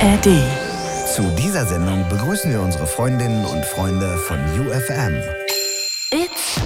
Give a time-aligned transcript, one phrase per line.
[0.00, 0.28] ARD.
[1.12, 5.16] Zu dieser Sendung begrüßen wir unsere Freundinnen und Freunde von UFM.
[6.12, 6.60] It's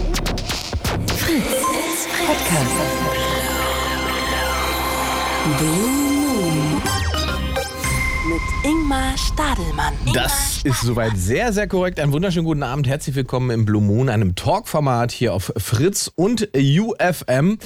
[1.16, 1.62] Fritz.
[1.72, 2.70] It's Podcast.
[5.58, 6.01] Blue
[8.64, 9.92] Ingmar Stadelmann.
[10.14, 11.98] Das ist soweit sehr, sehr korrekt.
[11.98, 12.86] Einen wunderschönen guten Abend.
[12.86, 17.58] Herzlich willkommen im Blue Moon, einem Talkformat hier auf Fritz und UFM.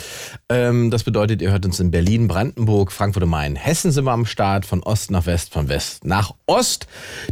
[0.49, 4.13] Ähm, das bedeutet, ihr hört uns in Berlin, Brandenburg, Frankfurt am Main, Hessen sind wir
[4.13, 6.87] am Start, von Ost nach West, von West nach Ost.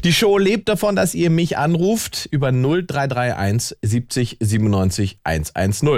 [0.05, 5.89] Die Show lebt davon, dass ihr mich anruft über 0331 70 97 110.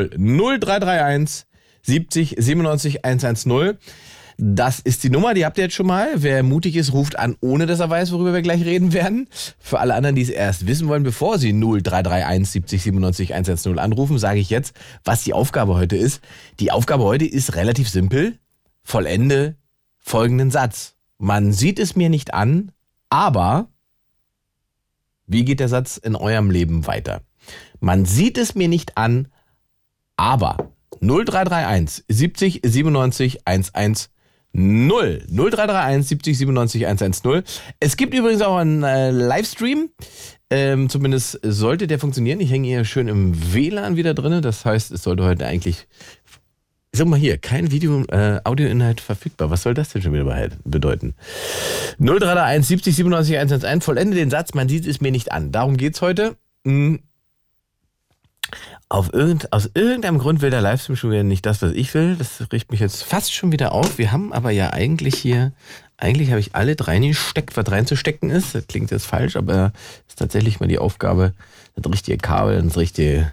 [0.60, 1.46] 0331
[1.82, 3.78] 70 97 110.
[4.38, 6.10] Das ist die Nummer, die habt ihr jetzt schon mal.
[6.16, 9.28] Wer mutig ist, ruft an, ohne dass er weiß, worüber wir gleich reden werden.
[9.58, 14.18] Für alle anderen, die es erst wissen wollen, bevor sie 0331 70 97 110 anrufen,
[14.18, 16.20] sage ich jetzt, was die Aufgabe heute ist.
[16.60, 18.38] Die Aufgabe heute ist relativ simpel.
[18.82, 19.56] Vollende
[19.98, 20.96] folgenden Satz.
[21.18, 22.72] Man sieht es mir nicht an,
[23.08, 23.68] aber
[25.26, 27.22] wie geht der Satz in eurem Leben weiter?
[27.80, 29.28] Man sieht es mir nicht an,
[30.16, 34.10] aber 0331 70 97 110
[34.56, 35.22] 0.
[35.28, 37.42] 0331 70 97 110.
[37.78, 39.90] Es gibt übrigens auch einen äh, Livestream.
[40.48, 42.40] Ähm, zumindest sollte der funktionieren.
[42.40, 44.40] Ich hänge hier schön im WLAN wieder drin.
[44.40, 45.86] Das heißt, es sollte heute eigentlich.
[46.92, 49.50] Sag mal hier, kein Video, äh, Audioinhalt verfügbar.
[49.50, 51.14] Was soll das denn schon wieder bedeuten?
[51.98, 53.84] 0331 70 97 111.
[53.84, 55.52] Vollende den Satz, man sieht es mir nicht an.
[55.52, 56.36] Darum geht's heute.
[56.64, 57.00] Hm.
[58.88, 62.14] Auf irgend, aus irgendeinem Grund will der Livestream schon wieder nicht das, was ich will.
[62.14, 63.98] Das riecht mich jetzt fast schon wieder auf.
[63.98, 65.52] Wir haben aber ja eigentlich hier,
[65.96, 68.54] eigentlich habe ich alle drei gesteckt, was reinzustecken ist.
[68.54, 69.72] Das klingt jetzt falsch, aber
[70.06, 71.32] ist tatsächlich mal die Aufgabe,
[71.74, 73.32] das richtige Kabel ins richtige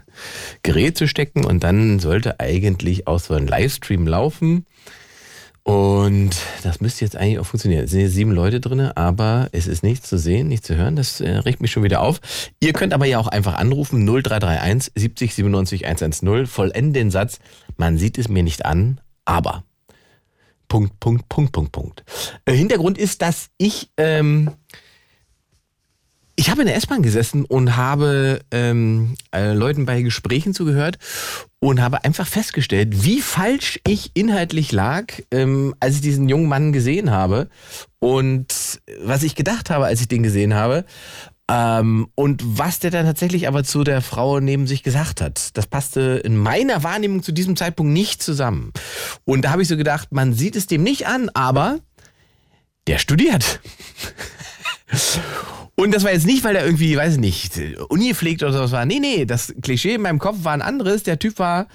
[0.64, 1.44] Gerät zu stecken.
[1.44, 4.66] Und dann sollte eigentlich auch so ein Livestream laufen.
[5.64, 7.84] Und das müsste jetzt eigentlich auch funktionieren.
[7.84, 10.94] Es sind jetzt sieben Leute drin, aber es ist nichts zu sehen, nichts zu hören.
[10.94, 12.20] Das äh, regt mich schon wieder auf.
[12.60, 16.46] Ihr könnt aber ja auch einfach anrufen 0331 70 97 110.
[16.46, 17.38] Vollenden den Satz.
[17.78, 19.64] Man sieht es mir nicht an, aber.
[20.68, 22.04] Punkt, Punkt, Punkt, Punkt, Punkt.
[22.44, 24.50] Äh, Hintergrund ist, dass ich ähm,
[26.36, 30.98] ich habe in der S-Bahn gesessen und habe ähm, äh, Leuten bei Gesprächen zugehört
[31.60, 36.72] und habe einfach festgestellt, wie falsch ich inhaltlich lag, ähm, als ich diesen jungen Mann
[36.72, 37.48] gesehen habe
[38.00, 40.84] und was ich gedacht habe, als ich den gesehen habe.
[41.48, 45.66] Ähm, und was der dann tatsächlich aber zu der Frau neben sich gesagt hat, das
[45.66, 48.72] passte in meiner Wahrnehmung zu diesem Zeitpunkt nicht zusammen.
[49.24, 51.80] Und da habe ich so gedacht, man sieht es dem nicht an, aber
[52.86, 53.60] der studiert.
[55.76, 58.72] Und das war jetzt nicht, weil er irgendwie, weiß ich nicht, Uni pflegt oder sowas
[58.72, 58.86] war.
[58.86, 61.02] Nee, nee, das Klischee in meinem Kopf war ein anderes.
[61.02, 61.66] Der Typ war,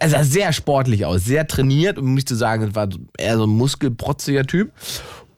[0.00, 3.44] er sah sehr sportlich aus, sehr trainiert, um mich zu sagen, es war eher so
[3.44, 4.72] ein muskelprotziger Typ.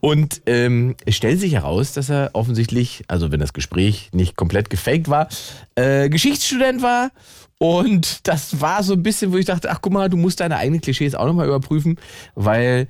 [0.00, 4.68] Und ähm, es stellt sich heraus, dass er offensichtlich, also wenn das Gespräch nicht komplett
[4.68, 5.28] gefaked war,
[5.76, 7.10] äh, Geschichtsstudent war.
[7.58, 10.58] Und das war so ein bisschen, wo ich dachte, ach guck mal, du musst deine
[10.58, 11.96] eigenen Klischees auch nochmal überprüfen,
[12.34, 12.88] weil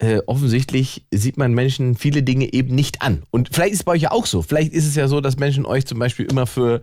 [0.00, 3.22] äh, offensichtlich sieht man Menschen viele Dinge eben nicht an.
[3.30, 4.40] Und vielleicht ist es bei euch ja auch so.
[4.40, 6.80] Vielleicht ist es ja so, dass Menschen euch zum Beispiel immer für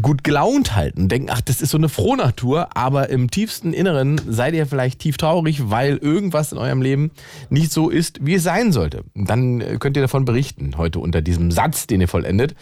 [0.00, 4.20] gut gelaunt halten und denken, ach, das ist so eine Frohnatur, aber im tiefsten Inneren
[4.26, 7.12] seid ihr vielleicht tief traurig, weil irgendwas in eurem Leben
[7.48, 9.04] nicht so ist, wie es sein sollte.
[9.14, 12.56] Dann äh, könnt ihr davon berichten, heute unter diesem Satz, den ihr vollendet.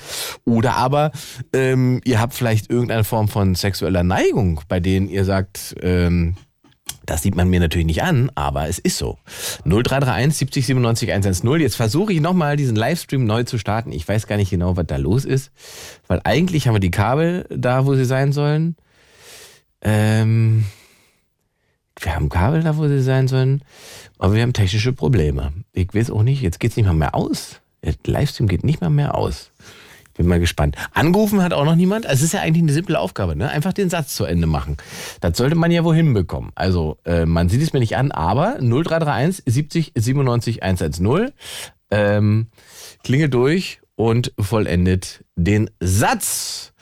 [0.45, 1.11] Oder aber
[1.55, 6.37] ähm, ihr habt vielleicht irgendeine Form von sexueller Neigung, bei denen ihr sagt, ähm,
[7.11, 9.19] das sieht man mir natürlich nicht an, aber es ist so.
[9.65, 11.61] 0331 70 97 110.
[11.61, 13.91] Jetzt versuche ich nochmal diesen Livestream neu zu starten.
[13.91, 15.51] Ich weiß gar nicht genau, was da los ist.
[16.07, 18.77] Weil eigentlich haben wir die Kabel da, wo sie sein sollen.
[19.83, 20.67] Ähm,
[21.99, 23.65] wir haben Kabel da, wo sie sein sollen.
[24.19, 25.53] Aber wir haben technische Probleme.
[25.73, 27.61] Ich weiß auch nicht, jetzt geht es nicht mal mehr aus.
[27.83, 29.50] Der Livestream geht nicht mal mehr aus.
[30.15, 30.77] Bin mal gespannt.
[30.93, 32.05] Angerufen hat auch noch niemand.
[32.05, 33.49] Es ist ja eigentlich eine simple Aufgabe, ne?
[33.49, 34.77] Einfach den Satz zu Ende machen.
[35.21, 36.51] Das sollte man ja wohl hinbekommen.
[36.55, 41.31] Also äh, man sieht es mir nicht an, aber 0331 70 97 110
[41.91, 42.49] ähm,
[43.03, 46.73] klingelt durch und vollendet den Satz.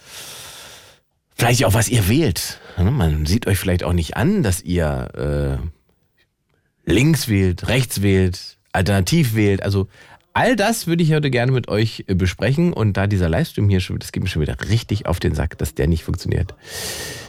[1.35, 2.61] Vielleicht auch, was ihr wählt.
[2.76, 2.91] Ne?
[2.91, 9.35] Man sieht euch vielleicht auch nicht an, dass ihr äh, links wählt, rechts wählt, alternativ
[9.35, 9.62] wählt.
[9.62, 9.88] Also
[10.38, 13.81] All das würde ich heute gerne mit euch äh, besprechen und da dieser Livestream hier
[13.81, 16.55] schon, das geht mir schon wieder richtig auf den Sack, dass der nicht funktioniert.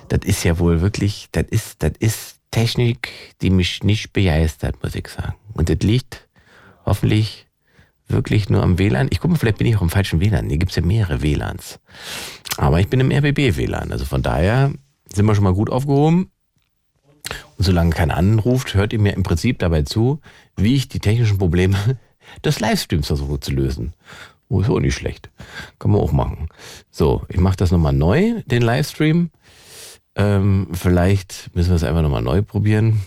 [0.09, 3.09] Das ist ja wohl wirklich, das ist, das ist Technik,
[3.41, 5.33] die mich nicht begeistert, muss ich sagen.
[5.55, 6.27] Und das liegt
[6.85, 7.47] hoffentlich
[8.07, 9.07] wirklich nur am WLAN.
[9.09, 10.47] Ich gucke mal, vielleicht bin ich auch im falschen WLAN.
[10.47, 11.79] Hier gibt es ja mehrere WLANs.
[12.57, 13.91] Aber ich bin im RBB-WLAN.
[13.91, 14.71] Also von daher
[15.11, 16.29] sind wir schon mal gut aufgehoben.
[17.57, 20.21] Und solange keiner anruft, hört ihr mir im Prinzip dabei zu,
[20.57, 21.97] wie ich die technischen Probleme
[22.43, 23.93] des Livestreams versuche zu lösen.
[24.49, 25.29] Oh, ist auch nicht schlecht.
[25.77, 26.49] Kann man auch machen.
[26.89, 29.29] So, ich mache das nochmal neu, den Livestream.
[30.15, 33.01] Ähm, vielleicht müssen wir es einfach nochmal neu probieren.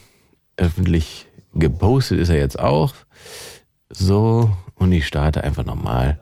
[0.57, 2.95] Öffentlich gepostet ist er jetzt auch.
[3.91, 6.21] So, und ich starte einfach nochmal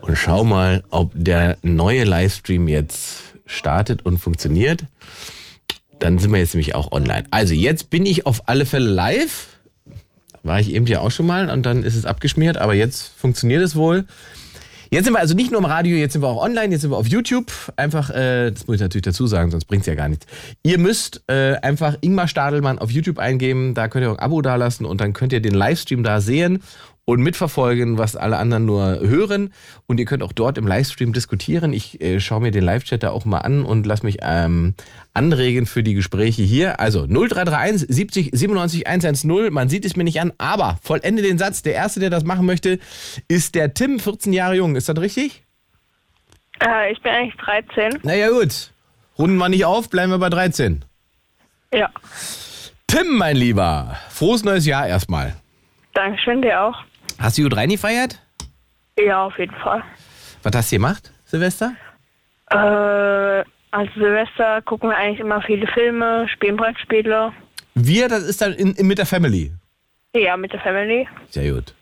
[0.00, 4.86] und schau mal, ob der neue Livestream jetzt startet und funktioniert.
[5.98, 7.24] Dann sind wir jetzt nämlich auch online.
[7.30, 9.55] Also jetzt bin ich auf alle Fälle live.
[10.46, 13.62] War ich eben ja auch schon mal und dann ist es abgeschmiert, aber jetzt funktioniert
[13.62, 14.06] es wohl.
[14.90, 16.90] Jetzt sind wir also nicht nur im Radio, jetzt sind wir auch online, jetzt sind
[16.90, 17.50] wir auf YouTube.
[17.76, 20.26] Einfach, äh, das muss ich natürlich dazu sagen, sonst bringt es ja gar nichts.
[20.62, 24.42] Ihr müsst äh, einfach Ingmar Stadelmann auf YouTube eingeben, da könnt ihr auch ein Abo
[24.42, 26.62] dalassen und dann könnt ihr den Livestream da sehen
[27.06, 29.54] und mitverfolgen, was alle anderen nur hören.
[29.86, 31.72] Und ihr könnt auch dort im Livestream diskutieren.
[31.72, 34.74] Ich äh, schaue mir den Live-Chat da auch mal an und lass mich ähm,
[35.14, 36.80] anregen für die Gespräche hier.
[36.80, 39.52] Also 0331 70 97 110.
[39.52, 41.62] Man sieht es mir nicht an, aber vollende den Satz.
[41.62, 42.80] Der Erste, der das machen möchte,
[43.28, 44.74] ist der Tim, 14 Jahre jung.
[44.74, 45.44] Ist das richtig?
[46.60, 48.00] Äh, ich bin eigentlich 13.
[48.02, 48.72] Naja gut.
[49.16, 50.84] Runden wir nicht auf, bleiben wir bei 13.
[51.72, 51.88] Ja.
[52.88, 55.36] Tim, mein Lieber, frohes neues Jahr erstmal.
[55.94, 56.76] Dankeschön, dir auch.
[57.18, 58.20] Hast du gut reingefeiert?
[58.98, 59.82] Ja, auf jeden Fall.
[60.42, 61.74] Was hast du gemacht, Silvester?
[62.50, 67.32] Äh, als Silvester gucken wir eigentlich immer viele Filme, spielen Brettspiele.
[67.74, 69.52] Wir, das ist dann in, in, mit der Family.
[70.14, 71.06] Ja, mit der Family.
[71.30, 71.74] Sehr gut.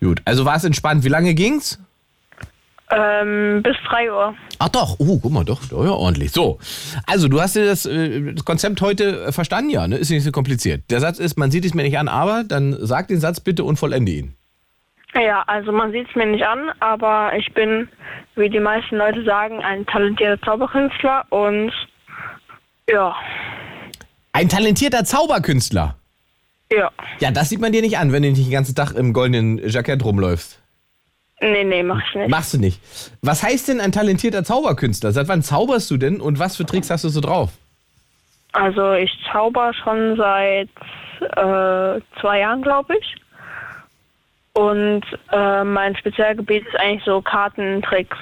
[0.00, 1.04] Gut, also war es entspannt.
[1.04, 1.78] Wie lange ging's?
[2.92, 4.34] Ähm, bis 3 Uhr.
[4.58, 6.32] Ach doch, oh, guck mal, doch, doch ja, ordentlich.
[6.32, 6.58] So,
[7.06, 9.96] also du hast dir das, äh, das Konzept heute äh, verstanden, ja, ne?
[9.96, 10.82] Ist nicht so kompliziert.
[10.90, 13.62] Der Satz ist, man sieht es mir nicht an, aber dann sag den Satz bitte
[13.64, 14.34] und vollende ihn.
[15.14, 17.88] Ja, also man sieht es mir nicht an, aber ich bin,
[18.36, 21.72] wie die meisten Leute sagen, ein talentierter Zauberkünstler und
[22.88, 23.14] ja,
[24.32, 25.96] Ein talentierter Zauberkünstler.
[26.72, 26.90] ja.
[27.20, 29.58] Ja, das sieht man dir nicht an, wenn du nicht den ganzen Tag im goldenen
[29.68, 30.59] Jackett rumläufst.
[31.40, 32.28] Nee, nee, mach ich nicht.
[32.28, 32.80] Machst du nicht.
[33.22, 35.12] Was heißt denn ein talentierter Zauberkünstler?
[35.12, 37.52] Seit wann zauberst du denn und was für Tricks hast du so drauf?
[38.52, 40.68] Also ich zauber schon seit
[41.20, 43.16] äh, zwei Jahren, glaube ich.
[44.52, 45.02] Und
[45.32, 48.18] äh, mein Spezialgebiet ist eigentlich so Kartentricks.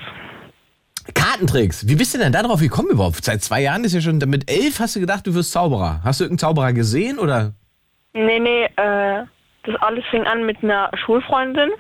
[1.14, 1.88] Kartentricks.
[1.88, 3.24] Wie bist du denn da drauf gekommen überhaupt?
[3.24, 6.00] Seit zwei Jahren ist ja schon, mit elf hast du gedacht, du wirst Zauberer.
[6.04, 7.52] Hast du irgendeinen Zauberer gesehen oder?
[8.12, 9.24] Nee, nee, äh,
[9.64, 11.70] das alles fing an mit einer Schulfreundin.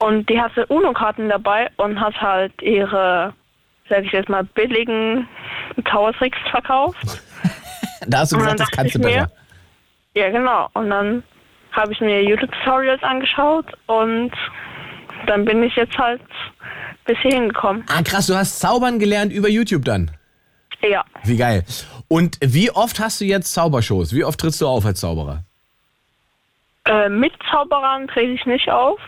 [0.00, 3.34] Und die hatte UNO-Karten dabei und hat halt ihre,
[3.88, 5.28] sag ich jetzt mal, billigen
[5.90, 7.22] Zaubertricks verkauft.
[8.06, 9.30] Da hast du gesagt, das kannst du besser.
[10.14, 10.68] Ja, genau.
[10.72, 11.22] Und dann
[11.72, 14.32] habe ich mir YouTube-Tutorials angeschaut und
[15.26, 16.22] dann bin ich jetzt halt
[17.04, 17.84] bis hierhin gekommen.
[17.88, 20.10] Ah, krass, du hast zaubern gelernt über YouTube dann.
[20.82, 21.04] Ja.
[21.24, 21.64] Wie geil.
[22.08, 24.14] Und wie oft hast du jetzt Zaubershows?
[24.14, 25.44] Wie oft trittst du auf als Zauberer?
[26.86, 28.98] Äh, mit Zauberern trete ich nicht auf.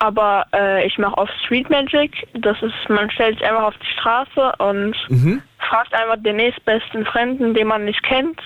[0.00, 2.26] Aber äh, ich mache oft Street Magic.
[2.34, 4.96] Das ist, man stellt sich einfach auf die Straße und
[5.58, 8.40] fragt einfach den nächstbesten Fremden, den man nicht kennt,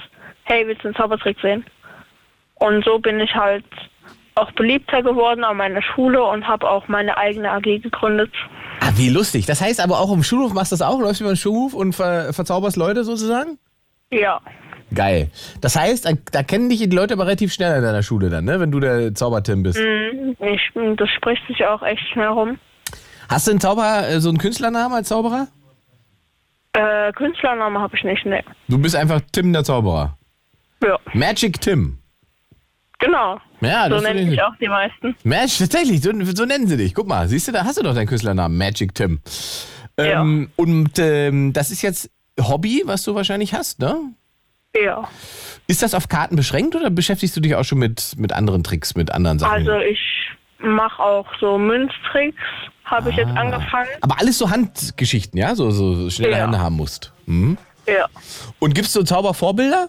[0.44, 1.64] hey, willst du einen Zaubertrick sehen?
[2.56, 3.64] Und so bin ich halt
[4.34, 8.32] auch beliebter geworden an meiner Schule und habe auch meine eigene AG gegründet.
[8.80, 9.46] Ah, wie lustig.
[9.46, 10.98] Das heißt aber auch im Schulhof machst du das auch?
[11.00, 13.58] Läufst du über den Schulhof und ver verzauberst Leute sozusagen?
[14.10, 14.40] Ja.
[14.94, 15.30] Geil.
[15.60, 18.60] Das heißt, da, kennen dich die Leute aber relativ schnell in deiner Schule dann, ne?
[18.60, 19.78] Wenn du der Zaubertim bist.
[19.78, 20.36] Mhm.
[20.40, 20.60] Ich,
[20.96, 22.58] das spricht sich auch echt schnell rum.
[23.28, 25.48] Hast du einen Zauber, äh, so einen Künstlernamen als Zauberer?
[26.74, 28.42] Äh, Künstlername habe ich nicht, ne.
[28.68, 30.16] Du bist einfach Tim der Zauberer.
[30.82, 31.98] Ja, Magic Tim.
[32.98, 33.38] genau.
[33.60, 35.14] Ja, so das nennen finde ich- mich auch die meisten.
[35.22, 36.94] Magic, tatsächlich, so, so nennen sie dich.
[36.94, 39.20] Guck mal, siehst du, da hast du doch deinen Künstlernamen, Magic Tim.
[39.98, 43.96] Ähm, Und ähm, das ist jetzt Hobby, was du wahrscheinlich hast, ne?
[44.76, 45.08] Ja.
[45.66, 48.94] Ist das auf Karten beschränkt oder beschäftigst du dich auch schon mit, mit anderen Tricks,
[48.94, 49.52] mit anderen Sachen?
[49.68, 50.00] Also ich
[50.58, 52.36] mache auch so Münztricks,
[52.84, 53.20] habe ich Ah.
[53.20, 53.88] jetzt angefangen.
[54.00, 55.54] Aber alles so Handgeschichten, ja?
[55.54, 56.44] So, so, schnelle Ja.
[56.44, 57.12] Hände haben musst.
[57.26, 57.58] Mhm.
[57.86, 58.06] Ja.
[58.60, 59.88] Und gibst du Zaubervorbilder?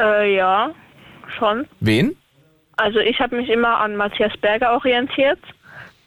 [0.00, 0.70] Äh, ja,
[1.38, 1.66] schon.
[1.80, 2.16] Wen?
[2.76, 5.38] Also ich habe mich immer an Matthias Berger orientiert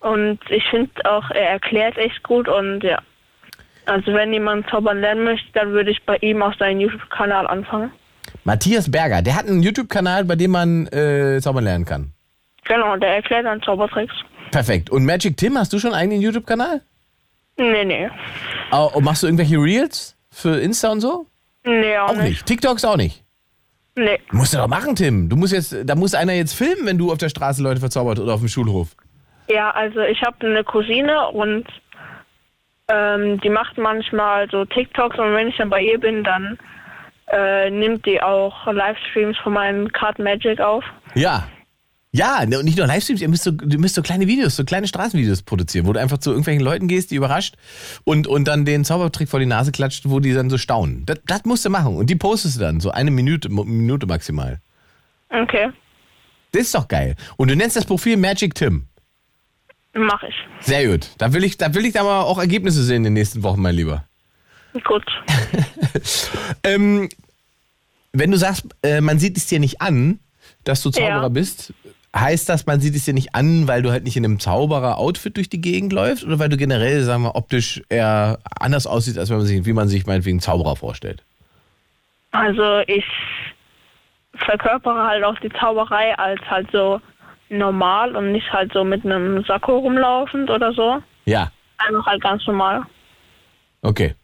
[0.02, 3.00] und ich finde auch, er erklärt echt gut und ja.
[3.88, 7.92] Also wenn jemand zaubern lernen möchte, dann würde ich bei ihm auf seinem YouTube-Kanal anfangen.
[8.44, 12.12] Matthias Berger, der hat einen YouTube-Kanal, bei dem man äh, zaubern lernen kann.
[12.66, 14.14] Genau, der erklärt dann Zaubertricks.
[14.52, 14.90] Perfekt.
[14.90, 16.82] Und Magic Tim, hast du schon einen eigenen YouTube-Kanal?
[17.58, 18.10] Nee, nee.
[18.72, 21.26] Oh, und machst du irgendwelche Reels für Insta und so?
[21.66, 22.46] Nee, auch, Auch nicht.
[22.46, 23.24] TikToks auch nicht.
[23.96, 24.20] Nee.
[24.32, 25.28] Musst du doch machen, Tim.
[25.28, 28.20] Du musst jetzt, da muss einer jetzt filmen, wenn du auf der Straße Leute verzaubert
[28.20, 28.90] oder auf dem Schulhof.
[29.50, 31.66] Ja, also ich habe eine Cousine und
[32.90, 36.58] ähm, die macht manchmal so TikToks und wenn ich dann bei ihr bin, dann
[37.28, 40.84] äh, nimmt die auch Livestreams von meinen Card Magic auf.
[41.14, 41.48] Ja.
[42.14, 44.64] Ja, ne, und nicht nur Livestreams, ihr müsst so, du müsst so kleine Videos, so
[44.64, 47.56] kleine Straßenvideos produzieren, wo du einfach zu irgendwelchen Leuten gehst, die überrascht
[48.06, 51.06] und, und dann den Zaubertrick vor die Nase klatscht, wo die dann so staunen.
[51.06, 51.96] Das, das musst du machen.
[51.98, 54.60] Und die postest du dann, so eine Minute, Minute maximal.
[55.30, 55.70] Okay,
[56.54, 57.16] Das ist doch geil.
[57.36, 58.88] Und du nennst das Profil Magic Tim.
[60.06, 60.36] Mach ich.
[60.62, 61.10] Sehr gut.
[61.18, 63.62] Da will ich, da will ich da mal auch Ergebnisse sehen in den nächsten Wochen,
[63.62, 64.04] mein Lieber.
[64.84, 65.06] Gut.
[66.64, 67.10] Ähm,
[68.14, 70.20] wenn du sagst, äh, man sieht es dir nicht an,
[70.64, 71.30] dass du Zauberer Ja.
[71.30, 71.74] bist,
[72.16, 75.36] heißt das, man sieht es dir nicht an, weil du halt nicht in einem Zauberer-Outfit
[75.38, 79.30] durch die Gegend läufst oder weil du generell, sagen wir, optisch eher anders aussiehst, als
[79.30, 81.24] wenn man sich, wie man sich meinetwegen Zauberer vorstellt?
[82.32, 83.06] Also ich
[84.36, 87.02] verkörpere halt auch die Zauberei als halt so
[87.50, 91.02] normal und nicht halt so mit einem Sakko rumlaufend oder so.
[91.26, 92.84] Ja, Einfach halt ganz normal.
[93.82, 94.16] okay.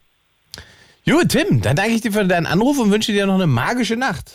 [1.06, 3.94] Gut, Tim, dann danke ich dir für deinen Anruf und wünsche dir noch eine magische
[3.96, 4.32] Nacht.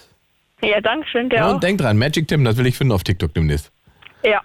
[0.62, 1.60] Ja, danke schön, Ja, der und auch.
[1.60, 3.72] denk dran, Magic Tim, das will ich finden auf TikTok demnächst.
[4.24, 4.42] Ja.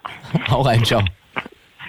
[0.48, 1.02] Hau rein, ciao.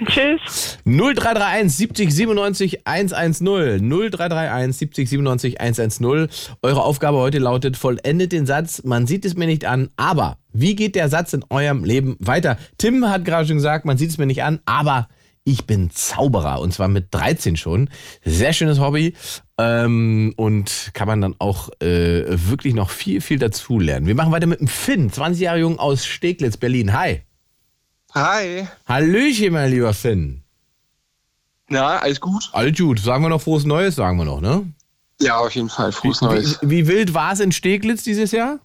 [0.06, 0.78] Tschüss.
[0.86, 3.46] 0331 70 97 110.
[3.88, 6.28] 0331 70 97 110.
[6.62, 8.84] Eure Aufgabe heute lautet: Vollendet den Satz.
[8.84, 12.58] Man sieht es mir nicht an, aber wie geht der Satz in eurem Leben weiter?
[12.78, 15.08] Tim hat gerade schon gesagt, man sieht es mir nicht an, aber
[15.46, 17.90] ich bin Zauberer und zwar mit 13 schon.
[18.24, 19.14] Sehr schönes Hobby
[19.58, 24.08] ähm, und kann man dann auch äh, wirklich noch viel, viel dazu lernen.
[24.08, 26.94] Wir machen weiter mit dem Finn, 20 Jahre jung aus Steglitz, Berlin.
[26.94, 27.22] Hi.
[28.16, 28.68] Hi.
[28.88, 30.42] Hallöchen, mein lieber Finn.
[31.68, 32.50] Na, alles gut?
[32.54, 33.00] Alles gut.
[33.00, 34.66] Sagen wir noch frohes Neues, sagen wir noch, ne?
[35.20, 35.92] Ja, auf jeden Fall.
[35.92, 36.58] Frohes Neues.
[36.62, 38.60] Wie, wie wild war es in Steglitz dieses Jahr?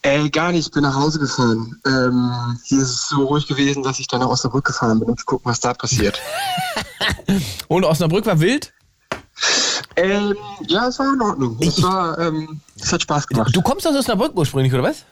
[0.00, 0.68] Ey, gar nicht.
[0.68, 1.78] Ich bin nach Hause gefahren.
[1.86, 2.30] Ähm,
[2.64, 5.26] hier ist es so ruhig gewesen, dass ich dann nach Osnabrück gefahren bin, um zu
[5.26, 6.18] gucken, was da passiert.
[7.68, 8.72] Und Osnabrück war wild?
[9.96, 10.34] ähm,
[10.68, 11.58] ja, es war in Ordnung.
[11.60, 13.54] Es war, ähm, es hat Spaß gemacht.
[13.54, 15.04] Du kommst aus Osnabrück ursprünglich, oder was?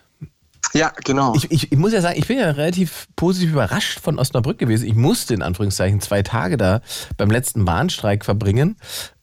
[0.76, 1.34] Ja, genau.
[1.34, 4.86] Ich, ich, ich muss ja sagen, ich bin ja relativ positiv überrascht von Osnabrück gewesen.
[4.86, 6.80] Ich musste in Anführungszeichen zwei Tage da
[7.16, 8.76] beim letzten Bahnstreik verbringen,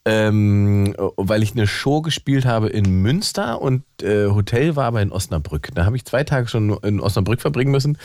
[0.04, 5.12] ähm, weil ich eine Show gespielt habe in Münster und äh, Hotel war aber in
[5.12, 5.70] Osnabrück.
[5.74, 7.98] Da habe ich zwei Tage schon in Osnabrück verbringen müssen,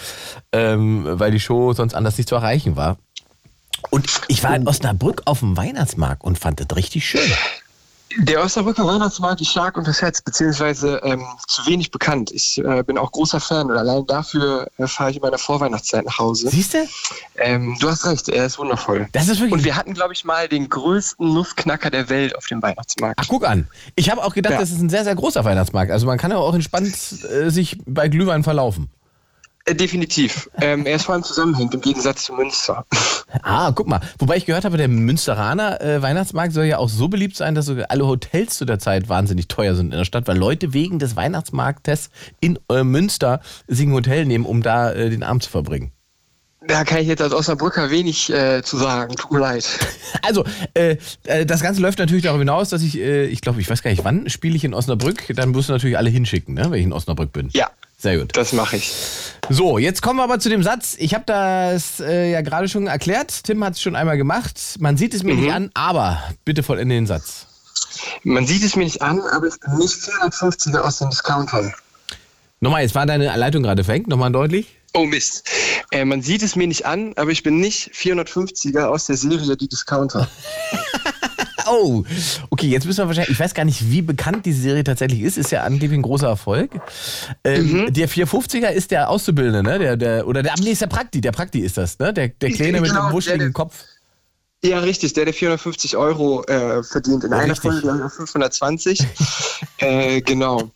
[0.51, 2.97] ähm, weil die Show sonst anders nicht zu erreichen war.
[3.89, 7.31] Und ich war in Osnabrück auf dem Weihnachtsmarkt und fand das richtig schön.
[8.17, 12.31] Der Osnabrücker Weihnachtsmarkt ist stark unterschätzt, beziehungsweise ähm, zu wenig bekannt.
[12.31, 16.05] Ich äh, bin auch großer Fan und allein dafür äh, fahre ich in meiner Vorweihnachtszeit
[16.05, 16.49] nach Hause.
[16.49, 16.87] Siehst du?
[17.37, 19.07] Ähm, du hast recht, er ist wundervoll.
[19.11, 19.53] Das ist wirklich.
[19.53, 23.19] Und wir hatten, glaube ich, mal den größten Nussknacker der Welt auf dem Weihnachtsmarkt.
[23.21, 23.67] Ach, guck an.
[23.95, 24.59] Ich habe auch gedacht, Ja.
[24.59, 25.91] das ist ein sehr, sehr großer Weihnachtsmarkt.
[25.91, 26.95] Also man kann ja auch entspannt
[27.31, 28.89] äh, sich bei Glühwein verlaufen.
[29.65, 30.49] Äh, definitiv.
[30.61, 32.85] Ähm, er ist vor allem zusammenhängend, im Gegensatz zu Münster.
[33.43, 34.01] Ah, guck mal.
[34.17, 37.65] Wobei ich gehört habe, der Münsteraner äh, Weihnachtsmarkt soll ja auch so beliebt sein, dass
[37.65, 40.99] sogar alle Hotels zu der Zeit wahnsinnig teuer sind in der Stadt, weil Leute wegen
[40.99, 45.49] des Weihnachtsmarktes in äh, Münster sich ein Hotel nehmen, um da äh, den Abend zu
[45.49, 45.91] verbringen.
[46.67, 49.15] Da kann ich jetzt als Osnabrücker wenig äh, zu sagen.
[49.15, 49.65] Tut mir leid.
[50.21, 53.69] Also, äh, äh, das Ganze läuft natürlich darüber hinaus, dass ich, äh, ich glaube, ich
[53.69, 55.23] weiß gar nicht, wann spiele ich in Osnabrück.
[55.35, 57.49] Dann musst du natürlich alle hinschicken, ne, wenn ich in Osnabrück bin.
[57.53, 57.69] Ja,
[58.01, 58.35] Sehr gut.
[58.35, 58.93] das mache ich.
[59.49, 60.95] So, jetzt kommen wir aber zu dem Satz.
[60.99, 63.43] Ich habe das äh, ja gerade schon erklärt.
[63.43, 64.77] Tim hat es schon einmal gemacht.
[64.79, 67.45] Man sieht es mir nicht an, aber bitte vollende den Satz.
[68.23, 71.73] Man sieht es mir nicht an, aber ich bin nicht 450er aus den Discountern.
[72.61, 74.07] Nochmal, jetzt war deine Leitung gerade verhängt.
[74.07, 74.67] Nochmal deutlich.
[74.93, 75.49] Oh Mist.
[75.91, 79.57] Äh, man sieht es mir nicht an, aber ich bin nicht 450er aus der Serie
[79.57, 80.29] Die Discounter.
[81.67, 82.03] Oh,
[82.49, 85.37] okay, jetzt müssen wir wahrscheinlich, ich weiß gar nicht, wie bekannt diese Serie tatsächlich ist,
[85.37, 86.71] ist ja angeblich ein großer Erfolg.
[87.43, 89.79] Ähm, Der 450er ist der Auszubildende, ne?
[89.79, 92.13] Der, der, oder der, nee, ist der Prakti, der Prakti ist das, ne?
[92.13, 93.83] Der, der Kleine mit Genau, dem wuscheligen Kopf.
[94.63, 95.13] Ja, richtig.
[95.13, 97.23] Der, der 450 Euro äh, verdient.
[97.23, 97.61] In einer Richtig.
[97.61, 99.07] Folge glaube ich auch 520.
[99.77, 100.69] äh, genau.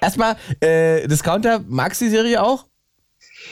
[0.00, 2.66] Erstmal, äh, Discounter, magst du die Serie auch?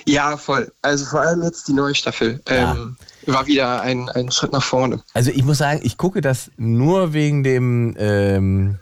[0.07, 0.73] Ja, voll.
[0.83, 2.41] Also vor allem jetzt die neue Staffel.
[2.47, 5.03] Ähm, War wieder ein, ein Schritt nach vorne.
[5.15, 8.79] Also ich muss sagen, ich gucke das nur wegen dem, ähm,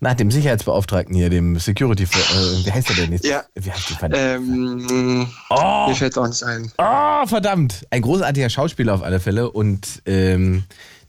[0.00, 3.24] nach dem Sicherheitsbeauftragten hier, dem Security, äh, wie heißt der denn jetzt?
[3.24, 3.44] Ja.
[3.54, 4.36] Wie heißt der?
[4.36, 5.88] Ähm, Oh.
[5.88, 6.72] Mir fällt auch nicht ein.
[6.78, 7.86] Oh, verdammt.
[7.90, 10.64] Ein großartiger Schauspieler auf alle Fälle und ähm,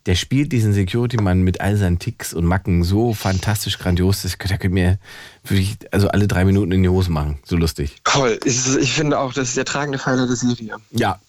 [0.05, 4.57] der spielt diesen Security-Mann mit all seinen Ticks und Macken so fantastisch grandios, das könnte,
[4.57, 4.99] könnte mir
[5.45, 7.39] wirklich also alle drei Minuten in die Hose machen.
[7.45, 7.95] So lustig.
[8.03, 8.37] Toll.
[8.43, 10.75] Ich, ich finde auch, das ist der tragende Pfeiler der Serie.
[10.91, 11.19] Ja.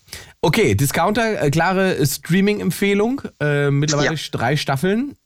[0.45, 3.23] Okay, Discounter, äh, klare Streaming-Empfehlung.
[3.41, 4.21] Äh, mittlerweile Ja.
[4.31, 5.17] drei Staffeln,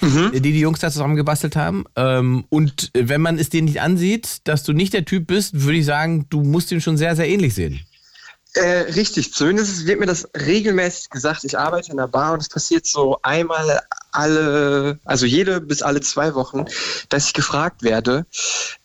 [0.00, 1.84] die die Jungs da zusammengebastelt haben.
[1.96, 5.60] Ähm, und äh, wenn man es dir nicht ansieht, dass du nicht der Typ bist,
[5.60, 7.84] würde ich sagen, du musst ihn schon sehr, sehr ähnlich sehen.
[8.54, 11.44] Äh, richtig, zumindest wird mir das regelmäßig gesagt.
[11.44, 13.82] Ich arbeite in einer Bar und es passiert so einmal
[14.16, 16.64] alle, also jede bis alle zwei Wochen,
[17.08, 18.26] dass ich gefragt werde.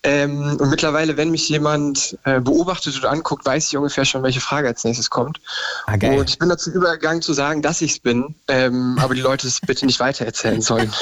[0.04, 4.42] Ähm, und mittlerweile, wenn mich jemand äh, beobachtet oder anguckt, weiß ich ungefähr schon, welche
[4.42, 5.40] Frage als nächstes kommt.
[5.86, 6.20] Ah, geil.
[6.20, 9.48] Und ich bin dazu übergegangen zu sagen, dass ich es bin, ähm, aber die Leute
[9.48, 10.92] es bitte nicht weitererzählen sollen.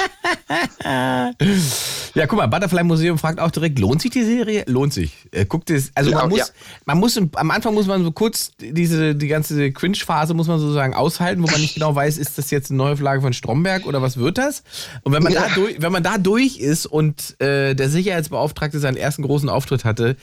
[2.14, 4.64] Ja, guck mal, Butterfly Museum fragt auch direkt, lohnt sich die Serie?
[4.66, 5.12] Lohnt sich.
[5.30, 6.44] Äh, guckt es, also Ja, man muss, ja.
[6.84, 10.94] man muss, am Anfang muss man so kurz diese, die ganze Cringe-Phase muss man sozusagen
[10.94, 14.16] aushalten, wo man nicht genau weiß, ist das jetzt eine Neuauflage von Stromberg oder was
[14.20, 14.62] wird das?
[15.02, 18.96] Und wenn man da durch, wenn man da durch ist und äh, der Sicherheitsbeauftragte seinen
[18.96, 20.16] ersten großen Auftritt hatte,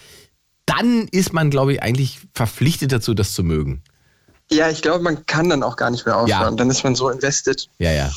[0.65, 3.83] dann ist man, glaube ich, eigentlich verpflichtet dazu, das zu mögen.
[4.49, 6.29] Ja, ich glaube, man kann dann auch gar nicht mehr aufhören.
[6.29, 6.51] Ja.
[6.51, 7.67] Dann ist man so invested.
[7.79, 8.11] Ja, ja.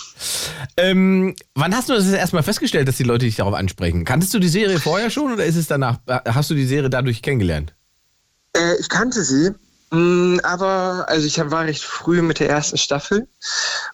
[0.76, 4.04] Ähm, wann hast du das erstmal festgestellt, dass die Leute dich darauf ansprechen?
[4.04, 7.22] Kanntest du die Serie vorher schon oder ist es danach, hast du die Serie dadurch
[7.22, 7.74] kennengelernt?
[8.56, 9.50] Äh, ich kannte sie,
[9.92, 13.26] aber also ich war recht früh mit der ersten Staffel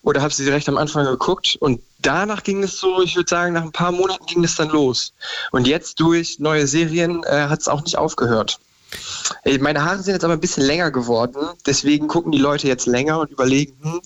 [0.02, 3.54] oder habe sie direkt am Anfang geguckt und danach ging es so, ich würde sagen,
[3.54, 5.14] nach ein paar Monaten ging es dann los.
[5.52, 8.58] Und jetzt durch neue Serien äh, hat es auch nicht aufgehört.
[9.60, 11.36] Meine Haare sind jetzt aber ein bisschen länger geworden,
[11.66, 14.00] deswegen gucken die Leute jetzt länger und überlegen, hm,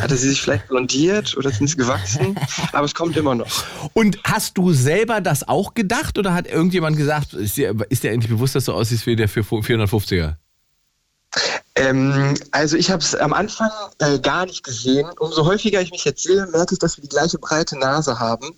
[0.00, 2.36] hatte sie sich vielleicht blondiert oder sind sie gewachsen?
[2.72, 3.64] Aber es kommt immer noch.
[3.92, 8.10] Und hast du selber das auch gedacht oder hat irgendjemand gesagt, ist dir, ist dir
[8.10, 10.36] endlich bewusst, dass du aussiehst wie der für 450er?
[11.74, 15.08] Ähm, also ich habe es am Anfang äh, gar nicht gesehen.
[15.18, 18.54] Umso häufiger ich mich jetzt sehe, merke ich, dass wir die gleiche breite Nase haben.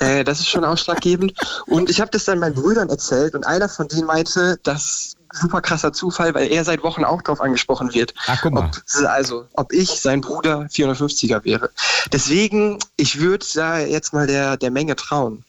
[0.00, 1.32] Äh, das ist schon ausschlaggebend.
[1.66, 5.60] Und ich habe das dann meinen Brüdern erzählt und einer von denen meinte, das super
[5.60, 8.14] krasser Zufall, weil er seit Wochen auch darauf angesprochen wird.
[8.26, 8.70] Ach, guck mal.
[8.70, 11.70] Ob, also, ob ich sein Bruder 450er wäre.
[12.12, 15.44] Deswegen, ich würde da jetzt mal der, der Menge trauen.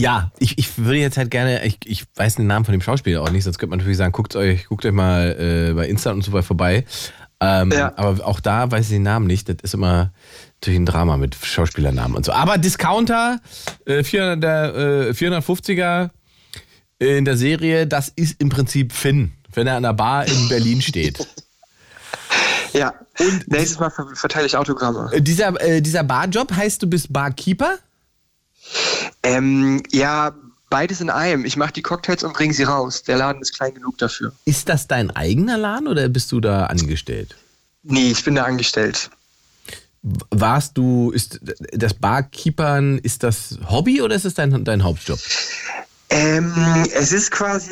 [0.00, 3.22] Ja, ich, ich würde jetzt halt gerne, ich, ich weiß den Namen von dem Schauspieler
[3.22, 6.12] auch nicht, sonst könnte man natürlich sagen, guckt euch, guckt euch mal äh, bei Insta
[6.12, 6.84] und so weiter vorbei.
[7.40, 7.92] Ähm, Ja.
[7.96, 9.48] Aber auch da weiß ich den Namen nicht.
[9.48, 10.10] Das ist immer
[10.60, 12.32] natürlich ein Drama mit Schauspielernamen und so.
[12.32, 13.40] Aber Discounter,
[13.86, 14.74] äh, 400, der,
[15.08, 16.10] äh, 450er
[16.98, 20.82] in der Serie, das ist im Prinzip Finn, wenn er an der Bar in Berlin
[20.82, 21.26] steht.
[22.74, 22.92] Ja.
[23.18, 25.10] Und nächstes Mal ver verteile ich Autogramme.
[25.12, 27.78] Äh, dieser, äh, dieser Barjob heißt, du bist Barkeeper?
[29.22, 30.34] Ähm, ja,
[30.70, 31.44] beides in einem.
[31.44, 33.02] Ich mache die Cocktails und bringe sie raus.
[33.02, 34.32] Der Laden ist klein genug dafür.
[34.44, 37.36] Ist das dein eigener Laden oder bist du da angestellt?
[37.82, 39.10] Nee, ich bin da angestellt.
[40.02, 41.40] Warst du, ist
[41.72, 45.18] das Barkeepern, ist das Hobby oder ist es dein, dein Hauptjob?
[46.10, 46.52] Ähm,
[46.94, 47.70] es ist quasi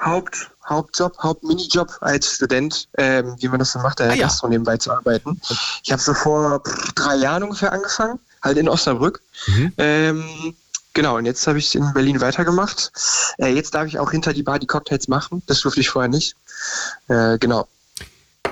[0.00, 4.26] Haupt, Hauptjob, Hauptminijob als Student, ähm, wie man das so macht, der Ah, ja.
[4.26, 5.40] Gastro nebenbei zu arbeiten.
[5.82, 6.62] Ich habe so vor
[6.94, 9.20] drei Jahren ungefähr angefangen, halt in Osnabrück.
[9.48, 9.72] Mhm.
[9.78, 10.54] Ähm,
[10.94, 12.92] genau, und jetzt habe ich in Berlin weitergemacht.
[13.38, 15.42] Äh, jetzt darf ich auch hinter die Bar die Cocktails machen.
[15.46, 16.36] Das durfte ich vorher nicht.
[17.08, 17.66] Äh, genau.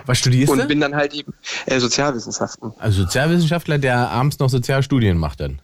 [0.07, 0.67] Was studierst Und du?
[0.67, 1.35] bin dann halt eben
[1.67, 2.73] äh, Sozialwissenschaften.
[2.79, 5.61] Also Sozialwissenschaftler, der abends noch Sozialstudien macht dann.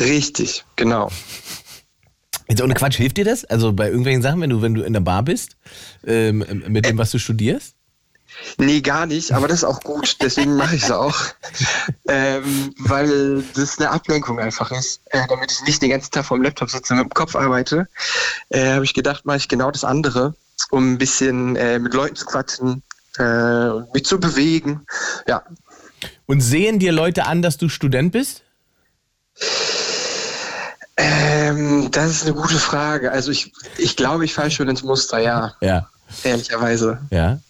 [0.00, 1.10] Richtig, genau.
[2.52, 3.46] Jetzt ohne Quatsch, hilft dir das?
[3.46, 5.56] Also bei irgendwelchen Sachen, wenn du, wenn du in der Bar bist,
[6.06, 7.76] ähm, mit dem, was du studierst?
[8.58, 11.18] Nee, gar nicht, aber das ist auch gut, deswegen mache ich es auch.
[12.06, 15.00] Ähm, weil das eine Ablenkung einfach ist.
[15.06, 17.88] Äh, damit ich nicht den ganzen Tag vorm Laptop sitze und mit dem Kopf arbeite,
[18.50, 20.34] äh, habe ich gedacht, mache ich genau das andere,
[20.70, 22.82] um ein bisschen äh, mit Leuten zu quatschen,
[23.16, 24.84] äh, und mich zu bewegen.
[25.26, 25.42] Ja.
[26.26, 28.42] Und sehen dir Leute an, dass du Student bist?
[30.96, 33.12] Ähm, das ist eine gute Frage.
[33.12, 35.88] Also ich, ich glaube, ich falle schon ins Muster, ja, Ja.
[36.22, 37.00] ehrlicherweise.
[37.10, 37.40] Ja.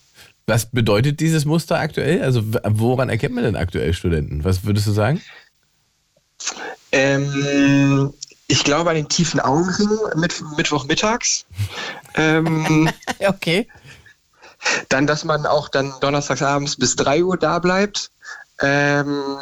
[0.46, 2.22] Was bedeutet dieses Muster aktuell?
[2.22, 4.44] Also woran erkennt man denn aktuell Studenten?
[4.44, 5.20] Was würdest du sagen?
[6.90, 8.12] Ähm,
[8.48, 11.46] ich glaube an den tiefen Augenring mit Mittwochmittags.
[12.14, 13.68] Ähm, Okay.
[14.88, 18.11] Dann, dass man auch dann donnerstags abends bis 3 Uhr da bleibt.
[18.61, 19.38] Ähm,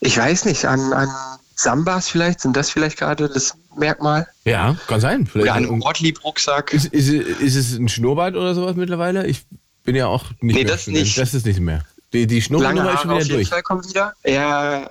[0.00, 1.08] ich weiß nicht, an, an
[1.54, 4.26] Sambas vielleicht, sind das vielleicht gerade das Merkmal?
[4.44, 5.26] Ja, kann sein.
[5.26, 6.72] Vielleicht Oder an ein- einem Ortlieb-Rucksack.
[6.72, 9.26] Ist, ist, ist es ein Schnurrbart oder sowas mittlerweile?
[9.26, 9.44] Ich
[9.84, 11.16] bin ja auch nicht Nee, mehr das nicht.
[11.18, 11.84] Das ist nicht mehr.
[12.12, 13.48] Die, die Schnurrbart ist schon Haare auf wieder jeden durch.
[13.48, 14.14] Fall wieder.
[14.24, 14.90] Ja,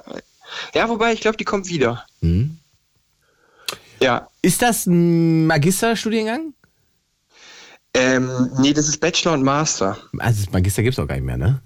[0.74, 2.06] ja wobei, ich glaube, die kommt wieder.
[2.22, 2.58] Hm.
[4.02, 4.28] Ja.
[4.42, 6.54] Ist das ein Magisterstudiengang?
[7.94, 9.98] Ähm, nee, das ist Bachelor und Master.
[10.18, 11.62] Also das Magister gibt es auch gar nicht mehr, ne?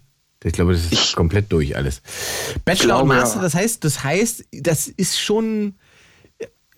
[0.48, 2.02] Ich glaube, das ist Ich- komplett durch alles.
[2.66, 5.76] Bachelor und Master, das heißt, das heißt, das ist schon.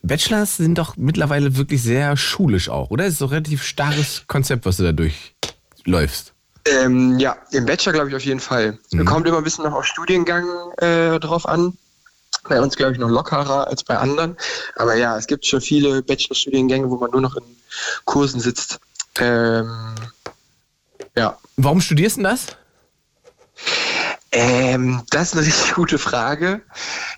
[0.02, 3.04] Bachelors sind doch mittlerweile wirklich sehr schulisch auch, oder?
[3.04, 6.34] Das ist doch ein relativ starres Konzept, was du da durchläufst.
[6.66, 8.78] Ähm, ja, im Bachelor glaube ich auf jeden Fall.
[8.92, 9.06] Mhm.
[9.06, 10.46] Kommt immer ein bisschen noch auf Studiengang
[10.78, 11.78] äh, drauf an.
[12.48, 14.38] Bei uns glaube ich noch lockerer als bei anderen.
[14.78, 17.44] Aber ja, es gibt schon viele Bachelor-Studiengänge, wo man nur noch in
[18.06, 18.80] Kursen sitzt.
[19.20, 19.70] Ähm,
[21.18, 21.38] ja.
[21.58, 22.48] Warum studierst du denn das?
[24.32, 26.62] Ähm, das ist eine richtig gute Frage.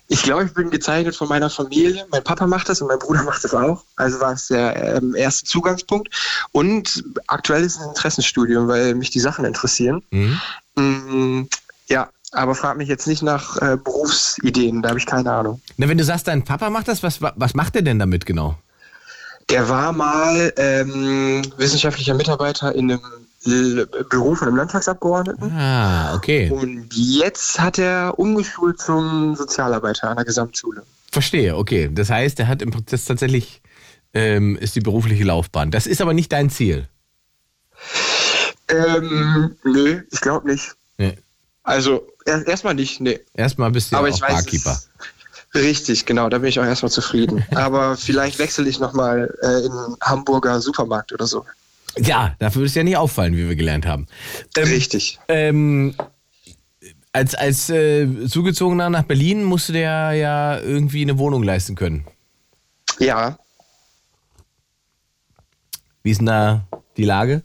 [0.08, 2.06] Ich glaube, ich bin gezeichnet von meiner Familie.
[2.10, 3.84] Mein Papa macht das und mein Bruder macht das auch.
[3.96, 6.08] Also war es der ähm, erste Zugangspunkt.
[6.52, 10.02] Und aktuell ist es ein Interessenstudium, weil mich die Sachen interessieren.
[10.10, 10.40] Mhm.
[10.76, 11.48] Mm,
[11.88, 15.60] ja, aber frag mich jetzt nicht nach äh, Berufsideen, da habe ich keine Ahnung.
[15.76, 18.56] Na, wenn du sagst, dein Papa macht das, was, was macht er denn damit genau?
[19.50, 23.02] Der war mal ähm, wissenschaftlicher Mitarbeiter in einem
[23.44, 25.52] Büro von einem Landtagsabgeordneten.
[25.52, 26.50] Ah, okay.
[26.50, 30.84] Und jetzt hat er umgeschult zum Sozialarbeiter an der Gesamtschule.
[31.10, 31.90] Verstehe, okay.
[31.92, 33.60] Das heißt, er hat im Prozess tatsächlich,
[34.14, 35.70] ähm, ist die berufliche Laufbahn.
[35.70, 36.88] Das ist aber nicht dein Ziel.
[38.68, 40.74] Ähm, nö, ich glaube nicht.
[40.98, 41.18] Nee.
[41.64, 43.20] Also er, erstmal nicht, nee.
[43.34, 44.80] Erstmal bist du ja Aber auch ich weiß Barkeeper.
[45.54, 47.44] Richtig, genau, da bin ich auch erstmal zufrieden.
[47.54, 51.44] Aber vielleicht wechsle ich nochmal äh, in Hamburger Supermarkt oder so.
[51.98, 54.06] Ja, da würde es ja nicht auffallen, wie wir gelernt haben.
[54.56, 55.18] Ähm, Richtig.
[55.28, 55.94] Ähm,
[57.12, 62.06] als als äh, Zugezogener nach Berlin musst du dir ja irgendwie eine Wohnung leisten können.
[62.98, 63.38] Ja,
[66.02, 67.42] Wie ist denn da die Lage?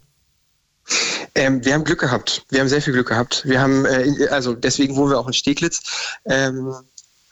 [1.36, 2.44] Ähm, wir haben Glück gehabt.
[2.50, 3.44] Wir haben sehr viel Glück gehabt.
[3.46, 6.18] Wir haben, äh, also deswegen wohnen wir auch in Steglitz.
[6.26, 6.74] Ähm,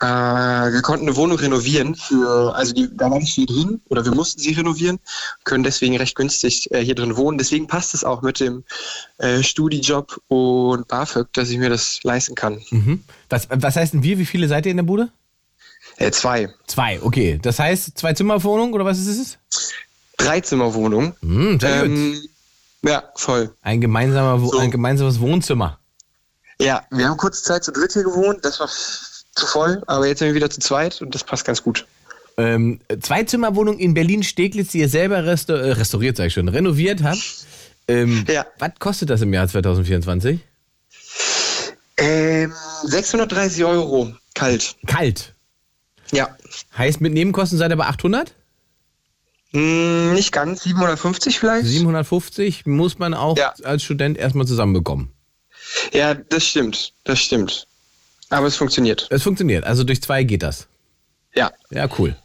[0.01, 4.03] äh, wir konnten eine Wohnung renovieren für, also die, da war nicht viel drin oder
[4.03, 4.99] wir mussten sie renovieren,
[5.45, 7.37] können deswegen recht günstig äh, hier drin wohnen.
[7.37, 8.65] Deswegen passt es auch mit dem
[9.19, 12.61] äh, Studijob und BAföG, dass ich mir das leisten kann.
[12.71, 13.03] Mhm.
[13.29, 14.17] Was, was heißt denn wir?
[14.17, 15.09] Wie viele seid ihr in der Bude?
[15.97, 16.49] Äh, zwei.
[16.67, 17.39] Zwei, okay.
[17.41, 19.37] Das heißt, zwei Zimmerwohnung oder was ist es?
[20.17, 21.15] Dreizimmerwohnung.
[21.21, 21.89] Hm, sehr gut.
[21.89, 22.21] Ähm,
[22.83, 23.55] ja, voll.
[23.61, 24.57] Ein, gemeinsamer, so.
[24.57, 25.79] ein gemeinsames Wohnzimmer.
[26.59, 28.69] Ja, wir haben kurze Zeit zu dritt hier gewohnt, das war
[29.35, 31.85] zu voll, aber jetzt sind wir wieder zu zweit und das passt ganz gut.
[32.37, 37.21] Ähm, Zweizimmerwohnung in Berlin-Steglitz, die ihr selber resta äh, restauriert, sag ich schon, renoviert habt.
[37.87, 38.45] Ähm, Ja.
[38.59, 40.39] Was kostet das im Jahr 2024?
[41.97, 44.75] Ähm, 630 Euro, kalt.
[44.85, 45.33] Kalt.
[46.11, 46.35] Ja.
[46.77, 48.33] Heißt, mit Nebenkosten seid ihr bei 800?
[49.51, 51.65] Hm, nicht ganz, 750 vielleicht?
[51.67, 53.53] 750 muss man auch Ja.
[53.63, 55.09] als Student erstmal zusammenbekommen.
[55.93, 57.65] Ja, das stimmt, das stimmt.
[58.35, 59.07] Aber es funktioniert.
[59.11, 60.67] Es funktioniert, also durch zwei geht das.
[61.33, 61.51] Ja.
[61.69, 62.17] Ja, cool.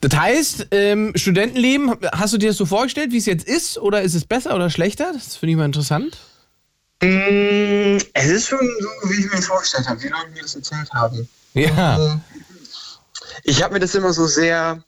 [0.00, 3.76] Das heißt, ähm, Studentenleben, hast du dir das so vorgestellt, wie es jetzt ist?
[3.78, 5.12] Oder ist es besser oder schlechter?
[5.12, 6.16] Das finde ich mal interessant.
[7.02, 10.54] Hm, es ist schon so, wie ich mir das vorgestellt habe, wie Leute mir das
[10.54, 11.28] erzählt haben.
[11.54, 12.20] Ja.
[13.42, 14.82] Ich habe mir das immer so sehr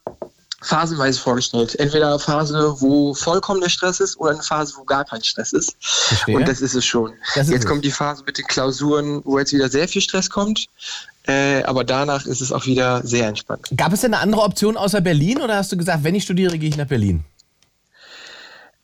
[0.63, 1.79] phasenweise vorgestellt.
[1.79, 5.77] Entweder eine Phase, wo vollkommener Stress ist oder eine Phase, wo gar kein Stress ist.
[5.81, 6.37] Verstehe.
[6.37, 7.13] Und das ist es schon.
[7.35, 7.67] Ist jetzt es.
[7.67, 10.67] kommt die Phase mit den Klausuren, wo jetzt wieder sehr viel Stress kommt.
[11.25, 13.69] Äh, aber danach ist es auch wieder sehr entspannt.
[13.77, 16.59] Gab es denn eine andere Option außer Berlin oder hast du gesagt, wenn ich studiere,
[16.59, 17.25] gehe ich nach Berlin?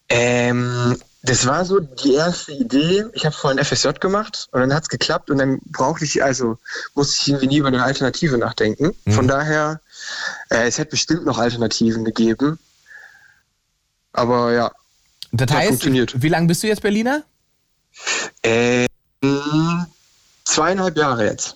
[0.07, 3.05] Ähm, das war so die erste Idee.
[3.13, 6.57] Ich habe vorhin FSJ gemacht und dann hat es geklappt und dann brauchte ich, also
[6.95, 8.95] musste ich irgendwie nie über eine Alternative nachdenken.
[9.07, 9.81] Von daher,
[10.49, 12.59] äh, es hätte bestimmt noch Alternativen gegeben.
[14.13, 14.71] Aber ja,
[15.31, 16.13] Das heißt, funktioniert.
[16.21, 17.23] wie lange bist du jetzt Berliner?
[18.43, 18.87] ähm,
[20.45, 21.55] zweieinhalb Jahre jetzt.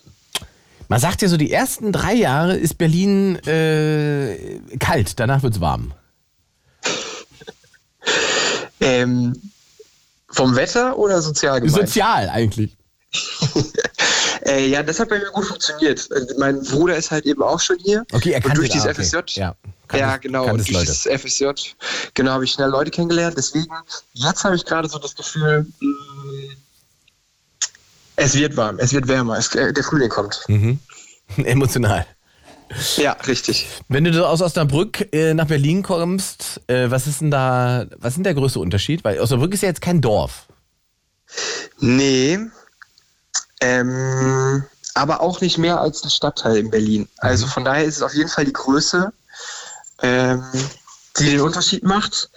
[0.90, 5.62] Man sagt ja so, die ersten drei Jahre ist Berlin äh, kalt, danach wird es
[5.62, 5.94] warm.
[8.82, 9.34] Ähm,
[10.30, 11.88] vom Wetter oder sozial gemeint?
[11.88, 12.76] Sozial eigentlich.
[14.46, 16.10] Äh, ja, das hat bei mir gut funktioniert.
[16.12, 18.06] Äh, Mein Bruder ist halt eben auch schon hier.
[18.12, 19.04] Okay, er und kannte durch dieses okay.
[19.04, 19.40] FSJ.
[19.40, 19.56] Ja,
[19.88, 20.44] Kann ja, genau.
[20.46, 20.86] kann Und durch Leute.
[20.92, 21.46] dieses FSJ,
[22.14, 23.38] genau, habe ich schnell Leute kennengelernt.
[23.38, 23.68] Deswegen,
[24.14, 26.54] jetzt habe ich gerade so das Gefühl, mh,
[28.16, 30.42] es wird warm, es wird wärmer, es, äh, der Frühling kommt.
[30.48, 30.80] Mhm.
[31.38, 32.06] Emotional.
[32.98, 33.68] Ja, richtig.
[33.88, 38.18] Wenn du aus Osnabrück äh, nach Berlin kommst, äh, was ist denn da, was ist
[38.18, 39.04] denn der größte Unterschied?
[39.04, 40.48] Weil Osnabrück ist ja jetzt kein Dorf.
[41.80, 42.40] Nee,
[43.64, 47.08] ähm, aber auch nicht mehr als ein Stadtteil in Berlin.
[47.18, 49.12] Also von daher ist es auf jeden Fall die Größe,
[50.02, 50.44] ähm,
[51.18, 52.30] die den Unterschied macht.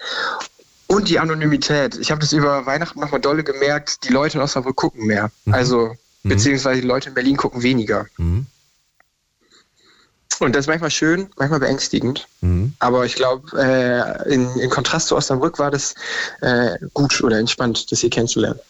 [0.89, 1.97] Und die Anonymität.
[1.97, 5.33] Ich habe das über Weihnachten nochmal dolle gemerkt, die Leute in Osnabrück gucken mehr.
[5.51, 8.07] Also, beziehungsweise die Leute in Berlin gucken weniger.
[8.19, 8.47] Mhm.
[10.39, 12.29] Und das ist manchmal schön, manchmal beängstigend.
[12.41, 12.75] Mhm.
[12.79, 15.97] Aber ich glaube, äh, in, in Kontrast zu Osnabrück war das
[16.41, 18.61] äh, gut oder entspannt, das hier kennenzulernen.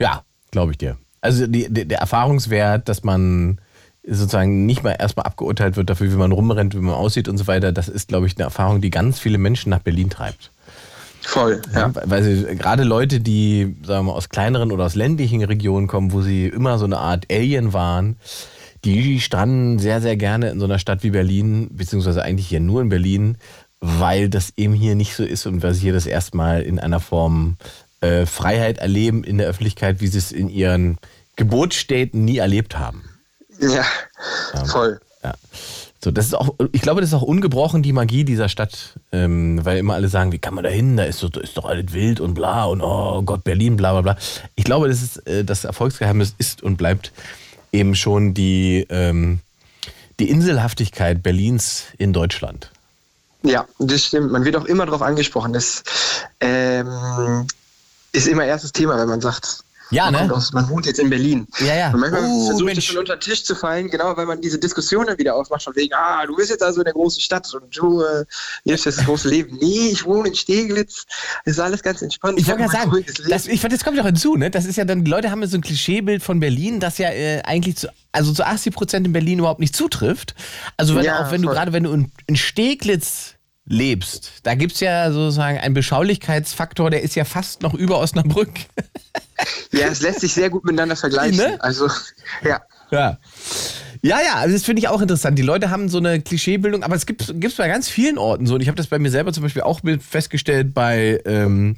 [0.00, 0.96] Ja, glaube ich dir.
[1.24, 3.58] Also die, die, der Erfahrungswert, dass man
[4.06, 7.46] sozusagen nicht mal erstmal abgeurteilt wird dafür, wie man rumrennt, wie man aussieht und so
[7.46, 10.50] weiter, das ist, glaube ich, eine Erfahrung, die ganz viele Menschen nach Berlin treibt.
[11.22, 11.88] Voll, ja.
[11.88, 11.92] Ja.
[12.04, 16.12] Weil sie, gerade Leute, die sagen wir mal, aus kleineren oder aus ländlichen Regionen kommen,
[16.12, 18.16] wo sie immer so eine Art Alien waren,
[18.84, 22.82] die stranden sehr, sehr gerne in so einer Stadt wie Berlin, beziehungsweise eigentlich hier nur
[22.82, 23.38] in Berlin,
[23.80, 26.78] weil das eben hier nicht so ist und weil sie hier das erste Mal in
[26.78, 27.56] einer Form
[28.04, 30.98] äh, Freiheit erleben in der Öffentlichkeit, wie sie es in ihren
[31.36, 33.02] Geburtsstätten nie erlebt haben.
[33.60, 33.84] Ja,
[34.66, 35.00] voll.
[35.22, 35.34] Ja.
[36.04, 39.64] So, das ist auch, ich glaube, das ist auch ungebrochen die Magie dieser Stadt, ähm,
[39.64, 40.98] weil immer alle sagen, wie kann man da hin?
[40.98, 44.02] Da ist, so, ist doch alles wild und bla und oh Gott, Berlin, bla bla
[44.02, 44.16] bla.
[44.54, 47.10] Ich glaube, das ist äh, das Erfolgsgeheimnis ist und bleibt
[47.72, 49.40] eben schon die, ähm,
[50.20, 52.70] die Inselhaftigkeit Berlins in Deutschland.
[53.42, 54.30] Ja, das stimmt.
[54.30, 55.54] Man wird auch immer darauf angesprochen.
[55.54, 55.84] Das
[56.40, 57.46] ähm,
[58.12, 60.34] ist immer erstes Thema, wenn man sagt, Ja, man, ne?
[60.34, 61.46] aus, man wohnt jetzt in Berlin.
[61.60, 61.90] Ja, ja.
[61.92, 64.58] Und manchmal Oh, versucht es schon unter den Tisch zu fallen, genau, weil man diese
[64.58, 67.76] Diskussionen wieder aufmacht, von wegen, ah, du bist jetzt also in der großen Stadt und
[67.76, 68.24] du äh,
[68.64, 69.58] lebst jetzt das große Leben.
[69.60, 71.04] Nee, ich wohne in Steglitz,
[71.44, 72.38] das ist alles ganz entspannt.
[72.38, 74.50] Ich wollte mein sagen, das, ich das kommt ja auch hinzu, ne?
[74.50, 77.10] Das ist ja dann, die Leute haben ja so ein Klischeebild von Berlin, das ja
[77.10, 80.34] äh, eigentlich zu, also zu 80 Prozent in Berlin überhaupt nicht zutrifft.
[80.76, 81.54] Also wenn Ja, du auch wenn du voll.
[81.56, 83.34] gerade, wenn du in, in Steglitz
[83.66, 88.50] lebst, da gibt es ja sozusagen einen Beschaulichkeitsfaktor, der ist ja fast noch über Osnabrück.
[89.72, 91.36] ja, es lässt sich sehr gut miteinander vergleichen.
[91.36, 91.56] Ne?
[91.60, 91.88] Also,
[92.42, 92.62] ja.
[92.90, 93.18] Ja.
[94.04, 95.38] Ja, ja, also das finde ich auch interessant.
[95.38, 98.54] Die Leute haben so eine Klischeebildung, aber es gibt es bei ganz vielen Orten so.
[98.54, 101.76] Und ich habe das bei mir selber zum Beispiel auch festgestellt bei, ähm,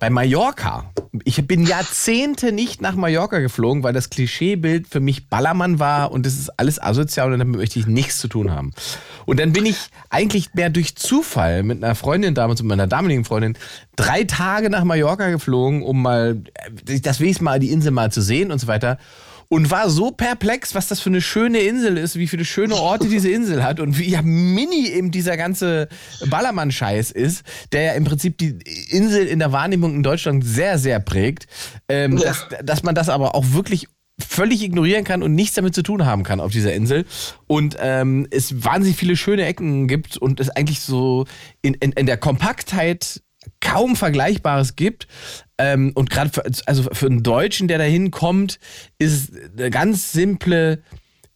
[0.00, 0.90] bei Mallorca.
[1.22, 6.26] Ich bin Jahrzehnte nicht nach Mallorca geflogen, weil das Klischeebild für mich Ballermann war und
[6.26, 8.72] das ist alles asozial und damit möchte ich nichts zu tun haben.
[9.24, 9.76] Und dann bin ich
[10.08, 13.56] eigentlich mehr durch Zufall mit einer Freundin damals, mit meiner damaligen Freundin,
[13.94, 16.42] drei Tage nach Mallorca geflogen, um mal,
[16.88, 18.98] äh, das wenigstens mal die Insel mal zu sehen und so weiter
[19.52, 23.08] und war so perplex, was das für eine schöne Insel ist, wie viele schöne Orte
[23.08, 25.88] diese Insel hat und wie ja mini eben dieser ganze
[26.28, 28.58] Ballermann-Scheiß ist, der ja im Prinzip die
[28.90, 31.48] Insel in der Wahrnehmung in Deutschland sehr, sehr prägt,
[31.88, 32.26] ähm, Ja.
[32.28, 33.88] dass, dass man das aber auch wirklich
[34.20, 37.04] völlig ignorieren kann und nichts damit zu tun haben kann auf dieser Insel.
[37.48, 41.26] Und ähm, es wahnsinnig viele schöne Ecken gibt und es eigentlich so
[41.62, 43.22] in, in, in der Kompaktheit
[43.60, 45.06] kaum Vergleichbares gibt.
[45.58, 48.58] Ähm, und gerade für, also für einen Deutschen, der da hinkommt,
[48.98, 50.82] ist eine ganz simple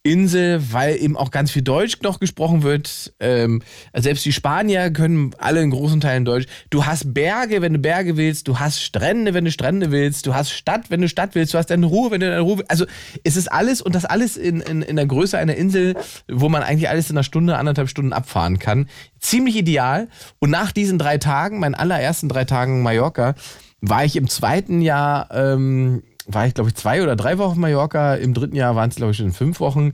[0.05, 3.13] Insel, weil eben auch ganz viel Deutsch noch gesprochen wird.
[3.19, 3.63] Ähm,
[3.93, 6.45] selbst die Spanier können alle in großen Teilen Deutsch.
[6.69, 8.47] Du hast Berge, wenn du Berge willst.
[8.47, 10.27] Du hast Strände, wenn du Strände willst.
[10.27, 11.55] Du hast Stadt, wenn du Stadt willst.
[11.55, 12.69] Du hast deine Ruhe, wenn du deine Ruhe willst.
[12.69, 12.85] Also
[13.23, 15.95] es ist alles und das alles in, in, in der Größe einer Insel,
[16.31, 18.87] wo man eigentlich alles in einer Stunde, anderthalb Stunden abfahren kann.
[19.19, 20.07] Ziemlich ideal.
[20.37, 23.33] Und nach diesen drei Tagen, meinen allerersten drei Tagen Mallorca,
[23.81, 28.15] war ich im zweiten Jahr, ähm, war ich glaube ich zwei oder drei Wochen Mallorca.
[28.15, 29.93] Im dritten Jahr waren es glaube ich schon fünf Wochen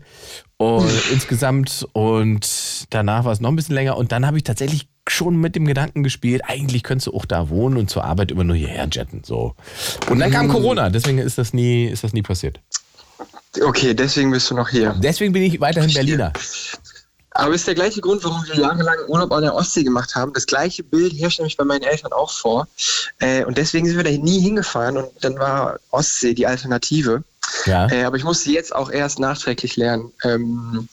[0.58, 1.88] und insgesamt.
[1.94, 3.98] Und danach war es noch ein bisschen länger.
[3.98, 7.50] Und dann habe ich tatsächlich schon mit dem Gedanken gespielt, eigentlich könntest du auch da
[7.50, 9.24] wohnen und zur Arbeit immer nur hierher jetten.
[9.24, 9.56] So.
[10.10, 12.60] Und dann kam Corona, deswegen ist das nie, ist das nie passiert.
[13.62, 14.96] Okay, deswegen bist du noch hier.
[15.02, 16.32] Deswegen bin ich weiterhin Berliner.
[17.34, 20.34] Aber ist der gleiche Grund, warum wir jahrelang Urlaub an der Ostsee gemacht haben.
[20.34, 22.67] Das gleiche Bild herrscht nämlich bei meinen Eltern auch vor.
[23.20, 27.24] Äh, und deswegen sind wir da nie hingefahren und dann war Ostsee die Alternative.
[27.65, 27.89] Ja.
[27.89, 30.89] Äh, aber ich musste jetzt auch erst nachträglich lernen, ähm,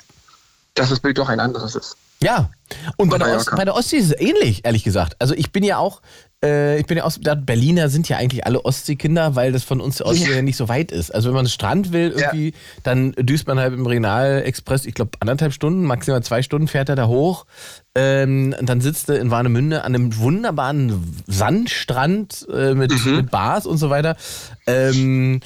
[0.75, 1.97] dass das Bild doch ein anderes ist.
[2.21, 2.51] Ja,
[2.97, 3.37] und bei der.
[3.37, 5.17] Ost, bei der Ostsee ist es ähnlich, ehrlich gesagt.
[5.21, 6.03] Also ich bin ja auch,
[6.45, 9.99] äh, ich bin ja aus, Berliner sind ja eigentlich alle Ostseekinder, weil das von uns
[9.99, 10.37] der Ostsee Ja.
[10.37, 11.15] ja nicht so weit ist.
[11.15, 15.13] Also wenn man einen Strand will, irgendwie, dann düst man halt im Regionalexpress, ich glaube
[15.21, 17.47] anderthalb Stunden, maximal zwei Stunden fährt er da hoch.
[17.95, 23.65] Ähm, und dann sitzt er in Warnemünde an einem wunderbaren Sandstrand äh, mit, mit Bars
[23.65, 24.17] und so weiter.
[24.67, 25.41] Ähm,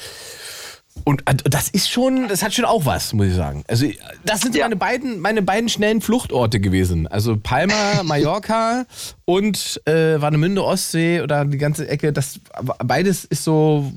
[1.05, 3.65] und äh, das ist schon, das hat schon auch was, muss ich sagen.
[3.69, 3.87] Also,
[4.25, 4.65] das sind Ja.
[4.65, 7.07] meine, beiden, meine beiden schnellen Fluchtorte gewesen.
[7.09, 7.75] Also Palma,
[8.05, 8.87] Mallorca
[9.25, 12.13] und äh, Warnemünde, Ostsee oder die ganze Ecke.
[12.13, 12.41] Das
[12.85, 13.93] beides ist so,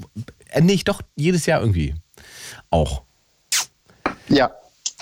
[0.49, 1.93] ende ich doch jedes Jahr irgendwie.
[2.69, 3.03] Auch.
[4.29, 4.51] Ja.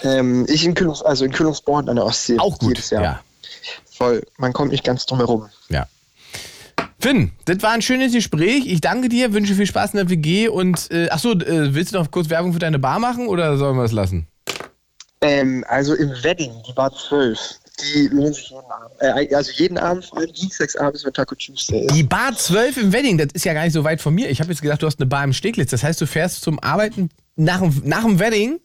[0.02, 2.38] Ähm, ich in Kühlungs also in Kühlungsborn an der Ostsee.
[2.40, 2.70] Auch gut.
[2.70, 3.04] Jedes Jahr.
[3.04, 3.20] Ja.
[3.90, 4.24] Voll.
[4.38, 5.50] Man kommt nicht ganz drum herum.
[5.70, 5.88] ja.
[7.04, 8.66] Finn, das war ein schönes Gespräch.
[8.66, 11.98] Ich danke dir, wünsche viel Spaß in der WG und äh, achso, äh, willst du
[11.98, 14.26] noch kurz Werbung für deine Bar machen oder sollen wir es lassen?
[15.20, 17.38] Ähm, also im Wedding, die Bar 12,
[17.82, 19.30] die lohnt sich jeden Abend.
[19.32, 21.94] Äh, also jeden Abend, vor allem dienstags abends, wenn Taco Tuesday ist.
[21.94, 24.30] Die Bar 12 im Wedding, das ist ja gar nicht so weit von mir.
[24.30, 25.72] Ich habe jetzt gedacht, du hast eine Bar im Steglitz.
[25.72, 28.62] Das heißt, du fährst zum Arbeiten nach dem, nach dem Wedding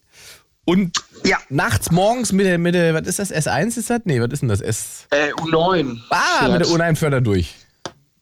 [0.64, 1.38] und Ja.
[1.48, 4.02] nachts morgens mit der, mit der, was ist das, S1 ist das?
[4.04, 4.60] Nee, was ist denn das?
[4.60, 5.08] S.
[5.10, 5.98] Äh, U9.
[6.10, 7.52] Ah, mit der U9-Förder durch.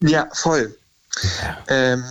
[0.02, 0.74] Ja, voll.
[1.68, 2.04] Ähm,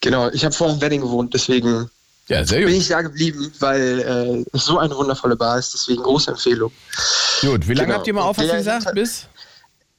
[0.00, 1.88] genau, ich habe vorher im Wedding gewohnt, deswegen
[2.28, 6.02] Ja, sehr bin ich da geblieben, weil äh, es so eine wundervolle Bar ist, deswegen
[6.02, 6.72] große Empfehlung.
[7.40, 7.98] Gut, wie lange Genau.
[7.98, 8.94] habt ihr mal auf, hast du gesagt?
[8.94, 9.26] Bis?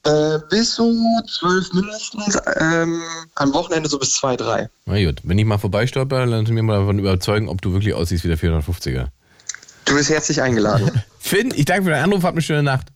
[0.04, 0.92] Äh, bis so
[1.26, 3.02] zwölf mindestens, ähm,
[3.36, 4.68] am Wochenende so bis zwei, drei.
[4.84, 8.22] Na gut, wenn ich mal vorbeistolper, dann mir mal davon überzeugen, ob du wirklich aussiehst
[8.24, 9.06] wie der 450er.
[9.86, 10.90] Du bist herzlich eingeladen.
[11.18, 12.88] Finn, ich danke für deinen Anruf, habt eine schöne Nacht.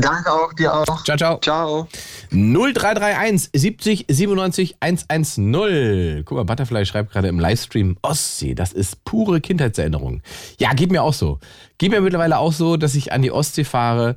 [0.00, 1.04] Danke auch, dir auch.
[1.04, 1.38] Ciao, ciao.
[1.40, 1.88] Ciao.
[2.30, 6.24] 0331 70 97 110.
[6.24, 8.54] Guck mal, Butterfly schreibt gerade im Livestream Ostsee.
[8.54, 10.22] Das ist pure Kindheitserinnerung.
[10.58, 11.38] Ja, geht mir auch so.
[11.78, 14.16] Geht mir mittlerweile auch so, dass ich an die Ostsee fahre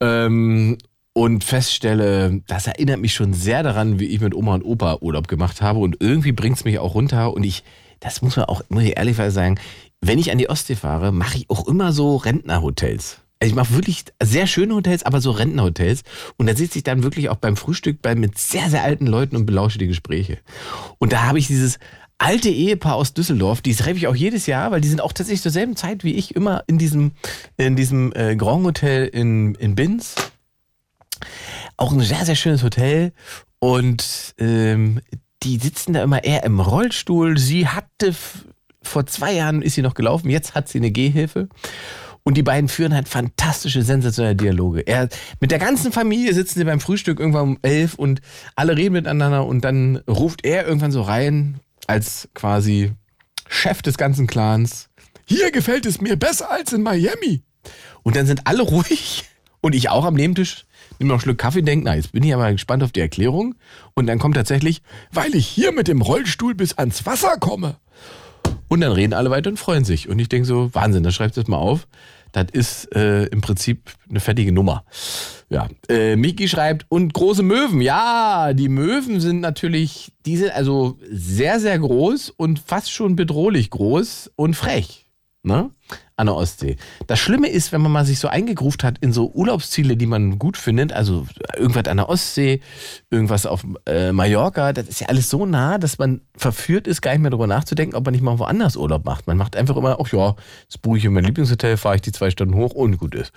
[0.00, 0.78] ähm,
[1.12, 5.28] und feststelle, das erinnert mich schon sehr daran, wie ich mit Oma und Opa Urlaub
[5.28, 5.78] gemacht habe.
[5.78, 7.32] Und irgendwie bringt es mich auch runter.
[7.32, 7.64] Und ich,
[8.00, 9.58] das muss man auch, muss ich ehrlich sagen,
[10.00, 13.20] wenn ich an die Ostsee fahre, mache ich auch immer so Rentnerhotels.
[13.40, 16.02] Ich mache wirklich sehr schöne Hotels, aber so Rentnerhotels.
[16.36, 19.36] Und da sitze ich dann wirklich auch beim Frühstück bei, mit sehr, sehr alten Leuten
[19.36, 20.38] und belausche die Gespräche.
[20.98, 21.78] Und da habe ich dieses
[22.18, 25.42] alte Ehepaar aus Düsseldorf, die treffe ich auch jedes Jahr, weil die sind auch tatsächlich
[25.42, 27.12] zur selben Zeit wie ich immer in diesem,
[27.56, 30.16] in diesem äh, Grand Hotel in, in Binz.
[31.76, 33.12] Auch ein sehr, sehr schönes Hotel.
[33.60, 35.00] Und ähm,
[35.44, 37.38] die sitzen da immer eher im Rollstuhl.
[37.38, 38.14] Sie hatte
[38.82, 41.48] vor zwei Jahren ist sie noch gelaufen, jetzt hat sie eine Gehhilfe.
[42.28, 44.80] Und die beiden führen halt fantastische, sensationelle Dialoge.
[44.80, 45.08] Er,
[45.40, 48.20] mit der ganzen Familie sitzen sie beim Frühstück irgendwann um elf und
[48.54, 52.92] alle reden miteinander und dann ruft er irgendwann so rein, als quasi
[53.48, 54.90] Chef des ganzen Clans.
[55.24, 57.44] Hier gefällt es mir besser als in Miami.
[58.02, 59.24] Und dann sind alle ruhig
[59.62, 60.66] und ich auch am Nebentisch,
[60.98, 63.54] nehme noch einen Schluck Kaffee, denke, na, jetzt bin ich aber gespannt auf die Erklärung.
[63.94, 67.76] Und dann kommt tatsächlich, weil ich hier mit dem Rollstuhl bis ans Wasser komme.
[68.68, 70.10] Und dann reden alle weiter und freuen sich.
[70.10, 71.88] Und ich denke so, Wahnsinn, dann schreibt das mal auf.
[72.32, 74.84] Das ist äh, im Prinzip eine fertige Nummer.
[75.50, 77.80] Ja, äh, Miki schreibt, und große Möwen.
[77.80, 83.70] Ja, die Möwen sind natürlich, die sind also sehr, sehr groß und fast schon bedrohlich
[83.70, 85.06] groß und frech.
[85.42, 85.70] Ne?
[86.18, 86.76] An der Ostsee.
[87.06, 90.38] Das Schlimme ist, wenn man mal sich so eingegruft hat in so Urlaubsziele, die man
[90.38, 91.26] gut findet, also
[91.56, 92.60] irgendwas an der Ostsee,
[93.08, 97.12] irgendwas auf äh, Mallorca, das ist ja alles so nah, dass man verführt ist, gar
[97.12, 99.28] nicht mehr darüber nachzudenken, ob man nicht mal woanders Urlaub macht.
[99.28, 102.12] Man macht einfach immer, ach ja, jetzt buche ich in mein Lieblingshotel, fahre ich die
[102.12, 103.32] zwei Stunden hoch und gut ist.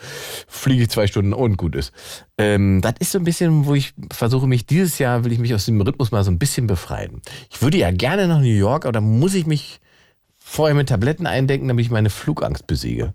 [0.47, 1.93] Fliege ich zwei Stunden und gut ist.
[2.39, 5.53] Ähm, das ist so ein bisschen, wo ich versuche mich, dieses Jahr will ich mich
[5.53, 7.21] aus dem Rhythmus mal so ein bisschen befreien.
[7.51, 9.79] Ich würde ja gerne nach New York, aber da muss ich mich
[10.51, 13.13] vorher mit Tabletten eindenken, damit ich meine Flugangst besiege.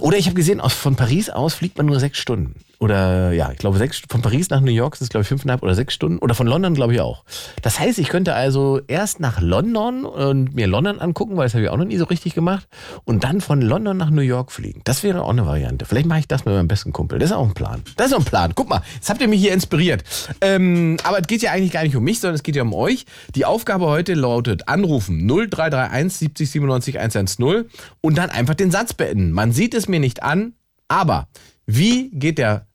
[0.00, 3.58] Oder ich habe gesehen, von Paris aus fliegt man nur sechs Stunden oder ja, ich
[3.58, 6.18] glaube, sechs, von Paris nach New York sind es, glaube ich, fünfeinhalb oder sechs Stunden.
[6.18, 7.24] Oder von London, glaube ich, auch.
[7.62, 11.64] Das heißt, ich könnte also erst nach London und mir London angucken, weil das habe
[11.64, 12.66] ich auch noch nie so richtig gemacht.
[13.04, 14.80] Und dann von London nach New York fliegen.
[14.84, 15.84] Das wäre auch eine Variante.
[15.84, 17.18] Vielleicht mache ich das mit meinem besten Kumpel.
[17.18, 17.82] Das ist auch ein Plan.
[17.96, 18.52] Das ist auch ein Plan.
[18.54, 20.04] Guck mal, jetzt habt ihr mich hier inspiriert.
[20.40, 22.74] Ähm, aber es geht ja eigentlich gar nicht um mich, sondern es geht ja um
[22.74, 23.06] euch.
[23.34, 29.32] Die Aufgabe heute lautet: Anrufen 0331 70 97 110 und dann einfach den Satz beenden.
[29.32, 30.54] Man sieht es mir nicht an,
[30.88, 31.28] aber
[31.66, 32.66] wie geht der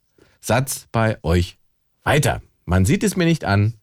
[0.41, 1.57] Satz bei euch
[2.03, 2.41] weiter?
[2.65, 3.73] Man sieht es mir nicht an,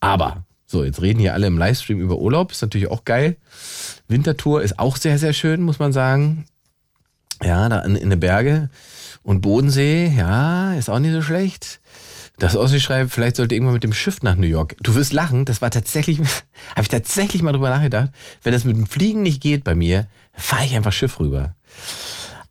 [0.00, 0.44] aber.
[0.66, 3.36] So, jetzt reden hier alle im Livestream über Urlaub, ist natürlich auch geil.
[4.08, 6.46] Wintertour ist auch sehr, sehr schön, muss man sagen.
[7.42, 8.70] Ja, da in, in den Berge.
[9.22, 11.80] Und Bodensee, ja, ist auch nicht so schlecht.
[12.38, 14.76] Das Ossi schreibt, vielleicht sollte irgendwann mit dem Schiff nach New York.
[14.80, 16.18] Du wirst lachen, das war tatsächlich,
[16.70, 18.10] habe ich tatsächlich mal drüber nachgedacht.
[18.42, 21.54] Wenn das mit dem Fliegen nicht geht bei mir, fahre ich einfach Schiff rüber.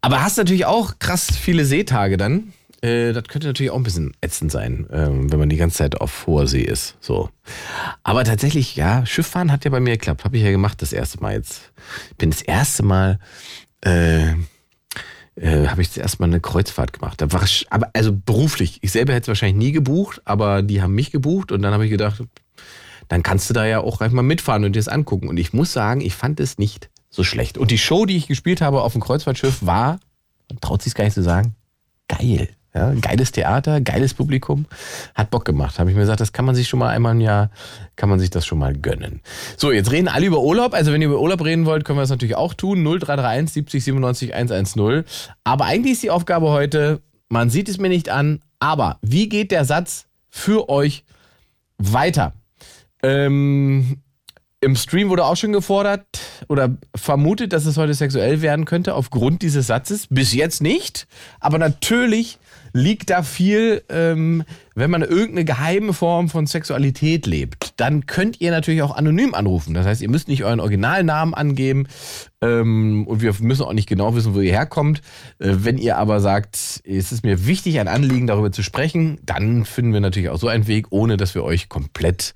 [0.01, 2.53] Aber hast natürlich auch krass viele Seetage dann.
[2.81, 6.01] Äh, das könnte natürlich auch ein bisschen ätzend sein, ähm, wenn man die ganze Zeit
[6.01, 6.97] auf hoher See ist.
[6.99, 7.29] So.
[8.03, 10.25] Aber tatsächlich, ja, Schifffahren hat ja bei mir geklappt.
[10.25, 11.71] Habe ich ja gemacht das erste Mal jetzt.
[12.17, 13.19] Bin das erste Mal,
[13.85, 14.31] äh,
[15.35, 17.21] äh, habe ich das erste Mal eine Kreuzfahrt gemacht.
[17.21, 18.79] Da war ich, aber also beruflich.
[18.81, 21.85] Ich selber hätte es wahrscheinlich nie gebucht, aber die haben mich gebucht und dann habe
[21.85, 22.23] ich gedacht,
[23.09, 25.27] dann kannst du da ja auch einfach mal mitfahren und dir das angucken.
[25.27, 27.57] Und ich muss sagen, ich fand es nicht so schlecht.
[27.57, 29.99] Und die Show, die ich gespielt habe auf dem Kreuzfahrtschiff, war,
[30.49, 31.55] man traut sich gar nicht zu sagen,
[32.07, 32.49] geil.
[32.73, 34.65] Ja, geiles Theater, geiles Publikum,
[35.13, 35.77] hat Bock gemacht.
[35.77, 37.51] Habe ich mir gesagt, das kann man sich schon mal einmal im Jahr,
[37.97, 39.19] kann man sich das schon mal gönnen.
[39.57, 40.73] So, jetzt reden alle über Urlaub.
[40.73, 42.81] Also wenn ihr über Urlaub reden wollt, können wir das natürlich auch tun.
[42.81, 45.03] 0331 70 97 110.
[45.43, 49.51] Aber eigentlich ist die Aufgabe heute, man sieht es mir nicht an, aber wie geht
[49.51, 51.03] der Satz für euch
[51.77, 52.31] weiter?
[53.03, 53.97] Ähm,
[54.61, 56.05] im Stream wurde auch schon gefordert
[56.47, 60.05] oder vermutet, dass es heute sexuell werden könnte aufgrund dieses Satzes.
[60.09, 61.07] Bis jetzt nicht.
[61.39, 62.37] Aber natürlich
[62.73, 64.43] liegt da viel, ähm,
[64.75, 69.73] wenn man irgendeine geheime Form von Sexualität lebt, dann könnt ihr natürlich auch anonym anrufen.
[69.73, 71.87] Das heißt, ihr müsst nicht euren Originalnamen angeben
[72.41, 75.01] ähm, und wir müssen auch nicht genau wissen, wo ihr herkommt.
[75.39, 79.65] Äh, wenn ihr aber sagt, es ist mir wichtig, ein Anliegen darüber zu sprechen, dann
[79.65, 82.33] finden wir natürlich auch so einen Weg, ohne dass wir euch komplett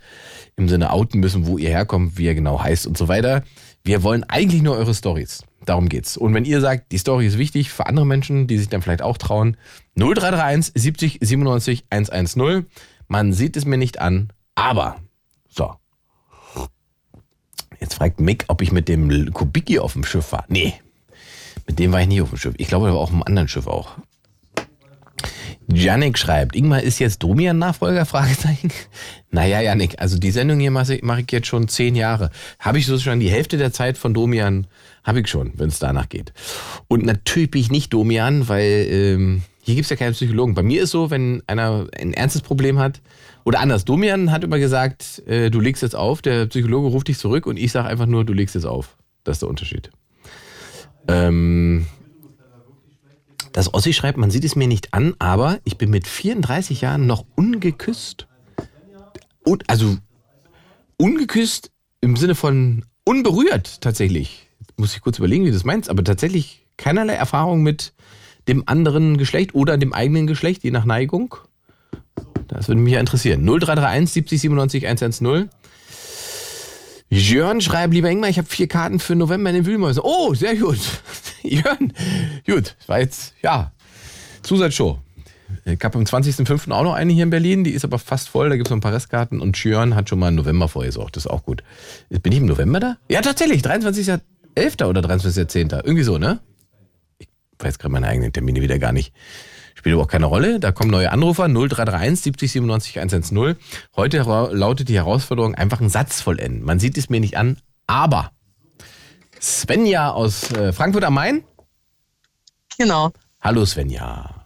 [0.57, 3.43] im Sinne outen müssen, wo ihr herkommt, wie ihr genau heißt und so weiter.
[3.84, 5.43] Wir wollen eigentlich nur eure Stories.
[5.66, 6.18] Darum geht's.
[6.18, 9.01] Und wenn ihr sagt, die Story ist wichtig für andere Menschen, die sich dann vielleicht
[9.01, 9.57] auch trauen,
[9.96, 12.66] 0331 70 97 110.
[13.08, 14.98] Man sieht es mir nicht an, aber
[15.48, 15.76] so.
[17.80, 20.46] Jetzt fragt Mick, ob ich mit dem Kubicki auf dem Schiff war.
[20.48, 20.74] Nee,
[21.68, 22.56] mit dem war ich nie auf dem Schiff.
[22.58, 23.98] Ich glaube, er war auf einem anderen Schiff auch.
[25.68, 28.06] Janik schreibt, Ingmar ist jetzt Domian-Nachfolger?
[28.06, 28.72] Fragezeichen.
[29.32, 32.30] Naja, Janik, also die Sendung hier mache ich jetzt schon zehn Jahre.
[32.60, 34.68] Habe ich so schon die Hälfte der Zeit von Domian,
[35.04, 36.34] habe ich schon, wenn es danach geht.
[36.88, 40.53] Und natürlich bin ich nicht Domian, weil ähm, hier gibt's ja keinen Psychologen.
[40.53, 43.01] Bei mir ist so, wenn einer ein ernstes Problem hat,
[43.45, 47.18] oder anders, Domian hat immer gesagt, äh, du legst jetzt auf, der Psychologe ruft dich
[47.18, 48.95] zurück und ich sage einfach nur, du legst jetzt auf.
[49.24, 49.89] Das ist der Unterschied.
[51.07, 51.88] Ähm,
[53.53, 57.07] das Ossi schreibt, man sieht es mir nicht an, aber ich bin mit 34 Jahren
[57.07, 58.28] noch ungeküsst.
[59.43, 59.97] Und, also
[60.97, 64.47] ungeküsst im Sinne von unberührt tatsächlich.
[64.78, 67.95] Muss ich kurz überlegen, wie du das meinst, aber tatsächlich keinerlei Erfahrung mit
[68.48, 71.36] dem anderen Geschlecht oder dem eigenen Geschlecht, je nach Neigung.
[72.48, 73.43] Das würde mich ja interessieren.
[73.43, 75.50] 0331 70 97 110.
[77.10, 80.02] Jörn schreibt, lieber Ingmar, ich habe vier Karten für November in den Wühlmäusen.
[80.04, 80.80] Oh, sehr gut.
[81.43, 81.93] Jörn,
[82.46, 82.76] gut.
[82.88, 83.72] War jetzt, ja,
[84.41, 85.00] Zusatzshow.
[85.64, 86.72] Ich habe am 20.05.
[86.72, 88.78] auch noch eine hier in Berlin, die ist aber fast voll, da gibt es noch
[88.78, 91.64] ein paar Restkarten und Jörn hat schon mal im November vorgesorgt, das ist auch gut.
[92.10, 92.98] Bin ich im November da?
[93.10, 94.86] Ja, tatsächlich, 23.11.
[94.86, 95.84] oder 23.10.
[95.84, 96.39] Irgendwie so, ne?
[97.66, 99.11] Ich weiß gerade meine eigenen Termine wieder gar nicht.
[99.74, 100.59] Spielt überhaupt keine Rolle.
[100.59, 103.55] Da kommen neue Anrufer 0331 70 97 110.
[103.95, 104.20] Heute
[104.51, 106.63] lautet die Herausforderung einfach einen Satz vollenden.
[106.63, 107.57] Man sieht es mir nicht an,
[107.88, 108.30] aber
[109.41, 111.43] Svenja aus äh, Frankfurt am Main.
[112.78, 113.11] Genau.
[113.41, 114.45] Hallo Svenja.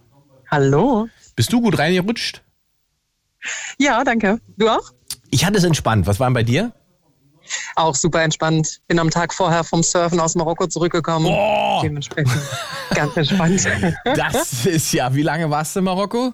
[0.50, 1.10] Hallo.
[1.36, 2.42] Bist du gut reingerutscht?
[3.78, 4.40] Ja, danke.
[4.56, 4.94] Du auch?
[5.30, 6.08] Ich hatte es entspannt.
[6.08, 6.72] Was war denn bei dir?
[7.76, 8.80] Auch super entspannt.
[8.88, 11.28] Bin am Tag vorher vom Surfen aus Marokko zurückgekommen.
[11.28, 11.82] Oh.
[11.84, 12.42] Dementsprechend
[12.94, 13.68] ganz entspannt.
[14.04, 16.34] Das ist ja, wie lange warst du in Marokko?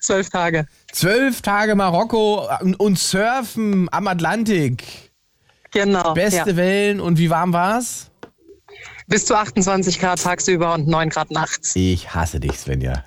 [0.00, 0.66] Zwölf Tage.
[0.92, 5.12] Zwölf Tage Marokko und Surfen am Atlantik.
[5.70, 6.14] Genau.
[6.14, 6.56] Beste ja.
[6.56, 8.10] Wellen und wie warm war's?
[9.12, 11.76] Bis zu 28 Grad tagsüber und 9 Grad nachts.
[11.76, 13.04] Ich hasse dich, Svenja.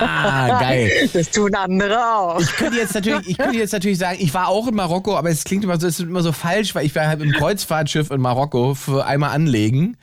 [0.00, 1.10] Geil.
[1.12, 2.40] Das tun andere auch.
[2.40, 5.28] Ich könnte jetzt natürlich, ich könnte jetzt natürlich sagen, ich war auch in Marokko, aber
[5.28, 8.10] es klingt immer so, es ist immer so falsch, weil ich war halt im Kreuzfahrtschiff
[8.10, 9.98] in Marokko für einmal anlegen.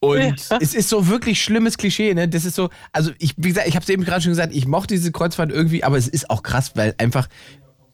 [0.00, 0.58] Und ja.
[0.62, 2.26] es ist so wirklich schlimmes Klischee, ne?
[2.26, 4.66] Das ist so, also ich, wie gesagt, ich habe es eben gerade schon gesagt, ich
[4.66, 7.28] mochte diese Kreuzfahrt irgendwie, aber es ist auch krass, weil einfach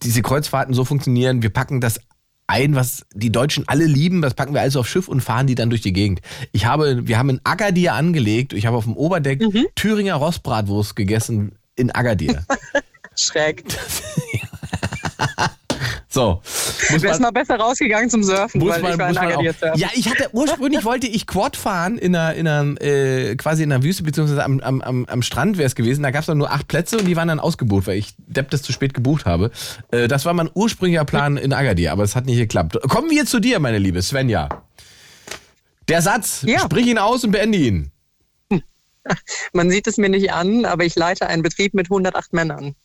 [0.04, 1.42] diese Kreuzfahrten so funktionieren.
[1.42, 1.98] Wir packen das
[2.46, 5.54] ein, was die Deutschen alle lieben, das packen wir also auf Schiff und fahren die
[5.54, 6.20] dann durch die Gegend.
[6.52, 9.66] Ich habe, wir haben in Agadir angelegt, ich habe auf dem Oberdeck mhm.
[9.74, 12.44] Thüringer Rostbratwurst gegessen in Agadir.
[13.16, 13.64] Schräg.
[16.14, 16.40] So.
[16.90, 19.80] Wär's mal besser rausgegangen zum Surfen, weil man, ich war in Agadir surfen.
[19.80, 23.72] Ja, ich hatte, ursprünglich wollte ich Quad fahren in einer, in einer äh, quasi in
[23.72, 26.04] einer Wüste, beziehungsweise am, am, am, am Strand wäre es gewesen.
[26.04, 28.48] Da gab es dann nur acht Plätze und die waren dann ausgebucht, weil ich Depp
[28.50, 29.50] das zu spät gebucht habe.
[29.90, 32.78] Äh, das war mein ursprünglicher Plan in Agadir, aber es hat nicht geklappt.
[32.88, 34.62] Kommen wir zu dir, meine Liebe Svenja.
[35.88, 36.60] Der Satz, ja.
[36.60, 37.90] sprich ihn aus und beende ihn.
[39.52, 42.76] Man sieht es mir nicht an, aber ich leite einen Betrieb mit 108 Männern.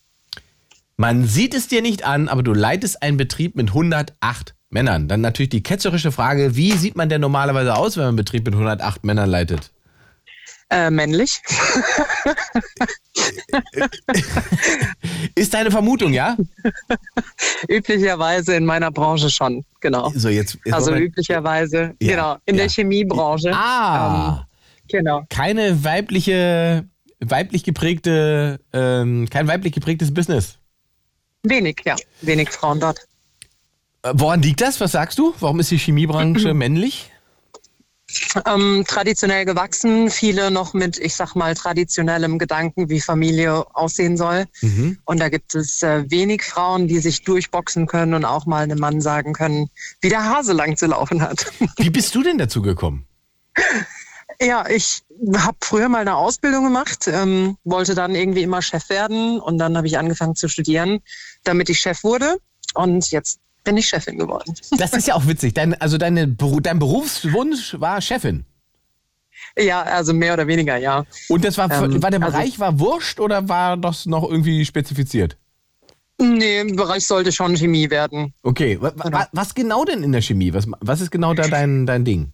[1.00, 5.08] Man sieht es dir nicht an, aber du leitest einen Betrieb mit 108 Männern.
[5.08, 8.44] Dann natürlich die ketzerische Frage, wie sieht man denn normalerweise aus, wenn man einen Betrieb
[8.44, 9.72] mit 108 Männern leitet?
[10.68, 11.40] Äh, männlich.
[15.36, 16.36] Ist deine Vermutung, ja?
[17.66, 20.12] üblicherweise in meiner Branche schon, genau.
[20.14, 22.64] So, jetzt, jetzt also üblicherweise, ja, genau, in ja.
[22.64, 23.52] der Chemiebranche.
[23.54, 24.44] Ah, ähm,
[24.86, 25.22] genau.
[25.30, 26.84] Keine weibliche,
[27.20, 30.59] weiblich geprägte, ähm, kein weiblich geprägtes Business.
[31.42, 31.96] Wenig, ja.
[32.20, 33.06] Wenig Frauen dort.
[34.02, 34.80] Äh, woran liegt das?
[34.80, 35.34] Was sagst du?
[35.40, 37.10] Warum ist die Chemiebranche männlich?
[38.44, 44.46] Ähm, traditionell gewachsen, viele noch mit, ich sag mal, traditionellem Gedanken, wie Familie aussehen soll.
[44.62, 44.98] Mhm.
[45.04, 48.80] Und da gibt es äh, wenig Frauen, die sich durchboxen können und auch mal einem
[48.80, 49.70] Mann sagen können,
[50.00, 51.52] wie der Hase lang zu laufen hat.
[51.76, 53.06] Wie bist du denn dazu gekommen?
[54.42, 55.02] Ja, ich
[55.36, 59.76] habe früher mal eine Ausbildung gemacht, ähm, wollte dann irgendwie immer Chef werden und dann
[59.76, 61.00] habe ich angefangen zu studieren,
[61.44, 62.38] damit ich Chef wurde
[62.74, 64.54] und jetzt bin ich Chefin geworden.
[64.78, 65.54] Das ist ja auch witzig.
[65.54, 68.46] Dein, also deine, dein Berufswunsch war Chefin.
[69.58, 71.04] Ja, also mehr oder weniger, ja.
[71.28, 74.28] Und das war, ähm, war der also Bereich also, war wurscht oder war das noch
[74.28, 75.36] irgendwie spezifiziert?
[76.18, 78.34] Nee, im Bereich sollte schon Chemie werden.
[78.42, 79.24] Okay, genau.
[79.32, 80.52] was genau denn in der Chemie?
[80.52, 82.32] Was, was ist genau da dein, dein Ding?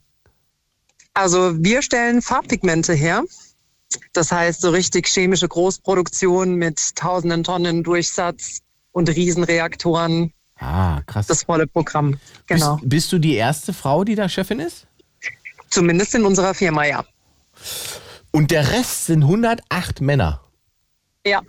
[1.17, 3.25] Also wir stellen Farbpigmente her.
[4.12, 8.61] Das heißt, so richtig chemische Großproduktion mit tausenden Tonnen Durchsatz
[8.93, 10.35] und Riesenreaktoren.
[10.59, 11.27] Ah, krass.
[11.27, 12.77] Das volle Programm, genau.
[12.77, 14.87] Bist, bist, du die erste Frau, die da Chefin ist?
[15.71, 17.05] Zumindest in unserer Firma, ja.
[18.31, 20.43] Und der Rest sind 108 Männer?
[21.25, 21.41] Ja.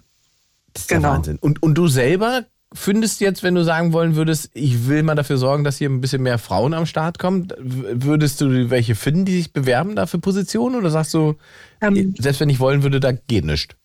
[0.72, 1.02] Das ist genau.
[1.02, 1.38] der Wahnsinn.
[1.40, 2.46] Und, und du selber
[2.78, 6.02] findest jetzt, wenn du sagen wollen würdest, ich will mal dafür sorgen, dass hier ein
[6.02, 10.20] bisschen mehr Frauen am Start kommen, würdest du welche finden, die sich bewerben da für
[10.20, 10.76] Positionen?
[10.76, 11.36] Oder sagst du,
[11.82, 13.76] ähm, selbst wenn ich wollen würde, da geht nichts?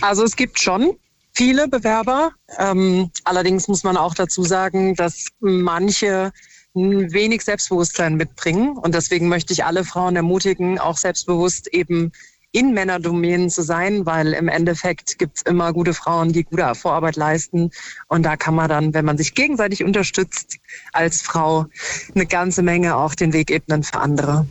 [0.00, 0.96] Also es gibt schon
[1.32, 2.32] viele Bewerber.
[2.58, 6.32] Ähm, allerdings muss man auch dazu sagen, dass manche
[6.74, 8.76] wenig Selbstbewusstsein mitbringen.
[8.76, 12.12] Und deswegen möchte ich alle Frauen ermutigen, auch selbstbewusst eben
[12.52, 17.16] in Männerdomänen zu sein, weil im Endeffekt gibt es immer gute Frauen, die gute Vorarbeit
[17.16, 17.70] leisten.
[18.08, 20.58] Und da kann man dann, wenn man sich gegenseitig unterstützt,
[20.92, 21.66] als Frau
[22.14, 24.46] eine ganze Menge auch den Weg ebnen für andere.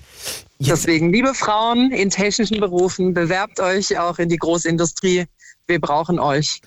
[0.60, 5.26] Deswegen, liebe Frauen in technischen Berufen, bewerbt euch auch in die Großindustrie.
[5.68, 6.62] Wir brauchen euch.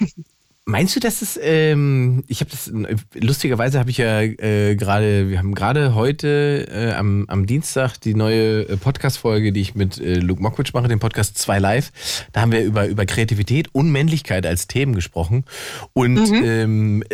[0.66, 2.72] Meinst du, dass es, ähm, ich habe das,
[3.12, 8.14] lustigerweise habe ich ja äh, gerade, wir haben gerade heute äh, am, am Dienstag die
[8.14, 11.92] neue äh, Podcast-Folge, die ich mit äh, Luke Mokwitsch mache, den Podcast 2 Live.
[12.32, 15.44] Da haben wir über, über Kreativität und Männlichkeit als Themen gesprochen.
[15.92, 16.44] Und mhm.
[16.44, 17.04] ähm,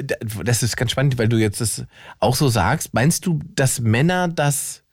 [0.44, 1.84] das ist ganz spannend, weil du jetzt das
[2.20, 2.94] auch so sagst.
[2.94, 4.84] Meinst du, dass Männer das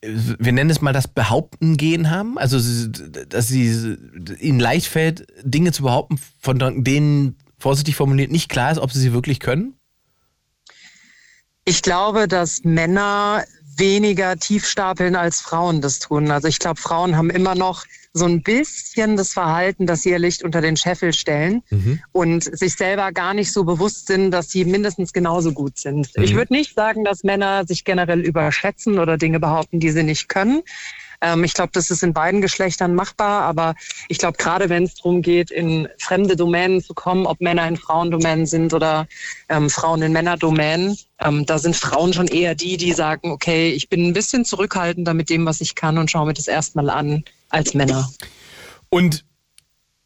[0.00, 2.56] wir nennen es mal das Behaupten gehen haben, also
[3.28, 3.96] dass sie
[4.40, 9.00] ihnen leicht fällt, Dinge zu behaupten, von denen vorsichtig formuliert nicht klar ist, ob sie
[9.00, 9.78] sie wirklich können?
[11.64, 13.44] Ich glaube, dass Männer
[13.76, 16.30] weniger tief stapeln als Frauen das tun.
[16.30, 20.18] Also ich glaube, Frauen haben immer noch so ein bisschen das Verhalten, dass sie ihr
[20.18, 22.02] Licht unter den Scheffel stellen mhm.
[22.12, 26.10] und sich selber gar nicht so bewusst sind, dass sie mindestens genauso gut sind.
[26.16, 26.22] Mhm.
[26.22, 30.28] Ich würde nicht sagen, dass Männer sich generell überschätzen oder Dinge behaupten, die sie nicht
[30.28, 30.62] können.
[31.22, 33.74] Ähm, ich glaube, das ist in beiden Geschlechtern machbar, aber
[34.08, 37.76] ich glaube, gerade wenn es darum geht, in fremde Domänen zu kommen, ob Männer in
[37.76, 39.06] Frauendomänen sind oder
[39.48, 43.88] ähm, Frauen in Männerdomänen, ähm, da sind Frauen schon eher die, die sagen, okay, ich
[43.88, 47.24] bin ein bisschen zurückhaltender mit dem, was ich kann und schaue mir das erstmal an
[47.48, 48.10] als Männer.
[48.88, 49.24] Und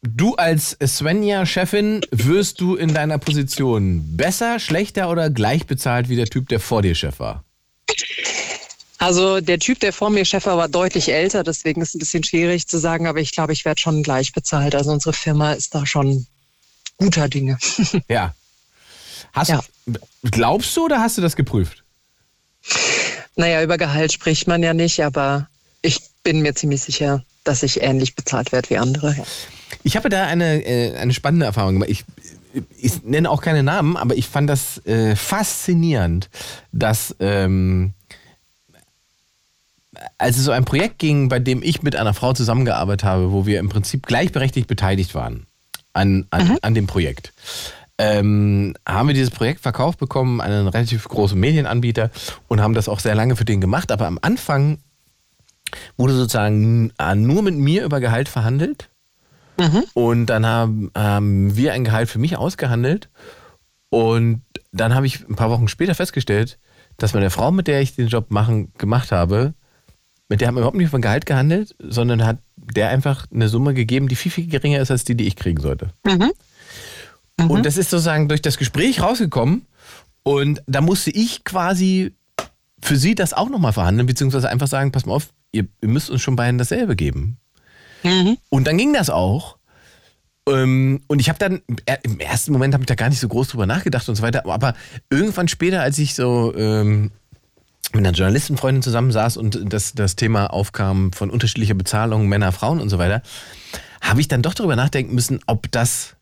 [0.03, 6.27] Du als Svenja-Chefin wirst du in deiner Position besser, schlechter oder gleich bezahlt wie der
[6.27, 7.43] Typ, der vor dir Chef war?
[8.97, 11.99] Also der Typ, der vor mir Chef war, war deutlich älter, deswegen ist es ein
[11.99, 14.73] bisschen schwierig zu sagen, aber ich glaube, ich werde schon gleich bezahlt.
[14.73, 16.25] Also unsere Firma ist da schon
[16.97, 17.57] guter Dinge.
[18.07, 18.33] Ja.
[19.33, 19.61] Hast, ja.
[20.23, 21.83] Glaubst du oder hast du das geprüft?
[23.35, 25.47] Naja, über Gehalt spricht man ja nicht, aber
[25.81, 29.15] ich bin mir ziemlich sicher, dass ich ähnlich bezahlt werde wie andere.
[29.15, 29.23] Ja.
[29.83, 31.89] Ich habe da eine, äh, eine spannende Erfahrung gemacht.
[31.89, 32.03] Ich,
[32.77, 36.29] ich nenne auch keine Namen, aber ich fand das äh, faszinierend,
[36.71, 37.93] dass ähm,
[40.17, 43.45] als es so ein Projekt ging, bei dem ich mit einer Frau zusammengearbeitet habe, wo
[43.45, 45.45] wir im Prinzip gleichberechtigt beteiligt waren
[45.93, 46.57] an, an, mhm.
[46.61, 47.33] an dem Projekt,
[47.97, 52.11] ähm, haben wir dieses Projekt verkauft bekommen an einen relativ großen Medienanbieter
[52.47, 53.91] und haben das auch sehr lange für den gemacht.
[53.91, 54.79] Aber am Anfang
[55.97, 58.89] wurde sozusagen nur mit mir über Gehalt verhandelt.
[59.59, 59.83] Mhm.
[59.93, 63.09] Und dann haben, haben wir ein Gehalt für mich ausgehandelt.
[63.89, 66.59] Und dann habe ich ein paar Wochen später festgestellt,
[66.97, 69.53] dass meine Frau, mit der ich den Job machen, gemacht habe,
[70.29, 73.73] mit der haben wir überhaupt nicht von Gehalt gehandelt, sondern hat der einfach eine Summe
[73.73, 75.89] gegeben, die viel, viel geringer ist als die, die ich kriegen sollte.
[76.05, 76.31] Mhm.
[77.39, 77.51] Mhm.
[77.51, 79.65] Und das ist sozusagen durch das Gespräch rausgekommen.
[80.23, 82.13] Und da musste ich quasi
[82.81, 86.09] für sie das auch nochmal verhandeln, beziehungsweise einfach sagen, pass mal auf, ihr, ihr müsst
[86.09, 87.37] uns schon beiden dasselbe geben.
[88.03, 88.37] Mhm.
[88.49, 89.57] Und dann ging das auch.
[90.47, 91.61] Ähm, und ich habe dann,
[92.03, 94.45] im ersten Moment habe ich da gar nicht so groß drüber nachgedacht und so weiter,
[94.45, 94.75] aber
[95.09, 97.11] irgendwann später, als ich so ähm,
[97.93, 102.89] mit einer Journalistenfreundin zusammensaß und das, das Thema aufkam von unterschiedlicher Bezahlung, Männer, Frauen und
[102.89, 103.21] so weiter,
[104.01, 106.15] habe ich dann doch darüber nachdenken müssen, ob das,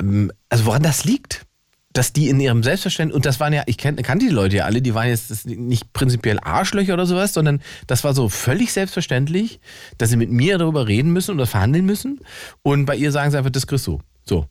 [0.00, 1.46] ähm, also woran das liegt.
[1.92, 4.80] Dass die in ihrem Selbstverständnis, und das waren ja, ich kannte, die Leute ja alle,
[4.80, 9.58] die waren jetzt nicht prinzipiell Arschlöcher oder sowas, sondern das war so völlig selbstverständlich,
[9.98, 12.20] dass sie mit mir darüber reden müssen oder verhandeln müssen.
[12.62, 13.98] Und bei ihr sagen sie einfach, das kriegst du.
[14.22, 14.46] So.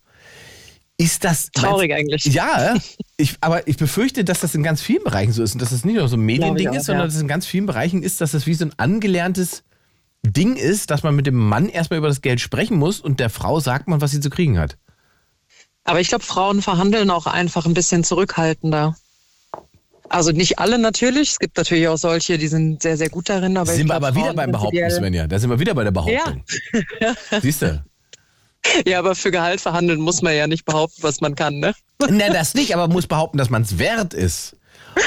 [0.99, 1.49] Ist das.
[1.51, 2.25] Traurig eigentlich.
[2.25, 2.75] Ja,
[3.15, 5.85] ich, aber ich befürchte, dass das in ganz vielen Bereichen so ist und dass das
[5.85, 7.05] nicht nur so ein Mediending ist, sondern ja.
[7.05, 9.63] dass es in ganz vielen Bereichen ist, dass das wie so ein angelerntes
[10.25, 13.29] Ding ist, dass man mit dem Mann erstmal über das Geld sprechen muss und der
[13.29, 14.77] Frau sagt man, was sie zu kriegen hat.
[15.85, 18.93] Aber ich glaube, Frauen verhandeln auch einfach ein bisschen zurückhaltender.
[20.09, 21.29] Also nicht alle natürlich.
[21.29, 23.55] Es gibt natürlich auch solche, die sind sehr, sehr gut darin.
[23.55, 25.27] Aber sind wir aber wieder beim Behaupten, Svenja.
[25.27, 26.43] Da sind wir wieder bei der Behauptung.
[26.99, 27.15] Ja.
[27.41, 27.81] Siehst du?
[28.85, 31.73] Ja, aber für Gehalt verhandeln muss man ja nicht behaupten, was man kann, ne?
[32.09, 34.55] Na, das nicht, aber man muss behaupten, dass man es wert ist.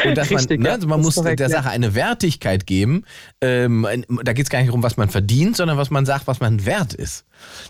[0.04, 3.04] Und dass Richtig, man, ne, also man muss korrekt, der Sache eine Wertigkeit geben.
[3.40, 3.86] Ähm,
[4.22, 6.64] da geht es gar nicht darum, was man verdient, sondern was man sagt, was man
[6.64, 7.24] wert ist.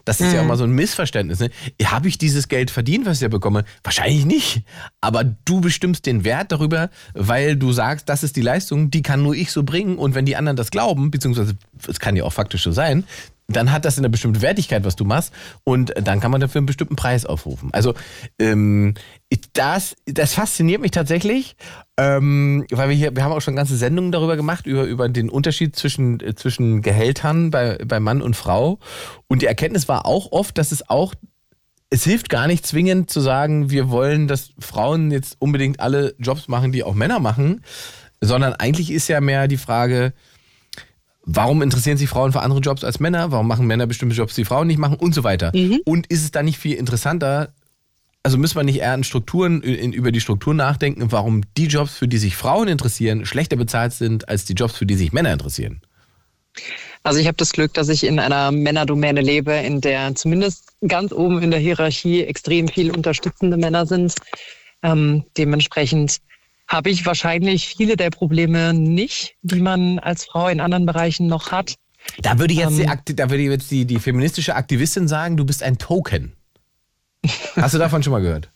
[0.05, 0.35] Das ist mhm.
[0.35, 1.41] ja auch mal so ein Missverständnis.
[1.41, 1.51] Ne?
[1.85, 3.65] Habe ich dieses Geld verdient, was ich da bekomme?
[3.83, 4.63] Wahrscheinlich nicht.
[5.01, 9.23] Aber du bestimmst den Wert darüber, weil du sagst, das ist die Leistung, die kann
[9.23, 9.97] nur ich so bringen.
[9.97, 11.55] Und wenn die anderen das glauben, beziehungsweise
[11.89, 13.05] es kann ja auch faktisch so sein,
[13.57, 15.33] dann hat das eine bestimmte Wertigkeit, was du machst,
[15.65, 17.71] und dann kann man dafür einen bestimmten Preis aufrufen.
[17.73, 17.95] Also
[18.39, 18.95] ähm,
[19.53, 21.57] das, das fasziniert mich tatsächlich,
[21.97, 25.31] ähm, weil wir hier, wir haben auch schon ganze Sendungen darüber gemacht, über, über den
[25.31, 28.79] Unterschied zwischen, äh, zwischen Gehältern bei, bei Mann und Frau.
[29.29, 31.15] Und die Erkenntnis war auch oft, dass es auch
[31.93, 36.49] es hilft gar nicht zwingend zu sagen, wir wollen, dass Frauen jetzt unbedingt alle Jobs
[36.49, 37.61] machen, die auch Männer machen,
[38.23, 40.15] sondern eigentlich ist ja mehr die Frage,
[41.25, 43.31] warum interessieren sich Frauen für andere Jobs als Männer?
[43.31, 45.53] Warum machen Männer bestimmte Jobs, die Frauen nicht machen und so weiter?
[45.55, 45.81] Mhm.
[45.85, 47.53] Und ist es da nicht viel interessanter?
[48.23, 51.97] Also müssen wir nicht eher in Strukturen, in, über die Struktur nachdenken, warum die Jobs,
[51.97, 55.33] für die sich Frauen interessieren, schlechter bezahlt sind als die Jobs, für die sich Männer
[55.33, 55.81] interessieren?
[57.03, 61.13] Also ich habe das Glück, dass ich in einer Männerdomäne lebe, in der zumindest ganz
[61.13, 64.15] oben in der Hierarchie extrem viel unterstützende Männer sind.
[64.85, 66.19] Ähm, dementsprechend
[66.73, 71.53] habe ich wahrscheinlich viele der Probleme nicht, die man als Frau in anderen Bereichen noch
[71.53, 71.75] hat.
[72.23, 75.63] Da würde jetzt, ähm, die, da würde jetzt die, die feministische Aktivistin sagen, du bist
[75.63, 76.33] ein Token.
[77.57, 78.49] Hast du davon schon mal gehört?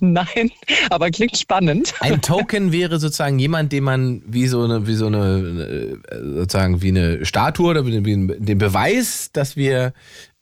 [0.00, 0.50] Nein,
[0.90, 1.94] aber klingt spannend.
[2.00, 6.00] Ein Token wäre sozusagen jemand, den man wie so eine, wie so eine,
[6.34, 9.92] sozusagen wie eine Statue oder wie den Beweis, dass wir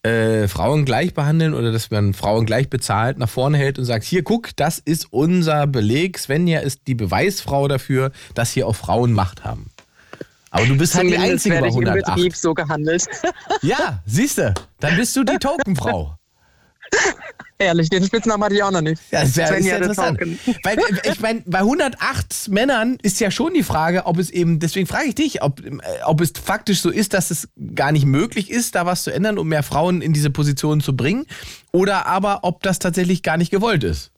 [0.07, 4.05] äh, Frauen gleich behandeln oder dass man Frauen gleich bezahlt, nach vorne hält und sagt,
[4.05, 6.19] hier guck, das ist unser Beleg.
[6.19, 9.71] Svenja ist die Beweisfrau dafür, dass hier auch Frauen Macht haben.
[10.51, 11.97] Aber du bist Zumindest halt die Einzige bei 108.
[11.97, 13.05] Im Betrieb so gehandelt.
[13.63, 16.17] Ja, siehst du, dann bist du die Tokenfrau.
[17.59, 19.01] Ehrlich, den Spitznamen hatte ich auch noch nicht.
[19.11, 20.21] Ja, ist ja, ist ja interessant.
[20.63, 24.61] Weil, äh, ich meine, bei 108 Männern ist ja schon die Frage, ob es eben,
[24.61, 28.05] deswegen frage ich dich, ob, äh, ob es faktisch so ist, dass es gar nicht
[28.05, 31.25] möglich ist, da was zu ändern, um mehr Frauen in diese Position zu bringen,
[31.73, 34.11] oder aber ob das tatsächlich gar nicht gewollt ist.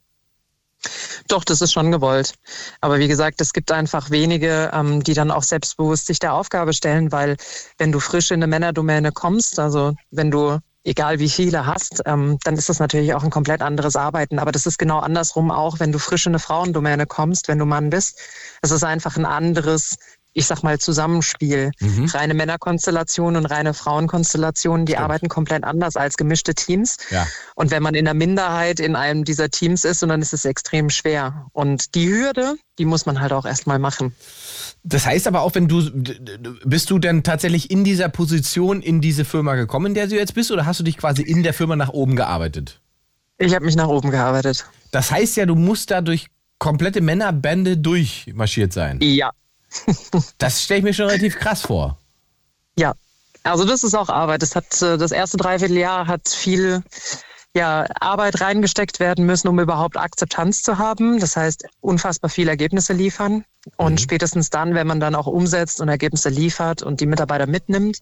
[1.27, 2.33] Doch, das ist schon gewollt.
[2.81, 6.73] Aber wie gesagt, es gibt einfach wenige, ähm, die dann auch selbstbewusst sich der Aufgabe
[6.73, 7.35] stellen, weil
[7.77, 10.59] wenn du frisch in eine Männerdomäne kommst, also wenn du
[10.89, 14.39] egal wie viele hast, ähm, dann ist das natürlich auch ein komplett anderes Arbeiten.
[14.39, 17.65] Aber das ist genau andersrum auch, wenn du frisch in eine Frauendomäne kommst, wenn du
[17.65, 18.19] Mann bist.
[18.63, 19.97] Es ist einfach ein anderes
[20.39, 21.71] ich sag mal, Zusammenspiel.
[21.81, 22.05] Mhm.
[22.05, 25.03] Reine Männerkonstellationen und reine Frauenkonstellationen, die Stimmt.
[25.03, 26.95] arbeiten komplett anders als gemischte Teams.
[27.11, 27.27] Ja.
[27.55, 30.89] Und wenn man in der Minderheit in einem dieser Teams ist, dann ist es extrem
[30.89, 31.47] schwer.
[31.51, 34.15] Und die Hürde, die muss man halt auch erstmal machen.
[34.83, 35.91] Das heißt aber auch, wenn du,
[36.63, 40.35] bist du denn tatsächlich in dieser Position in diese Firma gekommen, in der du jetzt
[40.35, 42.79] bist, oder hast du dich quasi in der Firma nach oben gearbeitet?
[43.37, 44.65] Ich habe mich nach oben gearbeitet.
[44.91, 46.27] Das heißt ja, du musst da durch
[46.59, 48.99] komplette Männerbände durchmarschiert sein.
[49.01, 49.31] Ja,
[50.37, 51.97] das stelle ich mir schon relativ krass vor.
[52.77, 52.93] Ja,
[53.43, 54.41] also das ist auch Arbeit.
[54.41, 56.83] Das hat äh, das erste Dreivierteljahr hat viel
[57.55, 61.19] ja, Arbeit reingesteckt werden müssen, um überhaupt Akzeptanz zu haben.
[61.19, 63.43] Das heißt, unfassbar viele Ergebnisse liefern.
[63.75, 63.97] Und mhm.
[63.97, 67.97] spätestens dann, wenn man dann auch umsetzt und Ergebnisse liefert und die Mitarbeiter mitnimmt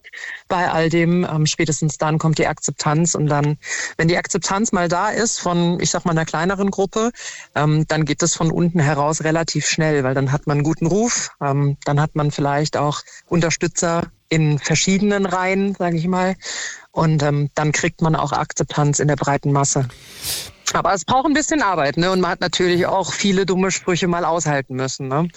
[0.46, 3.14] bei all dem, ähm, spätestens dann kommt die Akzeptanz.
[3.14, 3.58] Und dann,
[3.96, 7.10] wenn die Akzeptanz mal da ist von, ich sag mal, einer kleineren Gruppe,
[7.54, 10.86] ähm, dann geht das von unten heraus relativ schnell, weil dann hat man einen guten
[10.86, 16.36] Ruf, ähm, dann hat man vielleicht auch Unterstützer in verschiedenen Reihen, sage ich mal.
[16.90, 19.88] Und ähm, dann kriegt man auch Akzeptanz in der breiten Masse.
[20.74, 22.10] Aber es braucht ein bisschen Arbeit, ne?
[22.10, 25.08] Und man hat natürlich auch viele dumme Sprüche mal aushalten müssen.
[25.08, 25.28] Ne?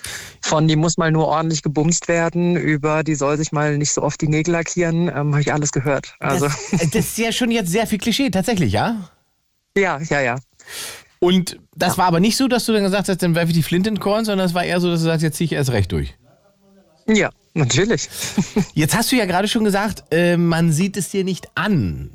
[0.41, 4.01] Von die muss mal nur ordentlich gebumst werden, über die soll sich mal nicht so
[4.01, 6.15] oft die Nägel lackieren, ähm, habe ich alles gehört.
[6.19, 6.47] Also.
[6.47, 9.09] Das, das, ist ja schon jetzt sehr viel Klischee, tatsächlich, ja?
[9.77, 10.35] Ja, ja, ja.
[11.19, 11.99] Und das ja.
[11.99, 13.99] war aber nicht so, dass du dann gesagt hast, dann werfe ich die Flint in
[13.99, 16.15] Korn, sondern es war eher so, dass du sagst, jetzt ziehe ich erst recht durch.
[17.07, 18.09] Ja, natürlich.
[18.73, 22.11] jetzt hast du ja gerade schon gesagt, äh, man sieht es dir nicht an.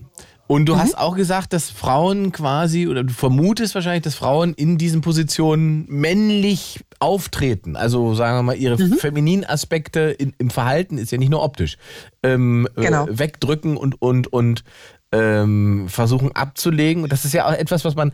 [0.49, 0.79] Und du mhm.
[0.79, 5.87] hast auch gesagt, dass Frauen quasi, oder du vermutest wahrscheinlich, dass Frauen in diesen Positionen
[5.89, 7.75] männlich auftreten.
[7.75, 8.95] Also sagen wir mal, ihre mhm.
[8.95, 11.79] femininen Aspekte in, im Verhalten ist ja nicht nur optisch.
[12.23, 13.09] Ähm, äh, genau.
[13.09, 14.63] äh, wegdrücken und, und, und
[15.11, 17.03] ähm, versuchen abzulegen.
[17.03, 18.13] Und das ist ja auch etwas, was man,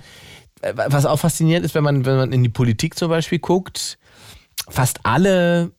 [0.63, 3.99] äh, was auch faszinierend ist, wenn man, wenn man in die Politik zum Beispiel guckt.
[4.69, 5.73] Fast alle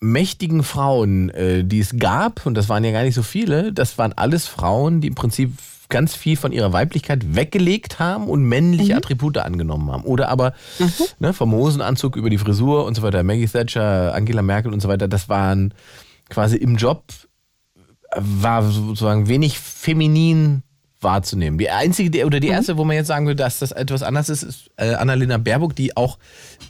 [0.00, 3.96] mächtigen Frauen, äh, die es gab, und das waren ja gar nicht so viele, das
[3.98, 5.52] waren alles Frauen, die im Prinzip
[5.88, 8.98] ganz viel von ihrer Weiblichkeit weggelegt haben und männliche mhm.
[8.98, 10.04] Attribute angenommen haben.
[10.04, 10.92] Oder aber mhm.
[11.18, 14.88] ne, vom Hosenanzug über die Frisur und so weiter, Maggie Thatcher, Angela Merkel und so
[14.88, 15.74] weiter, das waren
[16.30, 17.04] quasi im Job,
[18.16, 20.62] war sozusagen wenig feminin
[21.00, 21.58] wahrzunehmen.
[21.58, 22.54] Die einzige oder die mhm.
[22.54, 25.76] erste, wo man jetzt sagen würde, dass das etwas anders ist, ist äh, Annalena Baerbock,
[25.76, 26.18] die auch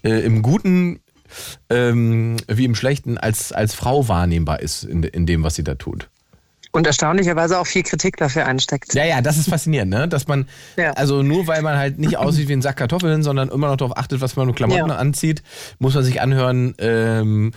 [0.02, 1.00] äh, im Guten
[1.70, 5.74] ähm, wie im Schlechten als, als Frau wahrnehmbar ist in, in dem, was sie da
[5.74, 6.08] tut.
[6.72, 8.94] Und erstaunlicherweise auch viel Kritik dafür einsteckt.
[8.94, 10.08] Ja, ja, das ist faszinierend, ne?
[10.08, 10.90] Dass man, ja.
[10.94, 13.96] also nur weil man halt nicht aussieht wie ein Sack Kartoffeln, sondern immer noch darauf
[13.96, 14.96] achtet, was man mit Klamotten ja.
[14.96, 15.44] anzieht,
[15.78, 17.52] muss man sich anhören, ähm,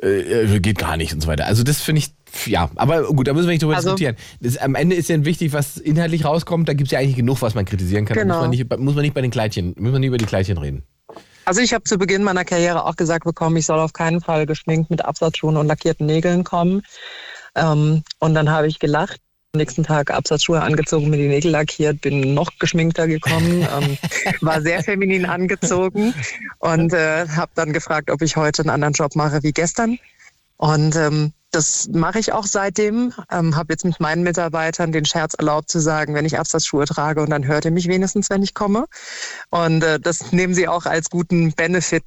[0.00, 1.46] äh, geht gar nicht und so weiter.
[1.46, 2.10] Also das finde ich
[2.46, 4.14] Ja, aber gut, da müssen wir nicht drüber Also- diskutieren.
[4.40, 6.68] Das, am Ende ist ja wichtig, was inhaltlich rauskommt.
[6.68, 8.14] Da gibt es ja eigentlich genug, was man kritisieren kann.
[8.16, 8.34] Da Genau.
[8.34, 10.56] muss, man nicht, muss man nicht bei den Kleidchen, muss man nicht über die Kleidchen
[10.56, 10.84] reden.
[11.50, 14.46] Also ich habe zu Beginn meiner Karriere auch gesagt bekommen, ich soll auf keinen Fall
[14.46, 16.82] geschminkt mit Absatzschuhen und lackierten Nägeln kommen.
[17.56, 19.20] Ähm, und dann habe ich gelacht.
[19.52, 23.98] Am nächsten Tag Absatzschuhe angezogen, mir die Nägel lackiert, bin noch geschminkter gekommen, ähm,
[24.42, 26.14] war sehr feminin angezogen
[26.60, 29.98] und äh, habe dann gefragt, ob ich heute einen anderen Job mache wie gestern.
[30.56, 33.12] Und ähm, das mache ich auch seitdem.
[33.30, 37.22] Ähm, habe jetzt mit meinen Mitarbeitern den Scherz erlaubt zu sagen, wenn ich Absatzschuhe trage
[37.22, 38.86] und dann hört ihr mich wenigstens, wenn ich komme.
[39.50, 42.04] Und äh, das nehmen sie auch als guten Benefit,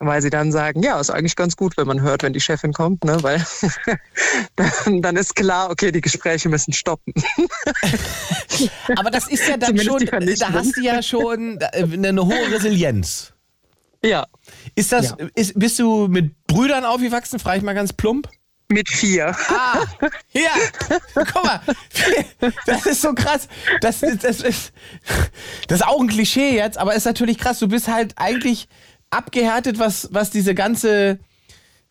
[0.00, 2.72] weil sie dann sagen, ja, ist eigentlich ganz gut, wenn man hört, wenn die Chefin
[2.72, 3.22] kommt, ne?
[3.22, 3.44] weil
[4.56, 7.14] dann, dann ist klar, okay, die Gespräche müssen stoppen.
[8.96, 10.52] Aber das ist ja dann Zumindest schon, Vernichtung.
[10.52, 13.32] da hast du ja schon äh, eine hohe Resilienz.
[14.02, 14.26] Ja,
[14.74, 18.30] Ist das, ist, bist du mit Brüdern aufgewachsen, frage ich mal ganz plump?
[18.70, 19.36] Mit vier.
[19.48, 19.84] Ah,
[20.32, 20.50] ja,
[21.14, 21.60] guck mal,
[22.66, 23.48] das ist so krass.
[23.80, 24.72] Das, ist- das, ist,
[25.68, 27.58] das ist auch ein Klischee jetzt, aber ist natürlich krass.
[27.58, 28.68] Du bist halt eigentlich
[29.10, 31.18] abgehärtet, was, was diese ganze,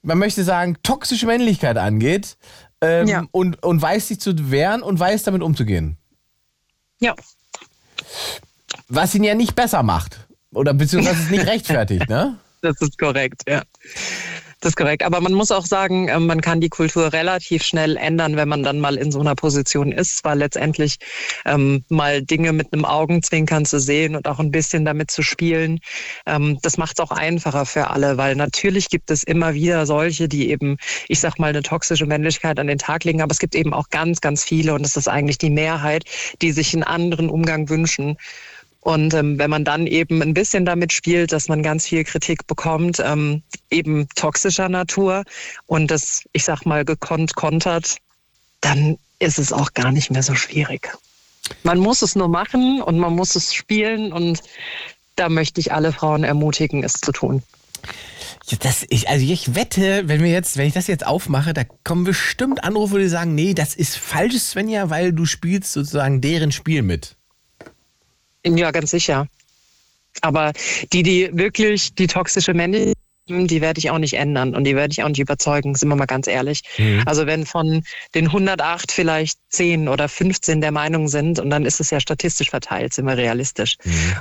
[0.01, 2.37] man möchte sagen, toxische Männlichkeit angeht.
[2.81, 3.23] Ähm, Ja.
[3.31, 5.97] und, und weiß sich zu wehren und weiß damit umzugehen.
[7.01, 7.13] Ja.
[8.87, 10.27] Was ihn ja nicht besser macht.
[10.53, 12.37] Oder beziehungsweise es nicht rechtfertigt, ne?
[12.61, 13.63] Das ist korrekt, ja.
[14.61, 15.03] Das ist korrekt.
[15.03, 18.61] Aber man muss auch sagen, ähm, man kann die Kultur relativ schnell ändern, wenn man
[18.61, 20.97] dann mal in so einer Position ist, weil letztendlich
[21.45, 25.79] ähm, mal Dinge mit einem Augenzwinkern zu sehen und auch ein bisschen damit zu spielen,
[26.25, 30.27] ähm, das macht es auch einfacher für alle, weil natürlich gibt es immer wieder solche,
[30.27, 30.75] die eben,
[31.07, 33.89] ich sag mal, eine toxische Männlichkeit an den Tag legen, aber es gibt eben auch
[33.89, 36.03] ganz, ganz viele und das ist eigentlich die Mehrheit,
[36.41, 38.17] die sich einen anderen Umgang wünschen.
[38.81, 42.47] Und ähm, wenn man dann eben ein bisschen damit spielt, dass man ganz viel Kritik
[42.47, 45.23] bekommt, ähm, eben toxischer Natur
[45.67, 47.97] und das, ich sag mal, gekonnt kontert,
[48.61, 50.97] dann ist es auch gar nicht mehr so schwierig.
[51.63, 54.41] Man muss es nur machen und man muss es spielen und
[55.15, 57.43] da möchte ich alle Frauen ermutigen, es zu tun.
[58.47, 61.63] Ja, Das, ich, also ich wette, wenn wir jetzt, wenn ich das jetzt aufmache, da
[61.83, 66.51] kommen bestimmt Anrufe, die sagen, nee, das ist falsch, Svenja, weil du spielst sozusagen deren
[66.51, 67.15] Spiel mit.
[68.45, 69.27] Ja, ganz sicher.
[70.21, 70.53] Aber
[70.91, 72.95] die, die wirklich die toxische Männlichkeit,
[73.29, 75.95] die werde ich auch nicht ändern und die werde ich auch nicht überzeugen, sind wir
[75.95, 76.63] mal ganz ehrlich.
[77.05, 77.83] Also wenn von
[78.15, 82.49] den 108 vielleicht 10 oder 15 der Meinung sind und dann ist es ja statistisch
[82.49, 83.75] verteilt, sind wir realistisch.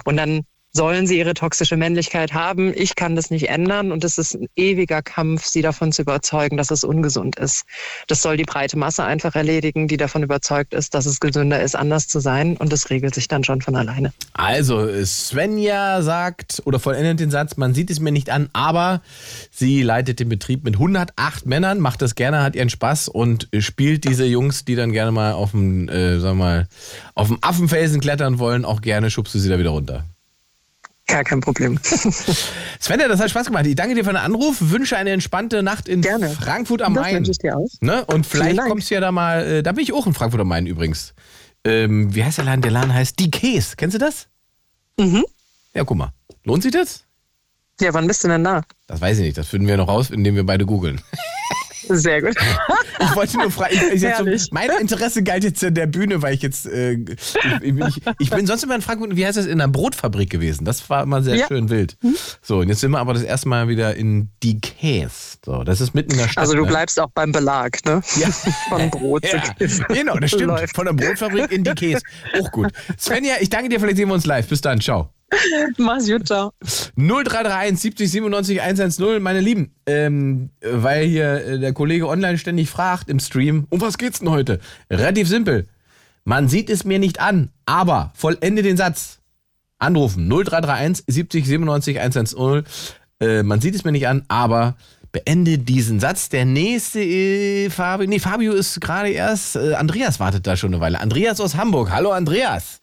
[0.05, 0.45] Und dann
[0.79, 2.73] sollen sie ihre toxische Männlichkeit haben.
[2.73, 6.57] Ich kann das nicht ändern und es ist ein ewiger Kampf, sie davon zu überzeugen,
[6.57, 7.65] dass es ungesund ist.
[8.07, 11.75] Das soll die breite Masse einfach erledigen, die davon überzeugt ist, dass es gesünder ist,
[11.75, 14.13] anders zu sein und das regelt sich dann schon von alleine.
[14.35, 19.03] Also, Svenja sagt oder vollendet den Satz, man sieht es mir nicht an, aber
[19.51, 24.05] sie leitet den Betrieb mit 108 Männern, macht das gerne, hat ihren Spaß und spielt
[24.05, 26.69] diese Jungs, die dann gerne mal auf dem, äh, sag mal,
[27.17, 30.05] auf dem Affenfelsen klettern wollen, auch gerne schubst du sie da wieder runter.
[31.09, 31.81] Gar kein Problem.
[32.81, 33.67] Svenja, das hat Spaß gemacht.
[33.67, 36.29] Ich danke dir für den Anruf, wünsche eine entspannte Nacht in Gerne.
[36.29, 37.17] Frankfurt am Das Main.
[37.17, 37.67] wünsche ich dir auch.
[37.81, 38.05] Ne?
[38.05, 40.49] Und vielleicht kommst du ja da mal, äh, da bin ich auch in Frankfurt am
[40.49, 41.15] Main übrigens.
[41.65, 42.61] Ähm, wie heißt der Laden?
[42.63, 43.75] Der Laden heißt Die Käse.
[43.77, 44.29] Kennst du das?
[44.99, 45.25] Mhm.
[45.75, 46.13] Ja, guck mal.
[46.45, 47.05] Lohnt sich das?
[47.81, 48.63] Ja, wann bist du denn da?
[48.87, 49.39] Das weiß ich nicht.
[49.39, 51.01] Das finden wir noch raus, indem wir beide googeln.
[51.89, 52.35] Sehr gut.
[53.01, 56.35] Ich wollte nur fragen, ich, ich so, mein Interesse galt jetzt in der Bühne, weil
[56.35, 56.95] ich jetzt, äh,
[57.63, 60.65] ich, ich, bin- sonst immer in Frankfurt, wie heißt das, in einer Brotfabrik gewesen.
[60.65, 61.47] Das war immer sehr Ja.
[61.47, 61.97] schön wild.
[62.43, 65.39] So, und jetzt sind wir aber das erste Mal wieder in Die Käse.
[65.45, 66.43] So, das ist mitten in der Stadt.
[66.43, 66.69] Also du ne?
[66.69, 68.03] bleibst auch beim Belag, ne?
[68.17, 68.29] Ja.
[68.69, 69.85] Von Brot zu Ja, Käse.
[69.89, 70.47] genau, das stimmt.
[70.49, 70.75] Läuft.
[70.75, 72.03] Von der Brotfabrik in die Käse.
[72.41, 72.73] Auch gut.
[72.99, 74.49] Svenja, ich danke dir, vielleicht sehen wir uns live.
[74.49, 75.11] Bis dann, ciao.
[75.79, 76.53] Mach's gut, ciao.
[76.97, 83.09] 0331 70 97 110, meine Lieben, ähm, weil hier äh, der Kollege online ständig fragt
[83.11, 84.61] im Stream, um was geht's denn heute?
[84.91, 85.67] Relativ simpel.
[86.25, 89.19] Man sieht es mir nicht an, aber vollende den Satz.
[89.79, 92.65] Anrufen 0331 70 97 110.
[93.21, 94.77] Äh, man sieht es mir nicht an, aber
[95.13, 96.29] beende diesen Satz.
[96.29, 100.81] Der nächste, äh, Fabio, nee, Fabio ist gerade erst, äh, Andreas wartet da schon eine
[100.81, 101.01] Weile.
[101.01, 101.91] Andreas aus Hamburg.
[101.91, 102.81] Hallo Andreas.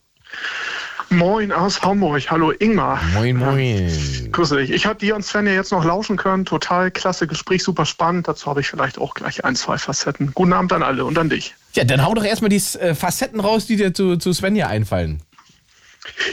[1.10, 2.30] Moin aus Hamburg.
[2.30, 3.00] Hallo Ingmar.
[3.14, 4.32] Moin, moin.
[4.32, 4.72] Grüße dich.
[4.72, 6.46] Ich habe dir und Sven ja jetzt noch lauschen können.
[6.46, 8.28] Total klasse Gespräch, super spannend.
[8.28, 10.32] Dazu habe ich vielleicht auch gleich ein, zwei Facetten.
[10.34, 11.56] Guten Abend an alle und an dich.
[11.74, 15.22] Ja, dann hau doch erstmal die äh, Facetten raus, die dir zu, zu Svenja einfallen.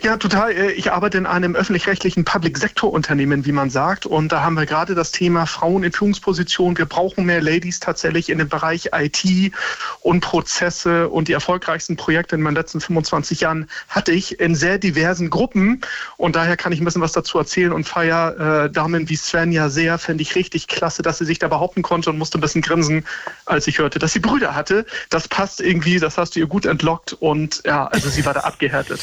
[0.03, 0.53] Ja, total.
[0.53, 4.07] Äh, ich arbeite in einem öffentlich-rechtlichen Public-Sektor-Unternehmen, wie man sagt.
[4.07, 6.77] Und da haben wir gerade das Thema Frauen in Führungspositionen.
[6.79, 9.53] Wir brauchen mehr Ladies tatsächlich in dem Bereich IT
[10.01, 11.09] und Prozesse.
[11.09, 15.81] Und die erfolgreichsten Projekte in meinen letzten 25 Jahren hatte ich in sehr diversen Gruppen.
[16.17, 19.69] Und daher kann ich ein bisschen was dazu erzählen und feier äh, Damen wie Svenja
[19.69, 19.99] sehr.
[19.99, 23.05] Finde ich richtig klasse, dass sie sich da behaupten konnte und musste ein bisschen grinsen,
[23.47, 24.87] als ich hörte, dass sie Brüder hatte.
[25.11, 27.15] Das passt irgendwie, das hast du ihr gut entlockt.
[27.15, 29.01] Und ja, also sie war da abgehärtet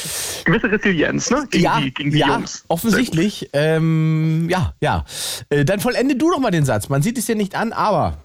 [0.60, 1.47] gewisse Resilienz, ne?
[1.49, 2.66] Gegen ja, die, gegen die ja, Jungs.
[2.68, 3.49] Offensichtlich.
[3.53, 5.05] Ähm, ja, ja.
[5.49, 6.89] Äh, dann vollende du doch mal den Satz.
[6.89, 8.18] Man sieht es dir nicht an, aber.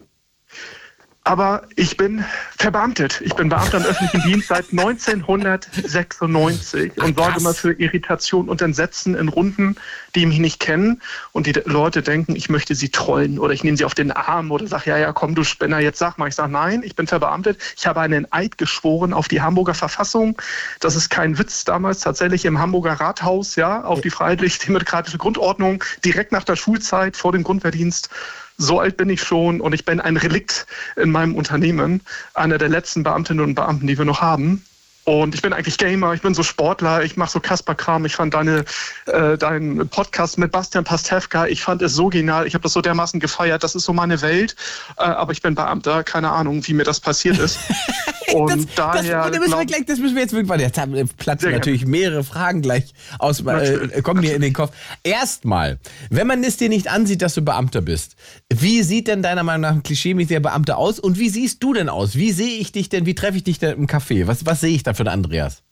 [1.27, 2.23] Aber ich bin
[2.59, 3.23] verbeamtet.
[3.25, 8.61] Ich bin Beamter im öffentlichen Dienst seit 1996 Ach, und sorge mal für Irritation und
[8.61, 9.77] Entsetzen in Runden,
[10.15, 11.01] die mich nicht kennen
[11.33, 14.51] und die Leute denken, ich möchte sie trollen oder ich nehme sie auf den Arm
[14.51, 16.29] oder sage, ja, ja, komm, du Spinner, jetzt sag mal.
[16.29, 17.59] Ich sage, nein, ich bin verbeamtet.
[17.75, 20.37] Ich habe einen Eid geschworen auf die Hamburger Verfassung.
[20.81, 26.33] Das ist kein Witz damals tatsächlich im Hamburger Rathaus, ja, auf die freiheitlich-demokratische Grundordnung direkt
[26.33, 28.11] nach der Schulzeit vor dem Grundwehrdienst
[28.57, 32.01] so alt bin ich schon und ich bin ein Relikt in meinem Unternehmen,
[32.35, 34.65] einer der letzten Beamtinnen und Beamten, die wir noch haben.
[35.05, 38.07] Und ich bin eigentlich Gamer, ich bin so Sportler, ich mache so Kasper-Kram.
[38.07, 38.65] Ich fand deine,
[39.05, 42.47] äh, deinen Podcast mit Bastian Pastewka, ich fand es so genial.
[42.47, 43.63] Ich habe das so dermaßen gefeiert.
[43.63, 44.57] Das ist so meine Welt.
[44.97, 47.59] Äh, aber ich bin Beamter, keine Ahnung, wie mir das passiert ist.
[48.35, 49.31] Und das, daher.
[49.31, 52.63] Das, müssen wir gleich, das müssen wir jetzt wirklich, jetzt haben platzen natürlich mehrere Fragen
[52.63, 54.73] gleich aus, äh, kommen mir in den Kopf.
[55.03, 55.79] Erstmal,
[56.11, 58.17] wenn man es dir nicht ansieht, dass du Beamter bist,
[58.53, 61.89] wie sieht denn deiner Meinung nach ein klischeemäßiger Beamter aus und wie siehst du denn
[61.89, 62.17] aus?
[62.17, 64.27] Wie sehe ich dich denn, wie treffe ich dich denn im Café?
[64.27, 65.63] Was, was sehe ich da für den Andreas?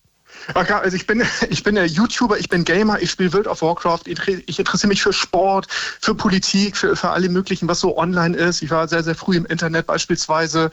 [0.54, 4.58] Also ich bin, ich bin YouTuber, ich bin Gamer, ich spiele World of Warcraft, ich
[4.58, 5.66] interessiere mich für Sport,
[6.00, 8.62] für Politik, für, für alle möglichen, was so online ist.
[8.62, 10.70] Ich war sehr, sehr früh im Internet beispielsweise,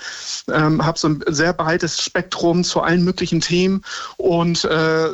[0.51, 3.83] ähm, habe so ein sehr breites Spektrum zu allen möglichen Themen
[4.17, 5.09] und äh,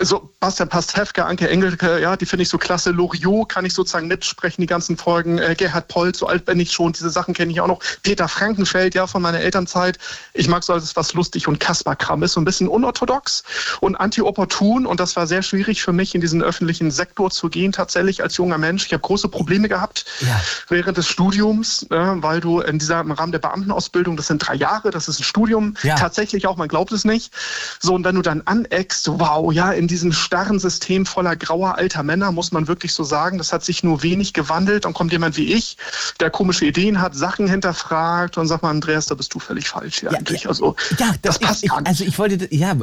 [0.00, 2.90] so Bastian Pastewka, Anke Engelke, ja, die finde ich so klasse.
[2.90, 5.38] Loriot kann ich sozusagen mitsprechen, die ganzen Folgen.
[5.38, 7.80] Äh, Gerhard Polt, so alt bin ich schon, diese Sachen kenne ich auch noch.
[8.02, 9.98] Peter Frankenfeld, ja, von meiner Elternzeit.
[10.34, 13.44] Ich mag so alles, was lustig und Kaspar Kram ist, so ein bisschen unorthodox
[13.80, 14.86] und anti-opportun.
[14.86, 18.36] Und das war sehr schwierig für mich, in diesen öffentlichen Sektor zu gehen, tatsächlich als
[18.36, 18.86] junger Mensch.
[18.86, 20.40] Ich habe große Probleme gehabt ja.
[20.68, 24.54] während des Studiums, äh, weil du in dieser, im Rahmen der Beamtenausbildung, das sind drei
[24.54, 25.96] Jahre, das ist ein Studium, ja.
[25.96, 27.32] tatsächlich auch, man glaubt es nicht.
[27.80, 32.02] So, und wenn du dann aneckst, wow, ja, in diesem starren System voller grauer alter
[32.02, 34.84] Männer, muss man wirklich so sagen, das hat sich nur wenig gewandelt.
[34.84, 35.76] Dann kommt jemand wie ich,
[36.20, 40.00] der komische Ideen hat, Sachen hinterfragt und sagt mal, Andreas, da bist du völlig falsch
[40.00, 40.48] hier ja, eigentlich.
[40.48, 41.86] Also, ja, das, das passt ich, nicht.
[41.86, 42.74] Also ich wollte, ja,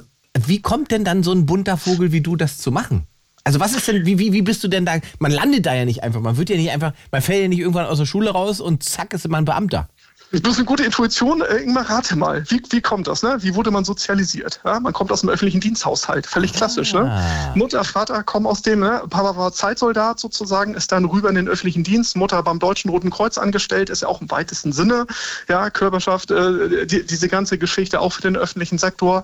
[0.45, 3.07] wie kommt denn dann so ein bunter Vogel wie du das zu machen?
[3.43, 4.99] Also was ist denn, wie, wie, wie bist du denn da?
[5.19, 7.59] Man landet da ja nicht einfach, man wird ja nicht einfach, man fällt ja nicht
[7.59, 9.87] irgendwann aus der Schule raus und zack ist man Beamter.
[10.31, 11.41] Das ist eine gute Intuition.
[11.41, 12.43] Äh, Ingmar, rate mal.
[12.49, 13.23] Wie, wie kommt das?
[13.23, 13.37] Ne?
[13.39, 14.59] Wie wurde man sozialisiert?
[14.65, 16.27] Ja, man kommt aus dem öffentlichen Diensthaushalt.
[16.27, 16.93] Völlig klassisch.
[16.93, 17.09] Ne?
[17.09, 17.53] Ah.
[17.53, 17.53] Ne?
[17.55, 19.03] Mutter, Vater kommen aus dem, ne?
[19.09, 22.17] Papa war Zeitsoldat sozusagen, ist dann rüber in den öffentlichen Dienst.
[22.17, 25.07] Mutter beim Deutschen Roten Kreuz angestellt, ist ja auch im weitesten Sinne.
[25.47, 29.23] Ja, Körperschaft, äh, die, diese ganze Geschichte auch für den öffentlichen Sektor.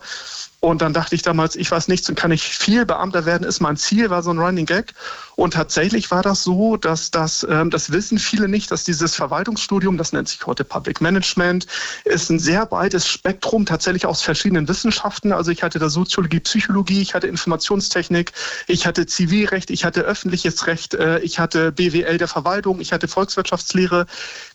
[0.63, 3.59] Und dann dachte ich damals, ich weiß nichts und kann ich viel Beamter werden, ist
[3.59, 4.93] mein Ziel, war so ein Running Gag.
[5.35, 9.97] Und tatsächlich war das so, dass das, ähm, das wissen viele nicht, dass dieses Verwaltungsstudium,
[9.97, 11.67] das nennt sich heute Public Management,
[12.05, 15.33] ist ein sehr breites Spektrum, tatsächlich aus verschiedenen Wissenschaften.
[15.33, 18.31] Also ich hatte da Soziologie, Psychologie, ich hatte Informationstechnik,
[18.67, 23.09] ich hatte Zivilrecht, ich hatte öffentliches Recht, äh, ich hatte BWL der Verwaltung, ich hatte
[23.09, 24.05] Volkswirtschaftslehre.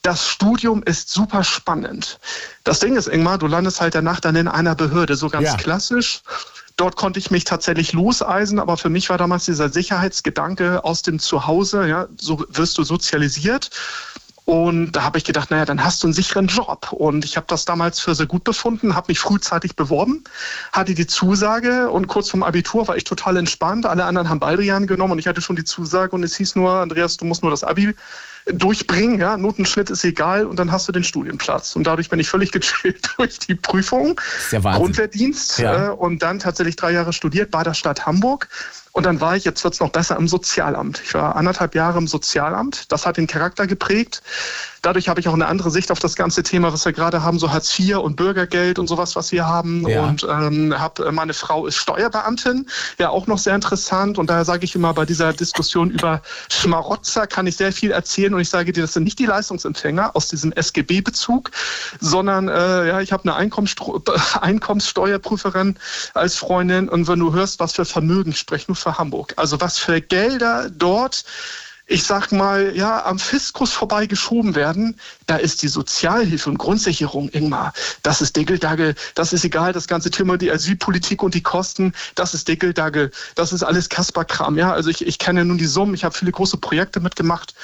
[0.00, 2.18] Das Studium ist super spannend.
[2.68, 5.56] Das Ding ist, Ingmar, du landest halt danach dann in einer Behörde, so ganz ja.
[5.56, 6.20] klassisch.
[6.76, 11.18] Dort konnte ich mich tatsächlich loseisen, aber für mich war damals dieser Sicherheitsgedanke aus dem
[11.18, 13.70] Zuhause, ja, so wirst du sozialisiert.
[14.44, 16.92] Und da habe ich gedacht, naja, dann hast du einen sicheren Job.
[16.92, 20.24] Und ich habe das damals für sehr gut befunden, habe mich frühzeitig beworben,
[20.72, 23.86] hatte die Zusage und kurz vorm Abitur war ich total entspannt.
[23.86, 26.72] Alle anderen haben Baldrian genommen und ich hatte schon die Zusage und es hieß nur,
[26.72, 27.94] Andreas, du musst nur das Abi
[28.52, 31.76] durchbringen, ja, Notenschnitt ist egal und dann hast du den Studienplatz.
[31.76, 34.20] Und dadurch bin ich völlig gechillt durch die Prüfung,
[34.50, 35.88] Grundwehrdienst ja.
[35.88, 38.48] äh, und dann tatsächlich drei Jahre studiert bei der Stadt Hamburg.
[38.92, 41.00] Und dann war ich, jetzt wird es noch besser, im Sozialamt.
[41.04, 42.90] Ich war anderthalb Jahre im Sozialamt.
[42.90, 44.22] Das hat den Charakter geprägt.
[44.82, 47.38] Dadurch habe ich auch eine andere Sicht auf das ganze Thema, was wir gerade haben,
[47.38, 49.86] so Hartz IV und Bürgergeld und sowas, was wir haben.
[49.88, 50.04] Ja.
[50.04, 52.66] Und ähm, hab, äh, meine Frau ist Steuerbeamtin,
[52.98, 54.18] ja auch noch sehr interessant.
[54.18, 58.34] Und daher sage ich immer, bei dieser Diskussion über Schmarotzer kann ich sehr viel erzählen.
[58.34, 61.50] Und ich sage dir, das sind nicht die Leistungsempfänger aus diesem SGB-Bezug,
[62.00, 63.34] sondern äh, ja, ich habe eine
[64.40, 65.78] Einkommenssteuerprüferin
[66.14, 66.88] als Freundin.
[66.88, 70.00] Und wenn du hörst, was für Vermögen, ich spreche nur für Hamburg, also was für
[70.00, 71.24] Gelder dort
[71.90, 77.72] ich sag mal, ja, am Fiskus vorbeigeschoben werden, da ist die Sozialhilfe und Grundsicherung, Ingmar,
[78.02, 82.34] das ist Dickeldagge, das ist egal, das ganze Thema, die Asylpolitik und die Kosten, das
[82.34, 84.70] ist Dickeldagge, das ist alles Kasperkram, ja.
[84.70, 87.54] Also ich, ich kenne nun die Summen, ich habe viele große Projekte mitgemacht.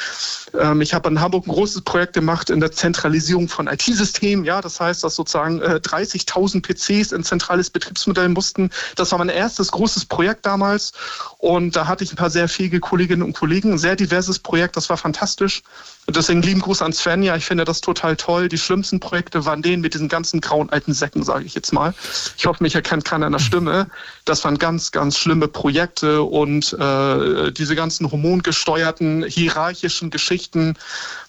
[0.59, 4.63] Ähm, ich habe in Hamburg ein großes Projekt gemacht in der Zentralisierung von IT-Systemen, ja,
[4.63, 8.71] das heißt, dass sozusagen äh, 30.000 PCs in zentrales Betriebsmodell mussten.
[8.97, 10.93] Das war mein erstes großes Projekt damals
[11.37, 14.77] und da hatte ich ein paar sehr fähige Kolleginnen und Kollegen, sehr diverse diverses Projekt,
[14.77, 15.63] das war fantastisch.
[16.07, 18.49] Und deswegen lieben Gruß an Svenja, ich finde das total toll.
[18.49, 21.95] Die schlimmsten Projekte waren denen mit diesen ganzen grauen alten Säcken, sage ich jetzt mal.
[22.37, 23.89] Ich hoffe, mich erkennt keiner an der Stimme.
[24.25, 30.77] Das waren ganz, ganz schlimme Projekte und äh, diese ganzen hormongesteuerten, hierarchischen Geschichten.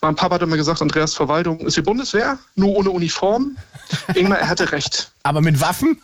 [0.01, 3.57] Mein Papa hat immer gesagt, Andreas Verwaltung ist die Bundeswehr, nur ohne Uniform.
[4.13, 5.11] Ingmar, er hatte recht.
[5.23, 6.01] Aber mit Waffen?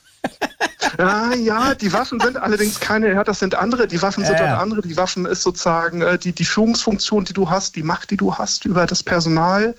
[0.98, 4.46] Ja, ja, die Waffen sind allerdings keine, ja, das sind andere, die Waffen sind ja,
[4.46, 4.58] ja.
[4.58, 4.82] andere.
[4.82, 8.36] Die Waffen ist sozusagen äh, die, die Führungsfunktion, die du hast, die Macht, die du
[8.36, 9.76] hast über das Personal.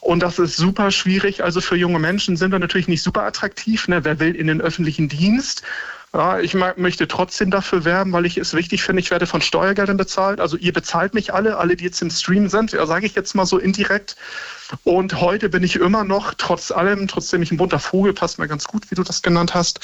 [0.00, 1.42] Und das ist super schwierig.
[1.42, 3.88] Also für junge Menschen sind wir natürlich nicht super attraktiv.
[3.88, 4.04] Ne?
[4.04, 5.62] Wer will in den öffentlichen Dienst?
[6.12, 9.96] Ja, ich möchte trotzdem dafür werben, weil ich es wichtig finde, ich werde von Steuergeldern
[9.96, 10.40] bezahlt.
[10.40, 13.34] Also ihr bezahlt mich alle, alle, die jetzt im Stream sind, ja, sage ich jetzt
[13.34, 14.16] mal so indirekt.
[14.84, 18.48] Und heute bin ich immer noch, trotz allem, trotzdem ich ein bunter Vogel, passt mir
[18.48, 19.80] ganz gut, wie du das genannt hast,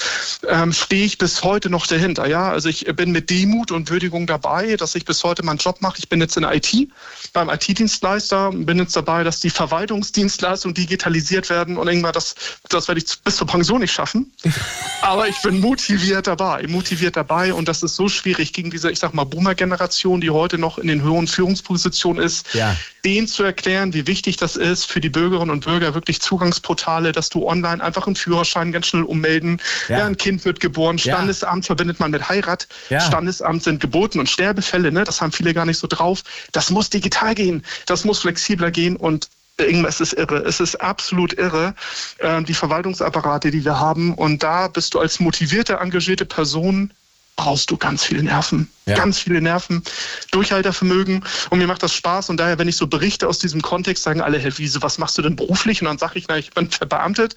[0.48, 2.26] ähm, stehe ich bis heute noch dahinter.
[2.26, 5.80] Ja, also ich bin mit Demut und Würdigung dabei, dass ich bis heute meinen Job
[5.80, 5.98] mache.
[5.98, 6.88] Ich bin jetzt in IT,
[7.32, 12.34] beim IT-Dienstleister, bin jetzt dabei, dass die Verwaltungsdienstleistungen digitalisiert werden und irgendwann das,
[12.68, 14.32] das werde ich bis zur Pension nicht schaffen.
[15.02, 18.98] Aber ich bin motiviert dabei, motiviert dabei und das ist so schwierig gegen diese, ich
[18.98, 22.76] sag mal, Boomer-Generation, die heute noch in den höheren Führungspositionen ist, ja.
[23.04, 27.12] denen zu erklären, wie wichtig das ist, ist für die Bürgerinnen und Bürger wirklich Zugangsportale,
[27.12, 29.60] dass du online einfach einen Führerschein ganz schnell ummelden.
[29.88, 29.98] Ja.
[29.98, 30.98] ja ein Kind wird geboren.
[30.98, 31.66] Standesamt ja.
[31.66, 32.68] verbindet man mit Heirat.
[32.90, 33.00] Ja.
[33.00, 34.92] Standesamt sind Geburten und Sterbefälle.
[34.92, 35.04] Ne?
[35.04, 36.22] Das haben viele gar nicht so drauf.
[36.52, 37.64] Das muss digital gehen.
[37.86, 40.44] Das muss flexibler gehen und Irgendwas ist irre.
[40.44, 41.74] Es ist absolut irre,
[42.18, 44.12] äh, die Verwaltungsapparate, die wir haben.
[44.12, 46.92] Und da bist du als motivierte, engagierte Person
[47.36, 48.70] brauchst du ganz viele Nerven.
[48.86, 48.94] Ja.
[48.94, 49.82] Ganz viele Nerven,
[50.30, 51.24] Durchhaltervermögen.
[51.50, 52.30] Und mir macht das Spaß.
[52.30, 55.18] Und daher, wenn ich so berichte aus diesem Kontext, sagen alle, Herr Wiese, was machst
[55.18, 55.82] du denn beruflich?
[55.82, 57.34] Und dann sage ich, na, ich bin verbeamtet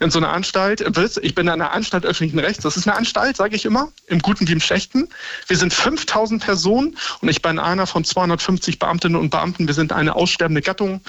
[0.00, 0.80] in so einer Anstalt.
[1.22, 2.62] Ich bin in einer Anstalt öffentlichen Rechts.
[2.62, 5.08] Das ist eine Anstalt, sage ich immer, im Guten wie im Schlechten.
[5.48, 9.66] Wir sind 5000 Personen und ich bin einer von 250 Beamtinnen und Beamten.
[9.66, 11.00] Wir sind eine aussterbende Gattung,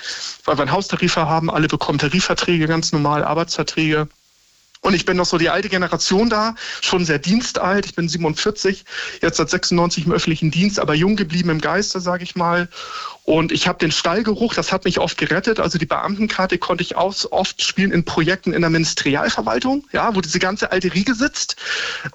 [0.46, 1.52] weil wir einen Haustarif haben.
[1.52, 4.08] Alle bekommen Tarifverträge, ganz normal, Arbeitsverträge.
[4.84, 7.86] Und ich bin noch so die alte Generation da, schon sehr dienstalt.
[7.86, 8.84] Ich bin 47,
[9.22, 12.68] jetzt seit 96 im öffentlichen Dienst, aber jung geblieben im Geiste, sage ich mal.
[13.26, 15.60] Und ich habe den Stallgeruch, das hat mich oft gerettet.
[15.60, 20.20] Also die Beamtenkarte konnte ich auch oft spielen in Projekten in der Ministerialverwaltung, ja, wo
[20.20, 21.56] diese ganze alte Riege sitzt.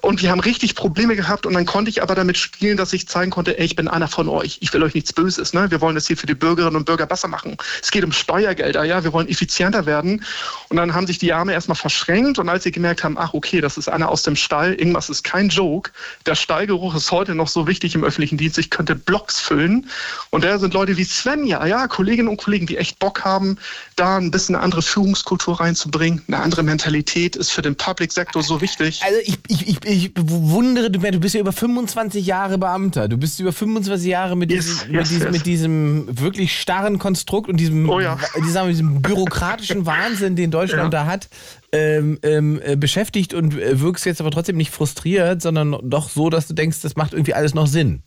[0.01, 1.47] Und wir haben richtig Probleme gehabt.
[1.47, 4.07] Und dann konnte ich aber damit spielen, dass ich zeigen konnte, ey, ich bin einer
[4.07, 4.59] von euch.
[4.61, 5.53] Ich will euch nichts Böses.
[5.53, 5.71] Ne?
[5.71, 7.57] Wir wollen das hier für die Bürgerinnen und Bürger besser machen.
[7.81, 10.23] Es geht um Steuergelder, ja, wir wollen effizienter werden.
[10.69, 12.37] Und dann haben sich die Arme erstmal verschränkt.
[12.37, 15.23] Und als sie gemerkt haben, ach okay, das ist einer aus dem Stall, irgendwas ist
[15.23, 15.89] kein Joke.
[16.27, 18.59] Der Stallgeruch ist heute noch so wichtig im öffentlichen Dienst.
[18.59, 19.89] Ich könnte Blogs füllen.
[20.29, 23.57] Und da sind Leute wie Svenja, ja, Kolleginnen und Kollegen, die echt Bock haben,
[23.95, 26.21] da ein bisschen eine andere Führungskultur reinzubringen.
[26.27, 29.01] Eine andere Mentalität ist für den Public-Sektor so wichtig.
[29.03, 33.07] Also ich, ich, ich, ich wundere, du bist ja über 25 Jahre Beamter.
[33.07, 35.31] Du bist über 25 Jahre mit, yes, diesem, yes, mit, diesem, yes.
[35.31, 38.17] mit diesem wirklich starren Konstrukt und diesem, oh ja.
[38.45, 41.03] diesem, diesem bürokratischen Wahnsinn, den Deutschland ja.
[41.03, 41.29] da hat.
[41.71, 46.31] Ähm, ähm, äh, beschäftigt und äh, wirkst jetzt aber trotzdem nicht frustriert, sondern doch so,
[46.31, 48.01] dass du denkst, das macht irgendwie alles noch Sinn.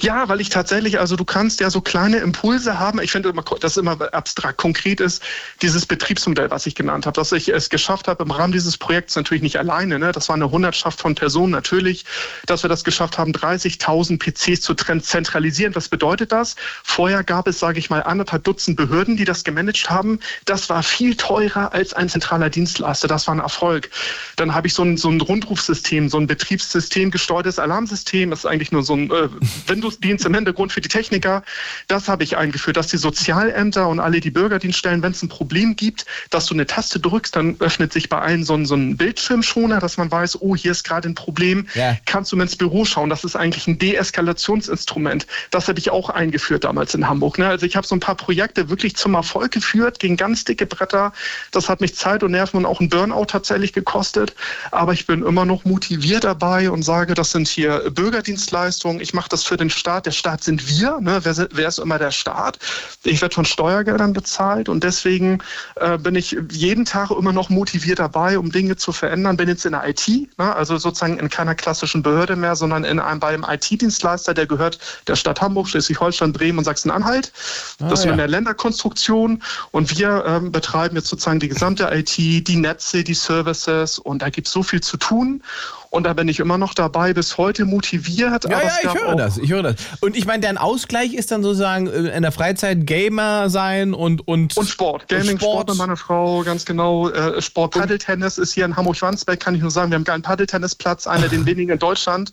[0.00, 3.00] Ja, weil ich tatsächlich, also du kannst ja so kleine Impulse haben.
[3.00, 4.58] Ich finde immer, das immer abstrakt.
[4.58, 5.22] Konkret ist
[5.62, 9.16] dieses Betriebsmodell, was ich genannt habe, dass ich es geschafft habe, im Rahmen dieses Projekts
[9.16, 10.12] natürlich nicht alleine, ne?
[10.12, 12.04] das war eine Hundertschaft von Personen natürlich,
[12.46, 15.74] dass wir das geschafft haben, 30.000 PCs zu zentralisieren.
[15.74, 16.56] Was bedeutet das?
[16.82, 20.20] Vorher gab es, sage ich mal, anderthalb Dutzend Behörden, die das gemanagt haben.
[20.44, 23.08] Das war viel teurer als ein zentraler Dienstleister.
[23.08, 23.90] Das war ein Erfolg.
[24.36, 28.30] Dann habe ich so ein, so ein Rundrufsystem, so ein Betriebssystem gesteuertes Alarmsystem.
[28.30, 29.28] Das ist eigentlich nur so ein äh,
[29.66, 31.42] Windows-Dienst im Hintergrund für die Techniker.
[31.86, 35.76] Das habe ich eingeführt, dass die Sozialämter und alle die Bürgerdienststellen, wenn es ein Problem
[35.76, 38.96] gibt, dass du eine Taste drückst, dann öffnet sich bei allen so ein, so ein
[38.96, 41.66] Bildschirmschoner, dass man weiß, oh, hier ist gerade ein Problem.
[41.74, 41.96] Ja.
[42.06, 43.10] Kannst du ins Büro schauen?
[43.10, 45.26] Das ist eigentlich ein Deeskalationsinstrument.
[45.50, 47.38] Das habe ich auch eingeführt damals in Hamburg.
[47.38, 47.48] Ne?
[47.48, 51.12] Also ich habe so ein paar Projekte wirklich zum Erfolg geführt, gegen ganz dicke Bretter.
[51.50, 54.34] Das hat mich Zeit und Nerven und auch ein Burnout tatsächlich gekostet.
[54.70, 59.00] Aber ich bin immer noch motiviert dabei und sage, das sind hier Bürgerdienstleistungen.
[59.00, 60.06] Ich mache das für den Staat.
[60.06, 61.00] Der Staat sind wir.
[61.00, 61.20] Ne?
[61.22, 62.58] Wer, wer ist immer der Staat?
[63.02, 65.38] Ich werde von Steuergeldern bezahlt und deswegen
[65.76, 69.36] äh, bin ich jeden Tag immer noch motiviert dabei, um Dinge zu verändern.
[69.36, 70.54] Bin jetzt in der IT, ne?
[70.54, 74.78] also sozusagen in keiner klassischen Behörde mehr, sondern in einem, bei einem IT-Dienstleister, der gehört
[75.06, 77.32] der Stadt Hamburg, Schleswig-Holstein, Bremen und Sachsen-Anhalt.
[77.80, 78.12] Ah, das ist ja.
[78.12, 83.14] in der Länderkonstruktion und wir ähm, betreiben jetzt sozusagen die gesamte IT, die Netze, die
[83.14, 85.42] Services und da gibt es so viel zu tun.
[85.90, 88.44] Und da bin ich immer noch dabei, bis heute motiviert.
[88.44, 89.76] Ja, ja, ich höre das, ich höre das.
[90.00, 94.26] Und ich meine, dein Ausgleich ist dann sozusagen äh, in der Freizeit Gamer sein und
[94.28, 97.08] und und Sport, Gaming, Sport, Sport mit meiner Frau, ganz genau.
[97.08, 99.90] Äh, Sport, Paddeltennis ist hier in Hamburg-Wandsbek, kann ich nur sagen.
[99.90, 102.32] Wir haben einen geilen Paddeltennisplatz, einer der wenigen in Deutschland.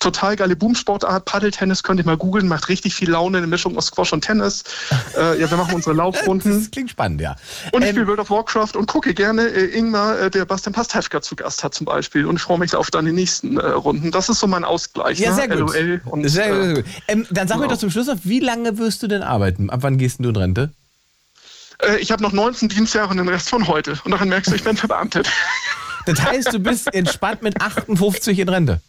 [0.00, 1.24] Total geile Boomsportart.
[1.24, 4.64] Paddeltennis könnt ihr mal googeln, macht richtig viel Laune, eine Mischung aus Squash und Tennis.
[5.16, 6.58] Äh, ja, wir machen unsere Laufrunden.
[6.58, 7.36] Das klingt spannend, ja.
[7.70, 11.22] Und ich ähm, spiele World of Warcraft und gucke gerne äh, Ingmar, der Bastian Pastewka
[11.22, 12.26] zu Gast hat zum Beispiel.
[12.26, 14.10] Und ich freue mich auf dann die nächsten äh, Runden.
[14.10, 15.18] Das ist so mein Ausgleich.
[15.18, 15.36] Ja, ne?
[15.36, 15.58] sehr gut.
[15.74, 16.84] LOL und, sehr, sehr gut.
[17.08, 17.68] Ähm, dann sag genau.
[17.68, 19.70] mir doch zum Schluss noch, wie lange wirst du denn arbeiten?
[19.70, 20.70] Ab wann gehst du in Rente?
[21.82, 23.98] Äh, ich habe noch 19 Dienstjahre und den Rest von heute.
[24.04, 25.30] Und daran merkst du, ich bin verbeamtet.
[26.06, 28.80] Das heißt, du bist entspannt mit 58 in Rente?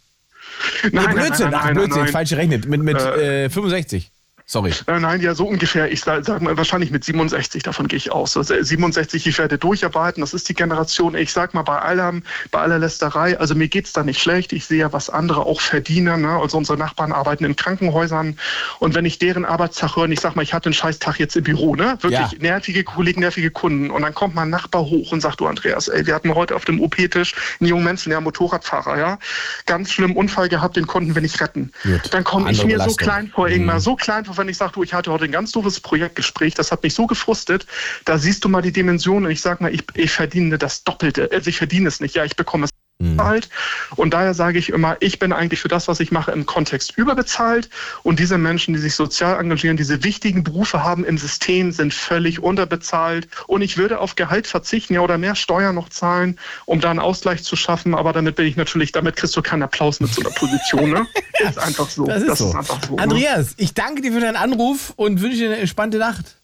[0.92, 2.68] Nein, nee, Blödsinn, nein, nein, nein, Ach, Blödsinn, falsch gerechnet.
[2.68, 4.12] Mit, mit äh, äh, 65.
[4.50, 4.72] Sorry.
[4.86, 5.92] Äh, nein, ja, so ungefähr.
[5.92, 8.34] Ich sage sag mal, wahrscheinlich mit 67, davon gehe ich aus.
[8.34, 10.22] Also 67, ich werde durcharbeiten.
[10.22, 13.92] Das ist die Generation, ich sag mal, bei allem, bei aller Lästerei, also mir geht's
[13.92, 14.54] da nicht schlecht.
[14.54, 16.22] Ich sehe ja, was andere auch verdienen.
[16.22, 16.30] Ne?
[16.30, 18.38] Also unsere Nachbarn arbeiten in Krankenhäusern.
[18.78, 21.36] Und wenn ich deren Arbeitstag höre, und ich sag mal, ich hatte einen Scheißtag jetzt
[21.36, 21.98] im Büro, ne?
[22.00, 22.38] Wirklich ja.
[22.40, 23.90] nervige Kollegen, nervige Kunden.
[23.90, 26.64] Und dann kommt mein Nachbar hoch und sagt, du Andreas, ey, wir hatten heute auf
[26.64, 29.18] dem OP-Tisch einen jungen Menschen, der Motorradfahrer, ja.
[29.66, 31.70] Ganz schlimm Unfall gehabt, den konnten wir nicht retten.
[31.82, 32.14] Gut.
[32.14, 32.92] Dann komme ich mir Belastung.
[32.92, 33.80] so klein vor, Ingmar, mhm.
[33.80, 36.72] so klein vor, wenn ich sage, du, ich hatte heute ein ganz doofes Projektgespräch, das
[36.72, 37.66] hat mich so gefrustet,
[38.04, 41.28] da siehst du mal die Dimension und ich sage mal, ich, ich verdiene das Doppelte.
[41.32, 43.48] Also ich verdiene es nicht, ja, ich bekomme es bezahlt.
[43.96, 46.96] Und daher sage ich immer, ich bin eigentlich für das, was ich mache, im Kontext
[46.96, 47.68] überbezahlt.
[48.02, 52.40] Und diese Menschen, die sich sozial engagieren, diese wichtigen Berufe haben im System, sind völlig
[52.40, 53.28] unterbezahlt.
[53.46, 56.98] Und ich würde auf Gehalt verzichten, ja, oder mehr Steuern noch zahlen, um da einen
[57.00, 57.94] Ausgleich zu schaffen.
[57.94, 60.90] Aber damit bin ich natürlich, damit kriegst du keinen Applaus mit so einer Position.
[60.90, 61.06] Ne?
[61.48, 62.04] ist einfach so.
[62.06, 62.48] Das ist, das so.
[62.48, 62.96] ist einfach so.
[62.96, 63.02] Ne?
[63.02, 66.37] Andreas, ich danke dir für deinen Anruf und wünsche dir eine entspannte Nacht.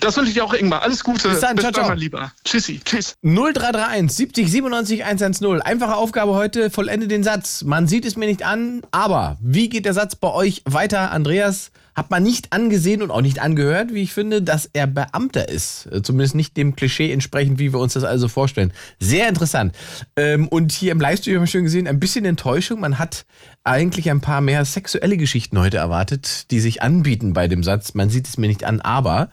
[0.00, 0.82] Das wünsche ich dir auch, Ingmar.
[0.82, 1.28] Alles Gute.
[1.28, 1.88] Bis dann, Bis ciao, ciao.
[1.88, 2.32] Mal lieber.
[2.44, 2.80] Tschüssi.
[2.84, 3.16] Tschüss.
[3.22, 5.62] 0331 70 97 110.
[5.62, 6.70] Einfache Aufgabe heute.
[6.70, 7.62] Vollende den Satz.
[7.62, 11.70] Man sieht es mir nicht an, aber wie geht der Satz bei euch weiter, Andreas?
[11.96, 15.86] hat man nicht angesehen und auch nicht angehört, wie ich finde, dass er Beamter ist.
[15.90, 18.72] Äh, zumindest nicht dem Klischee entsprechend, wie wir uns das also vorstellen.
[19.00, 19.74] Sehr interessant.
[20.14, 22.80] Ähm, und hier im Livestream haben wir schön gesehen, ein bisschen Enttäuschung.
[22.80, 23.24] Man hat
[23.66, 27.94] eigentlich ein paar mehr sexuelle Geschichten heute erwartet, die sich anbieten bei dem Satz.
[27.94, 29.28] Man sieht es mir nicht an, aber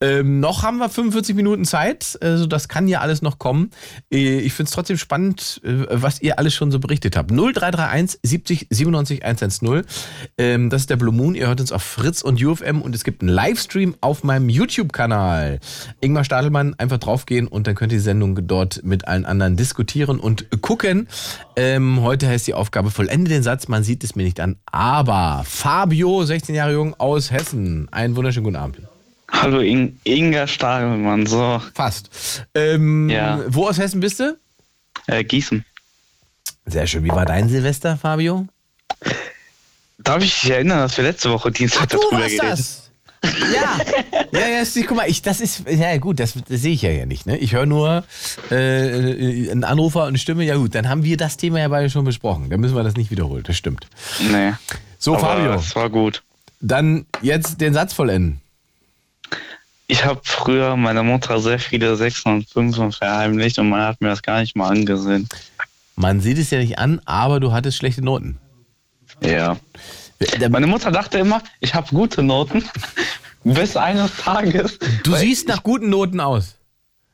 [0.00, 2.18] ähm, noch haben wir 45 Minuten Zeit.
[2.20, 3.70] Also das kann ja alles noch kommen.
[4.12, 7.30] Äh, ich finde es trotzdem spannend, äh, was ihr alles schon so berichtet habt.
[7.30, 9.82] 0331 70 97 110.
[10.38, 11.34] Ähm, das ist der Blue Moon.
[11.34, 15.60] Ihr hört uns auf Fritz und UFM und es gibt einen Livestream auf meinem YouTube-Kanal.
[16.00, 20.18] Ingmar Stadelmann, einfach draufgehen und dann könnt ihr die Sendung dort mit allen anderen diskutieren
[20.18, 21.08] und gucken.
[21.56, 24.56] Ähm, heute heißt die Aufgabe, vollende den Satz, man sieht es mir nicht an.
[24.66, 27.88] Aber Fabio, 16 Jahre jung aus Hessen.
[27.90, 28.78] Einen wunderschönen guten Abend.
[29.30, 31.60] Hallo In Inga Stadelmann, so.
[31.74, 32.46] Fast.
[32.54, 33.42] Ähm, ja.
[33.48, 34.38] Wo aus Hessen bist du?
[35.06, 35.64] Äh, Gießen.
[36.66, 37.04] Sehr schön.
[37.04, 38.46] Wie war dein Silvester, Fabio?
[39.98, 42.64] Darf ich dich erinnern, dass wir letzte Woche Dienstag Ach, darüber geredet haben?
[43.52, 43.78] Ja,
[44.32, 47.06] ja, ja, guck mal, ich, das ist, ja gut, das, das sehe ich ja, ja
[47.06, 47.26] nicht.
[47.26, 47.36] Ne?
[47.38, 48.04] Ich höre nur
[48.50, 51.90] äh, einen Anrufer und eine Stimme, ja gut, dann haben wir das Thema ja beide
[51.90, 52.50] schon besprochen.
[52.50, 53.86] Dann müssen wir das nicht wiederholen, das stimmt.
[54.30, 54.52] Nee.
[54.98, 55.52] So, Aber Fabio.
[55.52, 56.22] Das war gut.
[56.60, 58.40] Dann jetzt den Satz vollenden.
[59.86, 64.08] Ich habe früher meiner Mutter sehr viele Sechsen und Fünfen verheimlicht und man hat mir
[64.08, 65.28] das gar nicht mal angesehen.
[65.96, 68.38] Man sieht es ja nicht an, aber du hattest schlechte Noten.
[69.22, 69.56] Ja.
[70.50, 72.64] Meine Mutter dachte immer, ich habe gute Noten.
[73.44, 74.78] Bis eines Tages.
[75.04, 76.56] Du siehst nach guten Noten aus.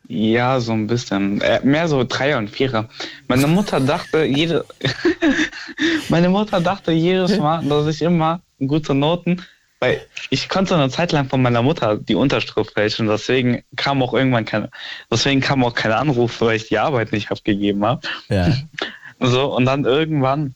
[0.08, 1.40] Ja, so ein bisschen.
[1.40, 2.88] Äh, mehr so Dreier und Vierer.
[3.28, 4.64] Meine Mutter dachte jede.
[6.08, 9.42] Meine Mutter dachte jedes Mal, dass ich immer gute Noten.
[9.80, 10.00] Weil
[10.30, 13.06] ich konnte eine Zeit lang von meiner Mutter die Unterschrift fälschen.
[13.06, 14.70] Deswegen kam auch irgendwann keine.
[15.10, 18.00] Deswegen kam auch kein Anruf, weil ich die Arbeit nicht abgegeben habe.
[18.28, 18.52] Ja.
[19.20, 20.54] So, und dann irgendwann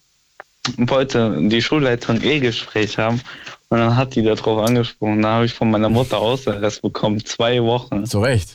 [0.77, 3.21] wollte die Schulleitung E-Gespräch haben
[3.69, 5.23] und dann hat die darauf angesprochen.
[5.23, 8.07] Da habe ich von meiner Mutter Ausarrest bekommen, zwei Wochen.
[8.07, 8.51] Zu Recht.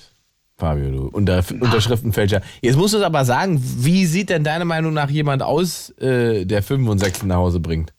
[0.58, 2.42] Fabio, du Unter Unterschriftenfälscher.
[2.62, 6.46] Jetzt musst du es aber sagen, wie sieht denn deiner Meinung nach jemand aus, äh,
[6.46, 7.94] der 5 und 6 nach Hause bringt?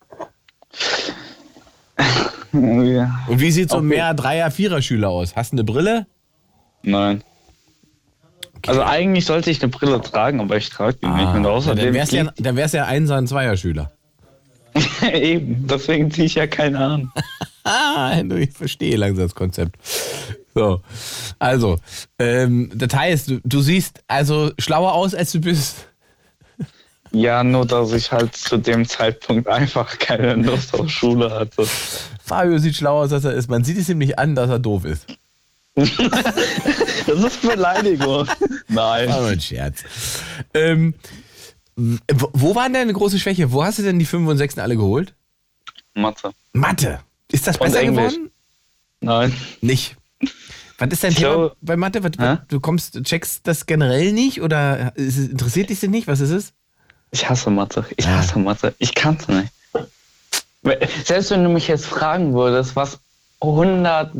[2.53, 3.21] Ja.
[3.27, 5.35] Und wie sieht so ein mehr Dreier, Vierer Schüler aus?
[5.35, 6.07] Hast du eine Brille?
[6.83, 7.23] Nein.
[8.57, 8.71] Okay.
[8.71, 11.35] Also eigentlich sollte ich eine Brille tragen, aber ich trage die ah, nicht.
[11.35, 13.91] Und außerdem dann wär's ja, dann wär's ja ein, so ein Zweier Schüler.
[15.13, 17.13] Eben, deswegen ziehe ich ja keine an.
[17.67, 19.77] Ah, ich verstehe langsam das Konzept.
[20.55, 20.83] So,
[21.39, 21.79] also,
[22.19, 25.87] ähm, das heißt, du, du siehst also schlauer aus, als du bist.
[27.11, 31.67] Ja, nur dass ich halt zu dem Zeitpunkt einfach keine Lust auf Schule hatte.
[32.23, 33.49] Fabio sieht schlauer aus, als er ist.
[33.49, 35.07] Man sieht es ihm nicht an, dass er doof ist.
[37.07, 38.27] Das ist Beleidigung.
[38.69, 39.09] Nein.
[39.09, 39.85] War nur ein Scherz.
[40.55, 40.95] Ähm,
[41.77, 43.51] wo war denn deine große Schwäche?
[43.53, 45.13] Wo hast du denn die 5 und 6 alle geholt?
[45.95, 46.31] Mathe.
[46.53, 47.01] Mathe.
[47.31, 48.13] Ist das Und besser Englisch.
[48.15, 48.31] geworden?
[49.01, 49.37] Nein.
[49.61, 49.97] Nicht.
[50.79, 52.03] Was ist dein Ich Thema glaube- bei Mathe?
[52.03, 52.39] Was, Hä?
[52.49, 56.07] du kommst, checkst das generell nicht oder es, interessiert dich das nicht?
[56.09, 56.53] Was ist es?
[57.11, 57.85] Ich hasse Mathe.
[57.97, 58.75] Ich hasse Mathe.
[58.79, 59.53] Ich kann es nicht.
[61.05, 62.99] Selbst wenn du mich jetzt fragen würdest, was
[63.41, 64.13] 100.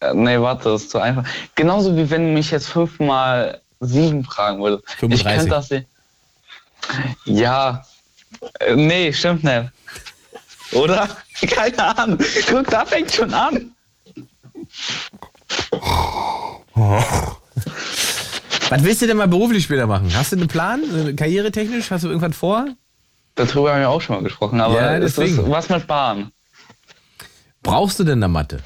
[0.00, 1.24] äh, Nee, warte, das ist zu einfach.
[1.54, 4.84] Genauso wie wenn du mich jetzt fünfmal sieben fragen würdest.
[4.88, 5.36] Ich 35.
[5.38, 5.86] könnte das nicht.
[7.24, 7.84] Ja.
[8.60, 9.70] Äh, Nee, stimmt nicht.
[10.72, 11.08] Oder?
[11.50, 12.18] Keine Ahnung.
[12.48, 13.72] Guck, da fängt schon an.
[18.68, 20.12] Was willst du denn mal beruflich später machen?
[20.14, 21.14] Hast du einen Plan?
[21.16, 21.90] Karrieretechnisch?
[21.90, 22.66] Hast du irgendwas vor?
[23.36, 25.50] Darüber haben wir auch schon mal gesprochen, aber Ja, es ist deswegen.
[25.50, 26.32] was mit Bahn.
[27.62, 28.60] Brauchst du denn da Mathe?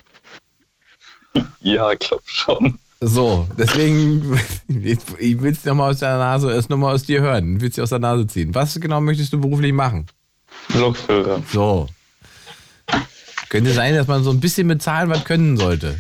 [1.61, 2.79] Ja, ich glaube schon.
[3.03, 7.71] So, deswegen, ich will es nochmal aus der Nase, erst nochmal aus dir hören, will
[7.71, 8.55] es dir aus der Nase ziehen.
[8.55, 10.07] Was genau möchtest du beruflich machen?
[10.75, 11.43] Lokführer.
[11.51, 11.89] So.
[13.49, 15.99] Könnte sein, dass man so ein bisschen mit Zahlen was können sollte.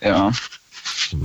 [0.00, 0.30] Ja.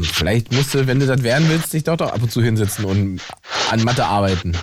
[0.02, 2.86] Vielleicht musst du, wenn du das werden willst, dich doch, doch ab und zu hinsetzen
[2.86, 3.22] und
[3.70, 4.58] an Mathe arbeiten.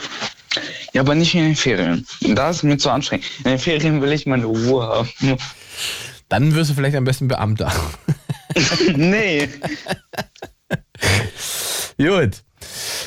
[0.92, 2.06] Ja, aber nicht in den Ferien.
[2.20, 3.24] Da ist mir zu anstrengend.
[3.38, 5.38] In den Ferien will ich meine Ruhe haben.
[6.28, 7.72] Dann wirst du vielleicht am besten Beamter.
[8.96, 9.48] nee.
[11.98, 12.42] Gut.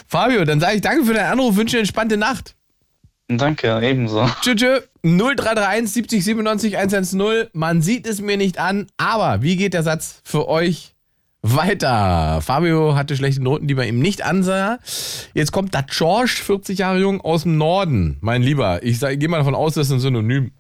[0.08, 2.56] Fabio, dann sage ich danke für deinen Anruf, wünsche eine entspannte Nacht.
[3.28, 4.30] Danke, ebenso.
[4.42, 4.82] Tschö, tschö.
[5.04, 7.48] 0331 70 97 110.
[7.54, 10.96] Man sieht es mir nicht an, aber wie geht der Satz für euch
[11.42, 12.42] weiter?
[12.42, 14.78] Fabio hatte schlechte Noten, die man ihm nicht ansah.
[15.34, 18.18] Jetzt kommt da George, 40 Jahre jung, aus dem Norden.
[18.22, 20.52] Mein Lieber, ich, ich gehe mal davon aus, das ist ein Synonym.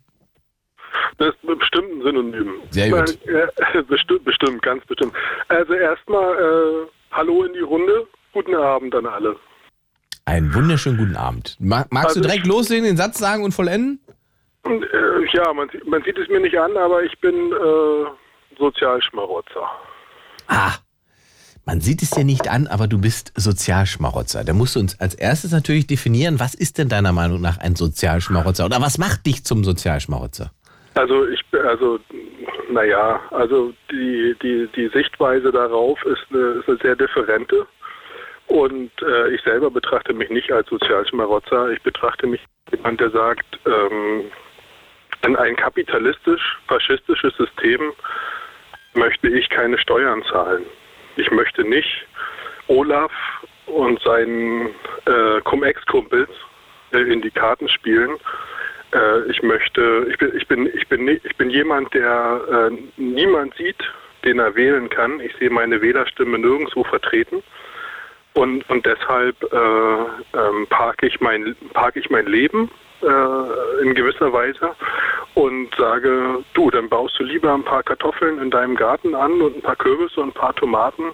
[1.17, 2.53] Das ist bestimmt ein Synonym.
[2.71, 3.17] Sehr gut.
[3.27, 5.13] Äh, bestimmt, bestimmt, ganz bestimmt.
[5.47, 8.07] Also erstmal äh, Hallo in die Runde.
[8.33, 9.35] Guten Abend an alle.
[10.25, 11.55] Einen wunderschönen guten Abend.
[11.59, 13.99] Ma- Magst du Also direkt loslegen, den Satz sagen und vollenden?
[14.65, 14.71] Äh,
[15.33, 19.69] ja, man, sieht- man sieht es mir nicht an, aber ich bin äh, Sozialschmarotzer.
[20.47, 20.73] Ah,
[21.65, 24.43] man sieht es dir nicht an, aber du bist Sozialschmarotzer.
[24.43, 27.75] Da musst du uns als erstes natürlich definieren, was ist denn deiner Meinung nach ein
[27.75, 28.65] Sozialschmarotzer?
[28.65, 30.51] Oder was macht dich zum Sozialschmarotzer?
[30.95, 31.99] Also ich also
[32.69, 37.67] naja, also die, die, die Sichtweise darauf ist eine, ist eine sehr differente.
[38.47, 41.69] Und äh, ich selber betrachte mich nicht als Sozialschmarotzer.
[41.71, 44.25] Ich betrachte mich als jemand, der sagt, ähm,
[45.25, 47.93] in ein kapitalistisch-faschistisches System
[48.93, 50.63] möchte ich keine Steuern zahlen.
[51.17, 52.05] Ich möchte nicht
[52.67, 53.11] Olaf
[53.65, 54.67] und seinen
[55.05, 56.29] äh, Cum-Ex-Kumpels
[56.91, 58.17] äh, in die Karten spielen.
[58.95, 63.53] Äh, ich möchte, ich bin, ich bin, ich bin, ich bin jemand, der äh, niemand
[63.55, 63.83] sieht,
[64.23, 65.19] den er wählen kann.
[65.19, 67.43] Ich sehe meine Wählerstimme nirgendwo vertreten.
[68.33, 72.69] Und, und deshalb äh, ähm, parke ich mein parke ich mein Leben
[73.01, 74.75] äh, in gewisser Weise
[75.35, 79.57] und sage, du, dann baust du lieber ein paar Kartoffeln in deinem Garten an und
[79.57, 81.13] ein paar Kürbisse und ein paar Tomaten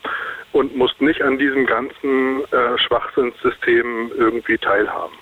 [0.51, 5.13] und musst nicht an diesem ganzen äh, Schwachsinnssystem irgendwie teilhaben.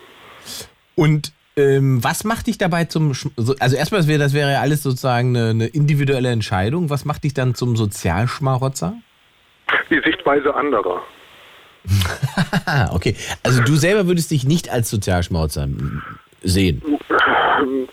[0.95, 3.14] Und ähm, was macht dich dabei zum,
[3.60, 6.90] also erstmal, das wäre, das wäre ja alles sozusagen eine, eine individuelle Entscheidung.
[6.90, 8.94] Was macht dich dann zum Sozialschmarotzer?
[9.90, 11.02] Die Sichtweise anderer.
[12.91, 13.15] Okay.
[13.41, 15.68] Also du selber würdest dich nicht als Sozialschmarotzer
[16.41, 16.81] sehen.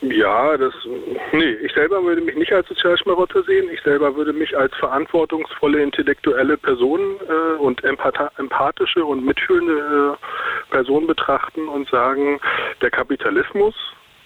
[0.02, 0.74] Ja, das.
[1.32, 3.68] Nee, ich selber würde mich nicht als Sozialschmarotzer sehen.
[3.72, 11.06] Ich selber würde mich als verantwortungsvolle intellektuelle Person äh, und empathische und mitfühlende äh, Person
[11.06, 12.40] betrachten und sagen,
[12.80, 13.74] der Kapitalismus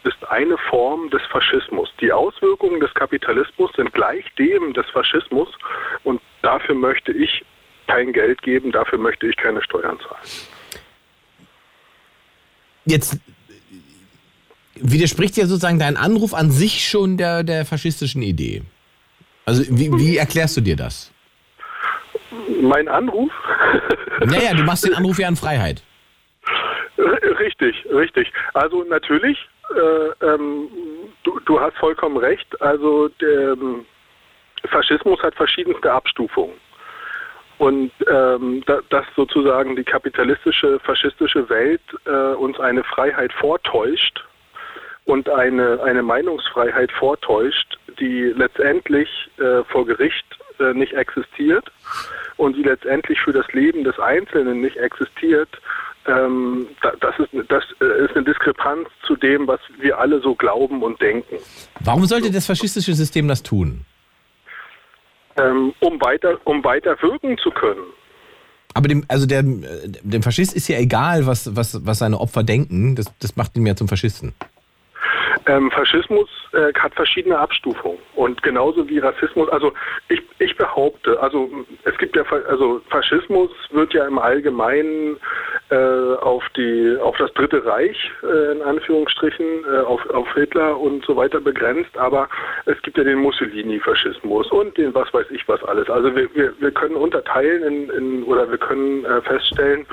[0.04, 1.92] ist eine Form des Faschismus.
[2.00, 5.48] Die Auswirkungen des Kapitalismus sind gleich dem des Faschismus
[6.04, 7.44] und dafür möchte ich
[7.86, 10.22] kein Geld geben, dafür möchte ich keine Steuern zahlen.
[12.86, 13.20] Jetzt
[14.82, 18.62] widerspricht ja sozusagen dein Anruf an sich schon der, der faschistischen Idee.
[19.44, 21.12] Also wie, wie erklärst du dir das?
[22.62, 23.32] Mein Anruf?
[24.24, 25.82] Naja, du machst den Anruf ja an Freiheit.
[26.98, 28.30] Richtig, richtig.
[28.54, 29.38] Also natürlich,
[29.74, 30.68] äh, ähm,
[31.22, 32.60] du, du hast vollkommen recht.
[32.60, 33.86] Also der ähm,
[34.68, 36.54] Faschismus hat verschiedenste Abstufungen.
[37.58, 44.24] Und ähm, da, dass sozusagen die kapitalistische, faschistische Welt äh, uns eine Freiheit vortäuscht
[45.10, 49.08] und eine, eine Meinungsfreiheit vortäuscht, die letztendlich
[49.38, 50.24] äh, vor Gericht
[50.60, 51.64] äh, nicht existiert
[52.36, 55.48] und die letztendlich für das Leben des Einzelnen nicht existiert,
[56.06, 60.36] ähm, da, das, ist, das äh, ist eine Diskrepanz zu dem, was wir alle so
[60.36, 61.36] glauben und denken.
[61.80, 63.84] Warum sollte das faschistische System das tun?
[65.36, 67.84] Ähm, um, weiter, um weiter wirken zu können.
[68.74, 72.94] Aber dem, also der, dem Faschist ist ja egal, was, was, was seine Opfer denken.
[72.94, 74.34] Das, das macht ihn ja zum Faschisten.
[75.50, 79.48] Ähm, Faschismus äh, hat verschiedene Abstufungen und genauso wie Rassismus.
[79.48, 79.72] Also
[80.08, 81.50] ich, ich behaupte, also
[81.82, 85.16] es gibt ja, also Faschismus wird ja im Allgemeinen
[85.70, 91.04] äh, auf die, auf das Dritte Reich äh, in Anführungsstrichen, äh, auf, auf Hitler und
[91.04, 91.98] so weiter begrenzt.
[91.98, 92.28] Aber
[92.66, 95.90] es gibt ja den Mussolini-Faschismus und den was weiß ich was alles.
[95.90, 99.84] Also wir, wir, wir können unterteilen in, in oder wir können äh, feststellen,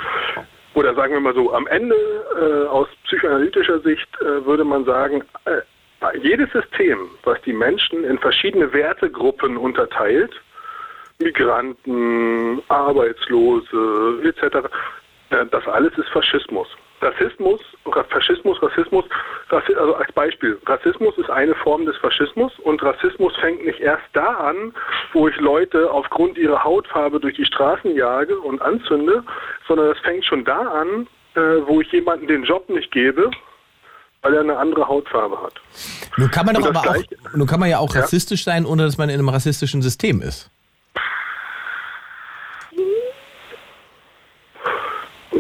[0.78, 1.96] oder sagen wir mal so, am Ende
[2.40, 5.62] äh, aus psychoanalytischer Sicht äh, würde man sagen, äh,
[6.22, 10.32] jedes System, was die Menschen in verschiedene Wertegruppen unterteilt,
[11.18, 14.70] Migranten, Arbeitslose etc.,
[15.32, 16.68] äh, das alles ist Faschismus.
[17.02, 17.62] Rassismus,
[18.10, 19.06] Faschismus, Rassismus,
[19.50, 24.26] also als Beispiel, Rassismus ist eine Form des Faschismus und Rassismus fängt nicht erst da
[24.26, 24.74] an,
[25.14, 29.24] wo ich Leute aufgrund ihrer Hautfarbe durch die Straßen jage und anzünde,
[29.68, 33.30] sondern es fängt schon da an, äh, wo ich jemanden den Job nicht gebe,
[34.24, 35.54] weil er eine andere Hautfarbe hat.
[36.18, 38.02] Nun kann man doch aber auch, nun kann man ja auch ja?
[38.02, 40.50] rassistisch sein, ohne dass man in einem rassistischen System ist.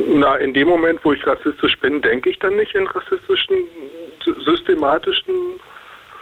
[0.07, 3.57] Na, in dem Moment, wo ich rassistisch bin, denke ich dann nicht in rassistischen,
[4.45, 5.33] systematischen.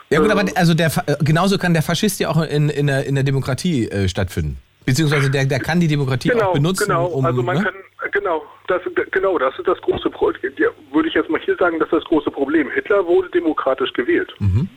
[0.09, 2.87] Ja gut, aber äh, also der, äh, genauso kann der Faschist ja auch in, in,
[2.87, 4.57] der, in der Demokratie äh, stattfinden.
[4.85, 6.85] Beziehungsweise der, der kann die Demokratie genau, auch benutzen.
[6.87, 7.63] Genau, um, also man ne?
[7.63, 8.81] kann, genau, das,
[9.11, 10.53] genau, das ist das große Problem.
[10.57, 12.69] Ja, würde ich jetzt mal hier sagen, das ist das große Problem.
[12.71, 14.31] Hitler wurde demokratisch gewählt.
[14.39, 14.69] Mhm.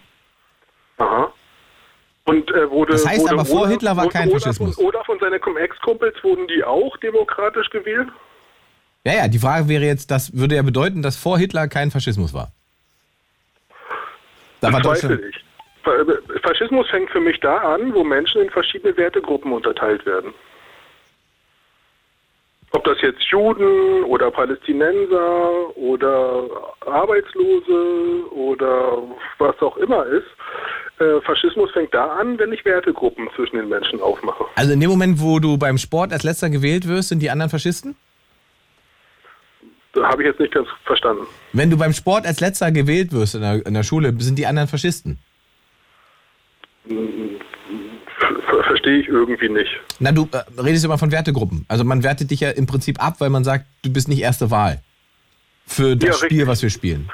[0.98, 1.32] Aha.
[2.24, 4.78] Und äh, wurde, das heißt wurde, aber vor Hitler war kein Faschismus.
[4.78, 8.08] Oder von seinen Ex-Kumpels wurden die auch demokratisch gewählt?
[9.08, 12.34] Ja, ja, die Frage wäre jetzt, das würde ja bedeuten, dass vor Hitler kein Faschismus
[12.34, 12.52] war.
[14.60, 15.22] Da war Deutschland.
[15.30, 15.44] Ich.
[16.42, 20.34] Faschismus fängt für mich da an, wo Menschen in verschiedene Wertegruppen unterteilt werden.
[22.72, 26.44] Ob das jetzt Juden oder Palästinenser oder
[26.84, 28.98] Arbeitslose oder
[29.38, 30.26] was auch immer ist,
[31.00, 34.44] äh, Faschismus fängt da an, wenn ich Wertegruppen zwischen den Menschen aufmache.
[34.54, 37.48] Also in dem Moment, wo du beim Sport als letzter gewählt wirst, sind die anderen
[37.48, 37.96] Faschisten?
[40.02, 41.26] Habe ich jetzt nicht ganz verstanden.
[41.52, 44.46] Wenn du beim Sport als letzter gewählt wirst in der, in der Schule, sind die
[44.46, 45.18] anderen Faschisten?
[48.66, 49.70] Verstehe ich irgendwie nicht.
[49.98, 51.64] Na, du äh, redest immer von Wertegruppen.
[51.68, 54.50] Also man wertet dich ja im Prinzip ab, weil man sagt, du bist nicht erste
[54.50, 54.82] Wahl
[55.66, 57.10] für das ja, Spiel, was wir spielen.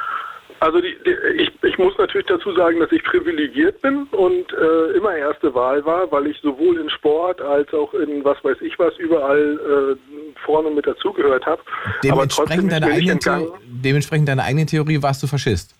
[0.65, 4.97] Also die, die, ich, ich muss natürlich dazu sagen, dass ich privilegiert bin und äh,
[4.97, 8.79] immer erste Wahl war, weil ich sowohl in Sport als auch in was weiß ich
[8.79, 9.61] was überall
[9.93, 11.61] äh, vorne mit dazugehört habe.
[12.03, 13.19] Dementsprechend, deine eigene
[13.67, 15.77] dementsprechend deiner eigenen Theorie warst du Faschist?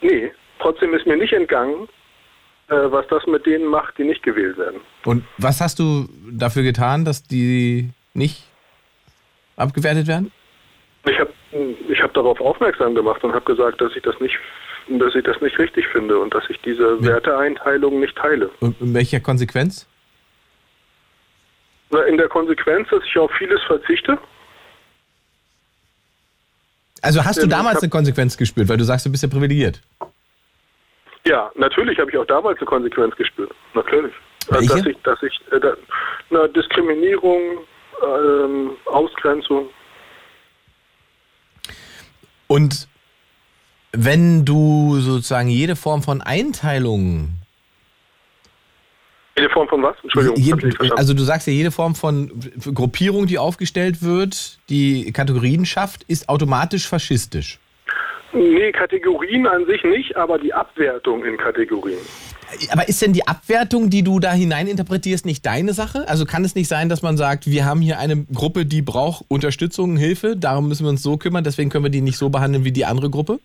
[0.00, 0.30] Nee,
[0.60, 1.88] trotzdem ist mir nicht entgangen,
[2.68, 4.80] äh, was das mit denen macht, die nicht gewählt werden.
[5.04, 8.44] Und was hast du dafür getan, dass die nicht
[9.56, 10.30] abgewertet werden?
[11.04, 11.32] Ich habe
[12.02, 14.36] ich hab darauf aufmerksam gemacht und habe gesagt, dass ich das nicht
[14.88, 17.02] dass ich das nicht richtig finde und dass ich diese ja.
[17.02, 18.50] Werteeinteilung nicht teile.
[18.58, 19.86] Und in welcher Konsequenz?
[21.90, 24.18] Na, in der Konsequenz, dass ich auf vieles verzichte.
[27.00, 29.80] Also hast du damals eine Konsequenz gespürt, weil du sagst, du bist ja privilegiert?
[31.24, 33.52] Ja, natürlich habe ich auch damals eine Konsequenz gespürt.
[33.74, 34.12] Natürlich.
[34.48, 34.66] Welche?
[34.66, 35.60] Dass ich, dass ich, äh,
[36.30, 37.58] na, Diskriminierung,
[38.04, 39.68] ähm, Ausgrenzung.
[42.52, 42.86] Und
[43.92, 47.30] wenn du sozusagen jede Form von Einteilung
[49.34, 49.96] jede Form von was?
[50.02, 50.36] Entschuldigung.
[50.38, 52.30] Je, also du sagst ja, jede Form von
[52.74, 57.58] Gruppierung, die aufgestellt wird, die Kategorien schafft, ist automatisch faschistisch.
[58.34, 61.98] Nee, Kategorien an sich nicht, aber die Abwertung in Kategorien.
[62.70, 66.08] Aber ist denn die Abwertung, die du da hineininterpretierst, nicht deine Sache?
[66.08, 69.24] Also kann es nicht sein, dass man sagt, wir haben hier eine Gruppe, die braucht
[69.28, 72.64] Unterstützung, Hilfe, darum müssen wir uns so kümmern, deswegen können wir die nicht so behandeln
[72.64, 73.40] wie die andere Gruppe?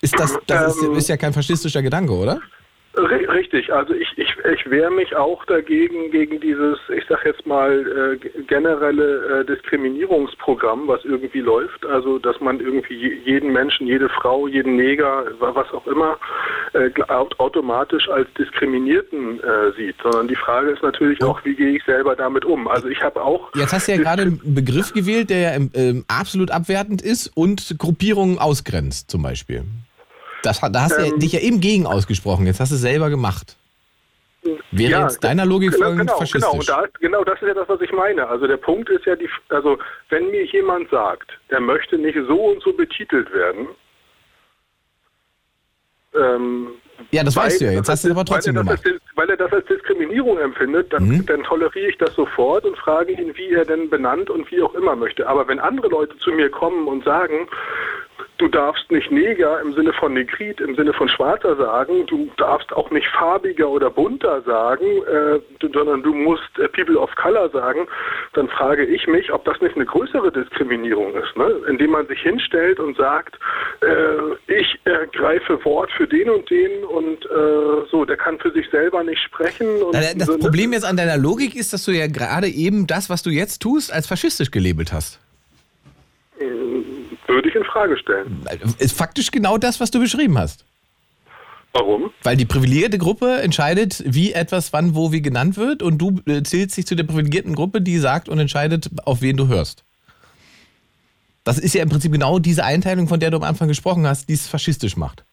[0.00, 2.40] Ist das, das ähm, ist, ist ja kein faschistischer Gedanke, oder?
[2.98, 8.18] Richtig, also ich, ich, ich wehre mich auch dagegen, gegen dieses, ich sag jetzt mal,
[8.22, 11.84] äh, generelle äh, Diskriminierungsprogramm, was irgendwie läuft.
[11.84, 16.16] Also, dass man irgendwie jeden Menschen, jede Frau, jeden Neger, was auch immer,
[16.72, 16.90] äh,
[17.36, 19.96] automatisch als Diskriminierten äh, sieht.
[20.02, 22.66] Sondern die Frage ist natürlich auch, wie gehe ich selber damit um?
[22.66, 23.54] Also, ich habe auch.
[23.54, 27.76] Jetzt hast du ja gerade einen Begriff gewählt, der ja ähm, absolut abwertend ist und
[27.78, 29.64] Gruppierungen ausgrenzt, zum Beispiel.
[30.46, 32.46] Das, da hast du ja, Ähm, dich ja eben gegen ausgesprochen.
[32.46, 33.56] Jetzt hast du es selber gemacht.
[34.70, 36.66] Wäre Ja, jetzt deiner Logik genau, folgend genau, faschistisch.
[36.66, 38.28] Genau, da, genau, das ist ja das, was ich meine.
[38.28, 39.76] Also der Punkt ist ja, die, also
[40.08, 43.66] wenn mir jemand sagt, er möchte nicht so und so betitelt werden,
[46.14, 46.68] ähm,
[47.10, 47.72] ja, das weißt du ja.
[47.72, 48.84] Jetzt hast du es aber trotzdem weil er, gemacht.
[48.86, 51.26] das als, weil er das als Diskriminierung empfindet, dann, Mhm.
[51.26, 54.74] dann toleriere ich das sofort und frage ihn, wie er denn benannt und wie auch
[54.74, 55.26] immer möchte.
[55.28, 57.48] Aber wenn andere Leute zu mir kommen und sagen,
[58.38, 62.72] du darfst nicht Neger im Sinne von Negrit, im Sinne von Schwarzer sagen, du darfst
[62.72, 65.40] auch nicht farbiger oder bunter sagen, äh,
[65.72, 67.86] sondern du musst äh, People of Color sagen,
[68.34, 71.50] dann frage ich mich, ob das nicht eine größere Diskriminierung ist, ne?
[71.68, 73.38] indem man sich hinstellt und sagt,
[73.80, 78.68] äh, ich ergreife Wort für den und den und äh, so, der kann für sich
[78.70, 79.66] selber nicht sprechen.
[79.92, 80.38] Das?
[80.38, 83.60] Problem jetzt an deiner Logik ist, dass du ja gerade eben das, was du jetzt
[83.60, 85.20] tust, als faschistisch gelabelt hast.
[86.38, 88.44] Würde ich in Frage stellen.
[88.78, 90.64] Ist faktisch genau das, was du beschrieben hast.
[91.72, 92.10] Warum?
[92.22, 96.42] Weil die privilegierte Gruppe entscheidet, wie etwas wann, wo, wie genannt wird und du äh,
[96.42, 99.84] zählst dich zu der privilegierten Gruppe, die sagt und entscheidet, auf wen du hörst.
[101.44, 104.28] Das ist ja im Prinzip genau diese Einteilung, von der du am Anfang gesprochen hast,
[104.28, 105.24] die es faschistisch macht.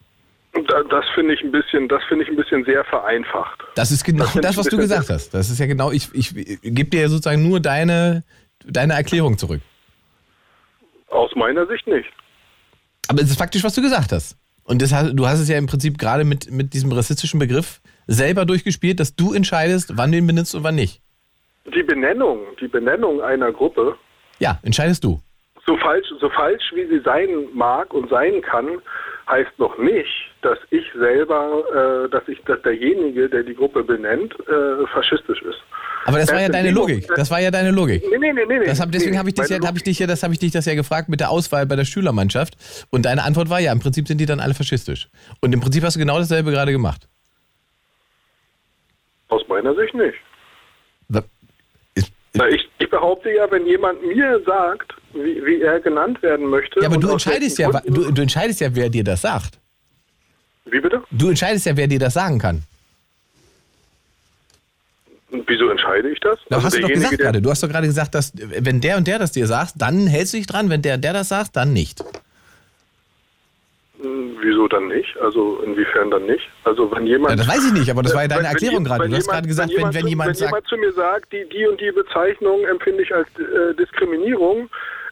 [0.53, 3.63] Da, das finde ich ein bisschen, das finde ich ein bisschen sehr vereinfacht.
[3.75, 5.33] Das ist genau Das das, was du gesagt hast.
[5.33, 8.23] Das ist ja genau, ich, ich, ich gebe dir ja sozusagen nur deine,
[8.65, 9.61] deine Erklärung zurück.
[11.13, 12.09] Aus meiner Sicht nicht.
[13.07, 14.37] Aber es ist faktisch, was du gesagt hast.
[14.63, 17.81] Und das, hast- du hast es ja im Prinzip gerade mit, mit diesem rassistischen Begriff
[18.07, 21.01] selber durchgespielt, dass du entscheidest, wann du ihn benutzt und wann nicht.
[21.75, 23.95] Die Benennung, die Benennung einer Gruppe,
[24.39, 25.19] Ja, entscheidest du.
[25.65, 28.67] so falsch, so falsch wie sie sein mag und sein kann,
[29.29, 30.11] heißt noch nicht,
[30.41, 35.61] dass ich selber, äh, dass ich, dass derjenige, der die Gruppe benennt, äh, faschistisch ist.
[36.05, 37.07] Aber das war ja deine Logik.
[37.15, 38.03] Das war ja deine Logik.
[38.09, 38.65] Nee, nee, nee, nee.
[38.65, 40.51] Das hab, deswegen nee, habe ich, ja- hab ich dich ja, das habe ich dich
[40.51, 42.55] das ja gefragt mit der Auswahl bei der Schülermannschaft.
[42.89, 45.09] Und deine Antwort war ja, im Prinzip sind die dann alle faschistisch.
[45.41, 47.07] Und im Prinzip hast du genau dasselbe gerade gemacht.
[49.29, 50.17] Aus meiner Sicht nicht.
[52.35, 56.79] Na, ich, ich behaupte ja, wenn jemand mir sagt, wie, wie er genannt werden möchte.
[56.79, 59.59] Ja, aber du entscheidest ja, du, du entscheidest ja, wer dir das sagt.
[60.65, 61.03] Wie bitte?
[61.11, 62.63] Du entscheidest ja, wer dir das sagen kann.
[65.47, 66.37] Wieso entscheide ich das?
[66.49, 67.41] Da Also hast du doch gesagt gerade.
[67.41, 70.33] Du hast doch gerade gesagt, dass wenn der und der das dir sagt, dann hältst
[70.33, 70.69] du dich dran.
[70.69, 72.03] Wenn der und der das sagt, dann nicht.
[74.01, 75.15] Hm, Wieso dann nicht?
[75.21, 76.43] Also inwiefern dann nicht?
[76.63, 77.31] Also wenn jemand.
[77.31, 79.03] Ja, das weiß ich nicht, aber das war ja deine Wenn- wenn Erklärung je- gerade.
[79.05, 80.93] wenn Du hast jemand- gerade gesagt, wenn, wenn zu, jemand wenn sagt, jemand zu mir
[80.93, 84.69] sagt, die, die und die Bezeichnung empfinde ich als äh, Diskriminierung,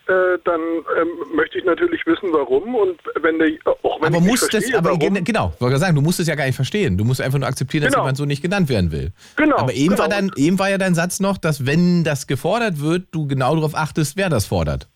[0.07, 0.60] äh, dann
[0.99, 2.76] ähm, möchte ich natürlich wissen, warum.
[2.76, 3.49] Und wenn der,
[3.84, 6.02] auch wenn aber ich nicht muss das, verstehe, aber warum, gen- genau, wollte sagen, du
[6.02, 6.98] musst es ja gar nicht verstehen.
[6.98, 8.03] Du musst einfach nur akzeptieren, dass Genau.
[8.03, 9.11] jemand so nicht genannt werden will.
[9.38, 10.19] Genau, Aber eben, war genau.
[10.22, 13.76] dein, eben war ja dein Satz noch, dass wenn das gefordert wird, du genau darauf
[13.76, 14.88] achtest, wer das fordert.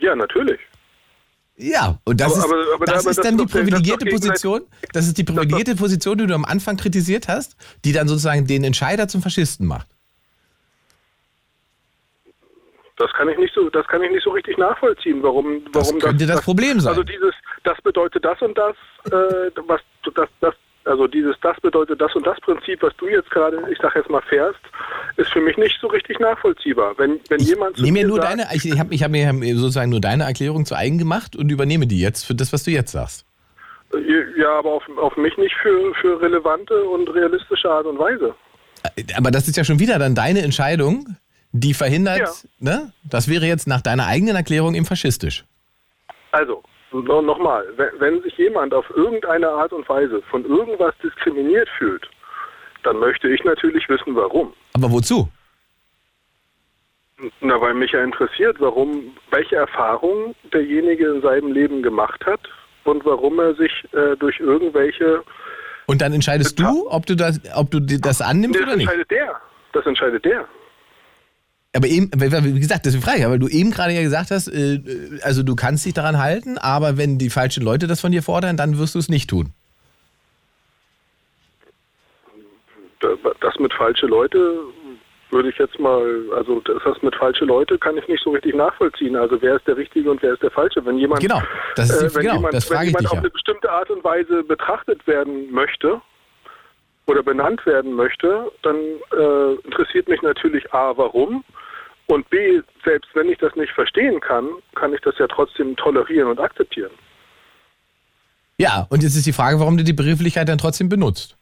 [0.00, 0.60] Ja, natürlich.
[1.56, 4.04] Ja, und das Aber- ist, aber- aber- das ist das dann die das doch privilegierte
[4.06, 4.62] gegenseitig- Position.
[4.92, 8.64] Das ist die privilegierte Position, die du am Anfang kritisiert hast, die dann sozusagen den
[8.64, 9.86] Entscheider zum Faschisten macht.
[12.96, 16.00] Das kann ich nicht so, das kann ich nicht so richtig nachvollziehen, warum, Das warum
[16.00, 16.90] könnte das Problem sein.
[16.90, 17.34] Also dieses,
[17.64, 18.76] das bedeutet das und das,
[19.06, 19.80] äh, was
[20.14, 20.54] das, das,
[20.84, 24.10] also dieses, das bedeutet das und das Prinzip, was du jetzt gerade, ich sag jetzt
[24.10, 24.60] mal fährst,
[25.16, 26.94] ist für mich nicht so richtig nachvollziehbar.
[26.96, 29.56] Wenn, wenn Ich jemand nehme mir nur sagt, deine, ich, ich habe ich hab mir
[29.56, 32.70] sozusagen nur deine Erklärung zu eigen gemacht und übernehme die jetzt für das, was du
[32.70, 33.26] jetzt sagst.
[34.36, 38.34] ja, aber auf, auf mich nicht für, für relevante und realistische Art und Weise.
[39.16, 41.16] Aber das ist ja schon wieder dann deine Entscheidung,
[41.56, 42.32] die verhindert, Ja.
[42.58, 42.92] ne?
[43.08, 45.44] Das wäre jetzt nach deiner eigenen Erklärung eben faschistisch.
[46.32, 46.62] Also,
[46.92, 52.08] no, nochmal, wenn, wenn sich jemand auf irgendeine Art und Weise von irgendwas diskriminiert fühlt,
[52.82, 54.52] dann möchte ich natürlich wissen, warum.
[54.74, 55.28] Aber wozu?
[57.40, 62.40] Na, weil mich ja interessiert, warum, welche Erfahrungen derjenige in seinem Leben gemacht hat
[62.82, 65.22] und warum er sich äh, durch irgendwelche.
[65.86, 68.88] Und dann entscheidest du, ob du das, ob du das annimmst das oder nicht.
[68.88, 69.40] entscheidet der.
[69.72, 70.46] Das entscheidet der.
[71.76, 74.80] Aber eben, wie gesagt, deswegen frage ich, weil du eben gerade ja gesagt hast, äh,
[75.22, 78.56] also du kannst dich daran halten, aber wenn die falschen Leute das von dir fordern,
[78.56, 79.52] dann wirst du es nicht tun.
[83.40, 84.60] Das mit falsche Leute
[85.30, 88.54] würde ich jetzt mal, also das das mit falsche Leute kann ich nicht so richtig
[88.54, 89.16] nachvollziehen.
[89.16, 90.84] Also wer ist der Richtige und wer ist der Falsche?
[90.86, 91.42] Wenn jemand, Genau,
[91.76, 93.18] das ist die- äh, wenn genau, jemand, das wenn jemand auf ja.
[93.18, 96.00] eine bestimmte Art und Weise betrachtet werden möchte
[97.06, 101.44] oder benannt werden möchte, dann äh, interessiert mich natürlich A, warum
[102.06, 106.28] und B, selbst wenn ich das nicht verstehen kann, kann ich das ja trotzdem tolerieren
[106.28, 106.90] und akzeptieren.
[108.58, 111.36] Ja, und jetzt ist die Frage, warum du die Begrifflichkeit dann trotzdem benutzt.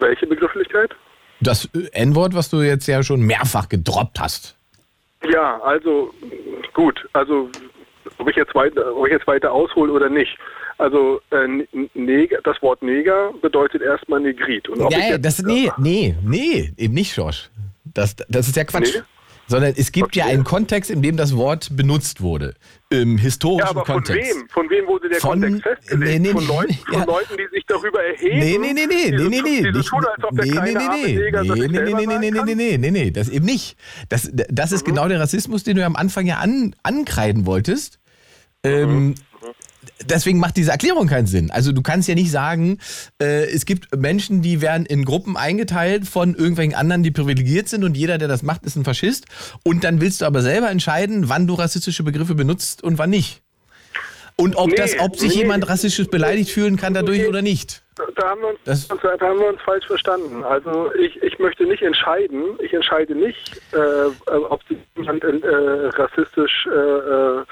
[0.00, 0.94] Welche Begrifflichkeit?
[1.40, 4.56] Das äh, N-Wort, was du jetzt ja schon mehrfach gedroppt hast.
[5.32, 6.12] Ja, also
[6.74, 7.48] gut, also
[8.18, 10.36] ob ich jetzt weiter, ob ich jetzt weiter aushole oder nicht.
[10.78, 11.46] Also äh,
[11.94, 14.68] Neger, das Wort Neger bedeutet erstmal Negrit.
[14.68, 17.50] Und ob ja, das nee, nee, nee, eben nicht, Schorsch.
[17.84, 18.96] Das, das ist ja Quatsch.
[18.96, 19.02] Nee?
[19.52, 20.20] Sondern es gibt okay.
[20.20, 22.54] ja einen Kontext, in dem das Wort benutzt wurde.
[22.88, 24.30] Im historischen ja, aber Kontext.
[24.30, 24.48] Von wem?
[24.48, 26.10] Von wem wurde der von, Kontext festgelegt?
[26.10, 26.98] Nee, nee, von, Leuten, ja.
[27.00, 28.38] von Leuten, die sich darüber erheben?
[28.38, 29.70] Nee, nee, nee, nee, nee, nee, nee.
[29.70, 32.54] Diese tun, als ob der nee, nee, nee, nee, nee, nee, nee, nee, nee, nee,
[32.54, 33.76] nee, nee, nee, das eben nicht.
[34.08, 34.92] Das, das ist mhm.
[34.94, 37.98] genau der Rassismus, den du am Anfang ja an, ankreiden wolltest.
[38.64, 39.14] Ähm, mhm
[40.04, 41.50] deswegen macht diese Erklärung keinen Sinn.
[41.50, 42.78] Also du kannst ja nicht sagen,
[43.20, 47.84] äh, es gibt Menschen, die werden in Gruppen eingeteilt von irgendwelchen anderen, die privilegiert sind
[47.84, 49.26] und jeder, der das macht, ist ein Faschist.
[49.64, 53.41] Und dann willst du aber selber entscheiden, wann du rassistische Begriffe benutzt und wann nicht.
[54.36, 55.42] Und ob, nee, das, ob sich nee.
[55.42, 57.26] jemand rassistisch beleidigt fühlen kann dadurch nee.
[57.26, 57.82] oder nicht.
[58.16, 60.42] Da haben, wir uns, das, da haben wir uns falsch verstanden.
[60.42, 65.28] Also ich, ich möchte nicht entscheiden, ich entscheide nicht, äh, ob sich jemand äh,
[65.96, 66.66] rassistisch.
[66.66, 67.44] Äh, du,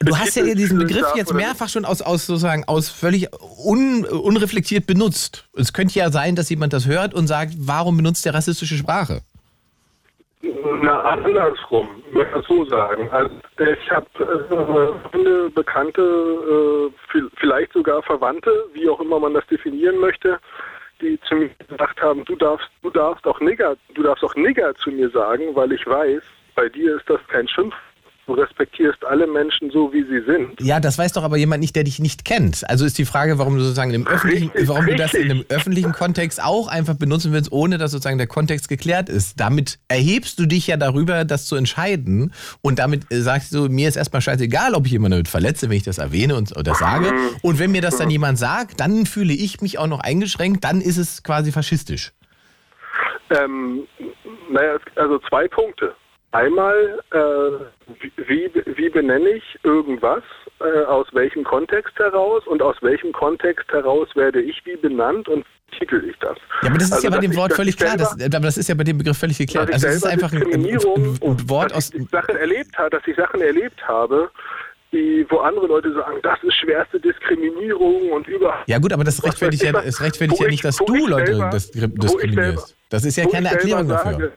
[0.00, 3.28] du hast ja diesen Begriff jetzt mehrfach schon aus, aus sozusagen aus völlig
[3.64, 5.48] un, unreflektiert benutzt.
[5.56, 9.22] Es könnte ja sein, dass jemand das hört und sagt, warum benutzt der rassistische Sprache?
[10.40, 13.08] Na, andersrum, würde ich so sagen.
[13.10, 19.98] Also ich habe äh, Bekannte, äh, vielleicht sogar Verwandte, wie auch immer man das definieren
[19.98, 20.38] möchte,
[21.00, 24.74] die zu mir gesagt haben, du darfst, du darfst auch Nigger, du darfst auch Nigger
[24.76, 26.22] zu mir sagen, weil ich weiß,
[26.54, 27.74] bei dir ist das kein Schimpf
[28.28, 30.60] Du respektierst alle Menschen so, wie sie sind.
[30.60, 32.62] Ja, das weiß doch aber jemand nicht, der dich nicht kennt.
[32.68, 34.98] Also ist die Frage, warum du sozusagen im öffentlichen, richtig, warum richtig.
[34.98, 38.68] du das in einem öffentlichen Kontext auch einfach benutzen willst, ohne dass sozusagen der Kontext
[38.68, 39.40] geklärt ist.
[39.40, 42.34] Damit erhebst du dich ja darüber, das zu entscheiden.
[42.60, 45.78] Und damit äh, sagst du, mir ist erstmal scheißegal, ob ich jemanden damit verletze, wenn
[45.78, 47.10] ich das erwähne und oder sage.
[47.40, 50.82] Und wenn mir das dann jemand sagt, dann fühle ich mich auch noch eingeschränkt, dann
[50.82, 52.12] ist es quasi faschistisch.
[53.30, 53.86] Ähm,
[54.50, 55.94] naja, also zwei Punkte.
[56.32, 57.77] Einmal, äh,
[58.26, 60.22] wie, wie benenne ich irgendwas,
[60.60, 65.44] äh, aus welchem Kontext heraus und aus welchem Kontext heraus werde ich wie benannt und
[65.78, 66.36] titel ich das.
[66.62, 67.96] Ja, aber das ist also, ja bei dem Wort völlig klar.
[67.96, 69.72] Das, aber das ist ja bei dem Begriff völlig geklärt.
[69.72, 71.92] Also es ist einfach ein, ein, ein Wort aus.
[72.10, 74.30] Sachen erlebt dass ich Sachen erlebt habe,
[74.92, 78.68] die, wo andere Leute sagen, das ist schwerste Diskriminierung und überhaupt.
[78.68, 82.77] Ja gut, aber das rechtfertigt ja, es rechtfertigt ja nicht, dass du Leute selber, diskriminierst.
[82.90, 84.32] Das ist ja keine Erklärung dafür.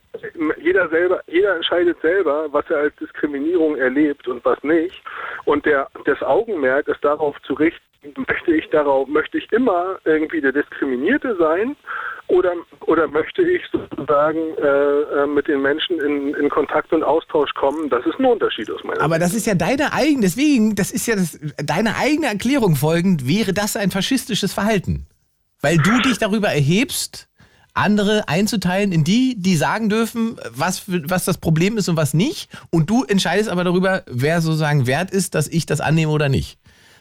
[0.62, 5.02] jeder selber, jeder entscheidet selber, was er als Diskriminierung erlebt und was nicht.
[5.46, 7.80] Und der, das Augenmerk ist darauf zu richten,
[8.28, 11.76] möchte ich darauf, möchte ich immer irgendwie der Diskriminierte sein
[12.28, 12.54] oder,
[12.88, 17.90] oder möchte ich sozusagen äh, äh, mit den Menschen in, in Kontakt und Austausch kommen?
[17.90, 19.06] Das ist ein Unterschied aus meiner Sicht.
[19.06, 23.28] Aber das ist ja deine eigene, deswegen, das ist ja das, deine eigene Erklärung folgend,
[23.28, 25.08] wäre das ein faschistisches Verhalten.
[25.62, 27.28] Weil du dich darüber erhebst,
[27.74, 32.50] andere einzuteilen in die, die sagen dürfen, was, was das Problem ist und was nicht.
[32.70, 36.58] Und du entscheidest aber darüber, wer sozusagen wert ist, dass ich das annehme oder nicht.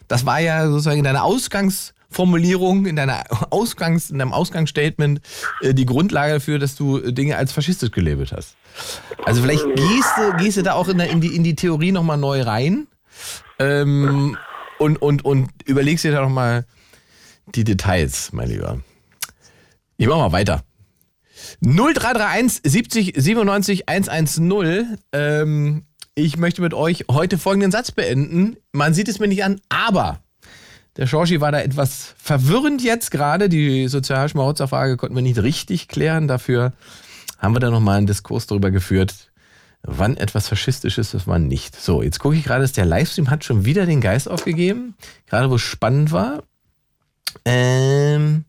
[0.07, 5.21] Das war ja sozusagen deine Ausgangsformulierung, in, deiner Ausgangs, in deinem Ausgangsstatement
[5.61, 8.55] äh, die Grundlage dafür, dass du Dinge als faschistisch gelabelt hast.
[9.25, 11.91] Also vielleicht gehst du, gehst du da auch in, der, in, die, in die Theorie
[11.91, 12.87] nochmal neu rein
[13.59, 14.37] ähm,
[14.79, 16.65] und, und, und überlegst dir da nochmal
[17.55, 18.79] die Details, mein Lieber.
[20.01, 20.63] Ich mach mal weiter.
[21.59, 24.97] 0331 70 97 110.
[25.11, 28.57] Ähm, ich möchte mit euch heute folgenden Satz beenden.
[28.71, 30.23] Man sieht es mir nicht an, aber
[30.97, 33.47] der Schorschi war da etwas verwirrend jetzt gerade.
[33.47, 36.27] Die Sozialschmarotzerfrage konnten wir nicht richtig klären.
[36.27, 36.73] Dafür
[37.37, 39.31] haben wir da nochmal einen Diskurs darüber geführt,
[39.83, 41.75] wann etwas faschistisch ist und wann nicht.
[41.79, 44.95] So, jetzt gucke ich gerade, dass der Livestream hat schon wieder den Geist aufgegeben.
[45.27, 46.41] Gerade wo es spannend war.
[47.45, 48.45] Ähm,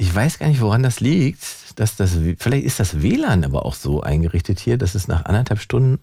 [0.00, 1.42] ich weiß gar nicht, woran das liegt.
[1.74, 5.60] Dass das, vielleicht ist das WLAN aber auch so eingerichtet hier, dass es nach anderthalb
[5.60, 5.98] Stunden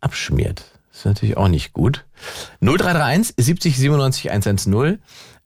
[0.00, 0.64] abschmiert.
[0.90, 2.04] Das ist natürlich auch nicht gut.
[2.60, 4.98] 0331 70 97 110.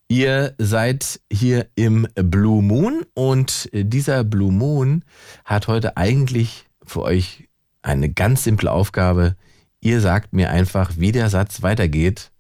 [0.09, 5.05] Ihr seid hier im Blue Moon und dieser Blue Moon
[5.45, 7.49] hat heute eigentlich für euch
[7.83, 9.37] eine ganz simple Aufgabe.
[9.81, 12.33] Ihr sagt mir einfach, wie der Satz weitergeht.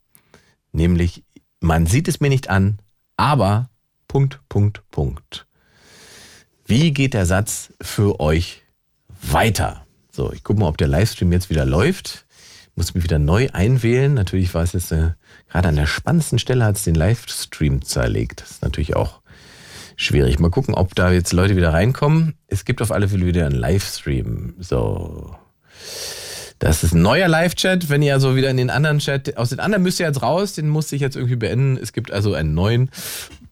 [0.73, 1.23] Nämlich,
[1.61, 2.79] man sieht es mir nicht an,
[3.17, 3.71] aber
[4.09, 5.47] Punkt, Punkt, Punkt.
[6.65, 8.63] Wie geht der Satz für euch
[9.23, 9.87] weiter?
[10.11, 12.27] So, ich gucke mal, ob der Livestream jetzt wieder läuft.
[12.71, 14.15] Ich muss mich wieder neu einwählen.
[14.15, 15.13] Natürlich war es jetzt äh,
[15.49, 18.41] gerade an der spannendsten Stelle, hat es den Livestream zerlegt.
[18.41, 19.21] Das ist natürlich auch
[19.97, 20.39] schwierig.
[20.39, 22.35] Mal gucken, ob da jetzt Leute wieder reinkommen.
[22.47, 24.55] Es gibt auf alle Fälle wieder einen Livestream.
[24.59, 25.37] So.
[26.59, 27.89] Das ist ein neuer Live-Chat.
[27.89, 30.55] Wenn ihr also wieder in den anderen Chat, aus den anderen müsst ihr jetzt raus,
[30.55, 31.77] den musste ich jetzt irgendwie beenden.
[31.77, 32.91] Es gibt also einen neuen.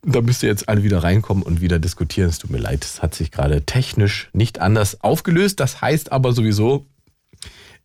[0.09, 2.29] Da müsst ihr jetzt alle wieder reinkommen und wieder diskutieren.
[2.29, 5.59] Es tut mir leid, es hat sich gerade technisch nicht anders aufgelöst.
[5.59, 6.87] Das heißt aber sowieso,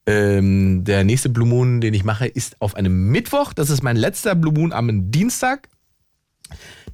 [0.07, 3.53] Ähm, der nächste Blue Moon, den ich mache, ist auf einem Mittwoch.
[3.53, 5.69] Das ist mein letzter Blue Moon am Dienstag.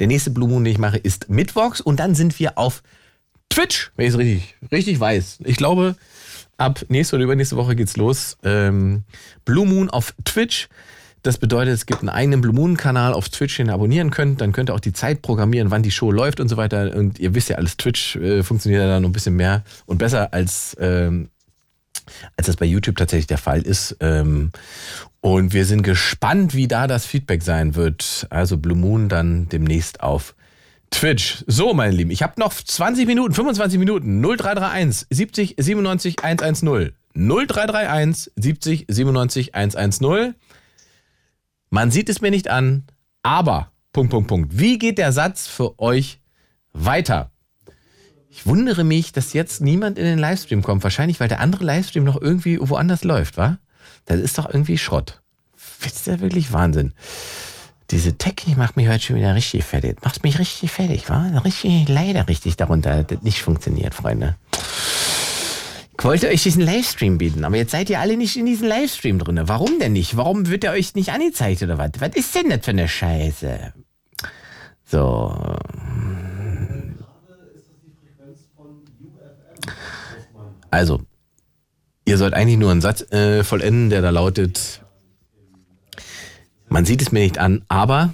[0.02, 1.80] Der nächste Blue Moon, den ich mache, ist Mittwochs.
[1.80, 2.84] Und dann sind wir auf
[3.50, 5.40] Twitch, wenn ich es richtig, richtig weiß.
[5.46, 5.96] Ich glaube,
[6.58, 8.38] ab nächste oder übernächste Woche geht's los.
[8.44, 9.04] Ähm,
[9.46, 10.68] Blue Moon auf Twitch.
[11.24, 14.42] Das bedeutet, es gibt einen eigenen Blue Moon-Kanal auf Twitch, den ihr abonnieren könnt.
[14.42, 16.96] Dann könnt ihr auch die Zeit programmieren, wann die Show läuft und so weiter.
[16.96, 19.98] Und ihr wisst ja alles, Twitch äh, funktioniert ja dann noch ein bisschen mehr und
[19.98, 21.30] besser als, ähm,
[22.38, 23.98] als das bei YouTube tatsächlich der Fall ist.
[24.00, 24.52] Ähm,
[25.22, 28.28] und wir sind gespannt, wie da das Feedback sein wird.
[28.30, 30.36] Also Blue Moon dann demnächst auf
[30.92, 31.44] Twitch.
[31.48, 34.22] So, meine Lieben, ich habe noch 20 Minuten, 25 Minuten.
[34.22, 36.94] 0331 70 97 110.
[37.14, 40.36] 0331 70 97 110.
[41.70, 42.84] Man sieht es mir nicht an,
[43.24, 44.58] aber, Punkt, Punkt, Punkt.
[44.58, 46.20] Wie geht der Satz für euch
[46.72, 47.32] weiter?
[48.30, 50.84] Ich wundere mich, dass jetzt niemand in den Livestream kommt.
[50.84, 53.58] Wahrscheinlich, weil der andere Livestream noch irgendwie woanders läuft, wa?
[54.06, 55.22] Das ist doch irgendwie Schrott.
[55.82, 56.94] Das ist ja wirklich Wahnsinn.
[57.90, 60.04] Diese Technik macht mich heute schon wieder richtig fertig.
[60.04, 61.26] Macht mich richtig fertig, wa?
[61.40, 64.36] Richtig, leider richtig darunter, das nicht funktioniert, Freunde.
[66.00, 69.18] Ich wollte euch diesen Livestream bieten, aber jetzt seid ihr alle nicht in diesem Livestream
[69.18, 69.40] drin.
[69.46, 70.16] Warum denn nicht?
[70.16, 71.92] Warum wird er euch nicht angezeigt oder was?
[72.00, 73.74] Was ist denn das für eine Scheiße?
[74.86, 75.58] So.
[80.70, 81.02] Also,
[82.06, 84.84] ihr sollt eigentlich nur einen Satz äh, vollenden, der da lautet,
[86.70, 88.14] man sieht es mir nicht an, aber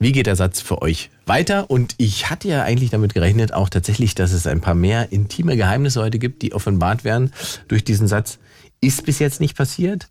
[0.00, 1.70] wie geht der Satz für euch weiter?
[1.70, 5.56] Und ich hatte ja eigentlich damit gerechnet, auch tatsächlich, dass es ein paar mehr intime
[5.56, 7.32] Geheimnisse heute gibt, die offenbart werden
[7.68, 8.38] durch diesen Satz.
[8.80, 10.08] Ist bis jetzt nicht passiert.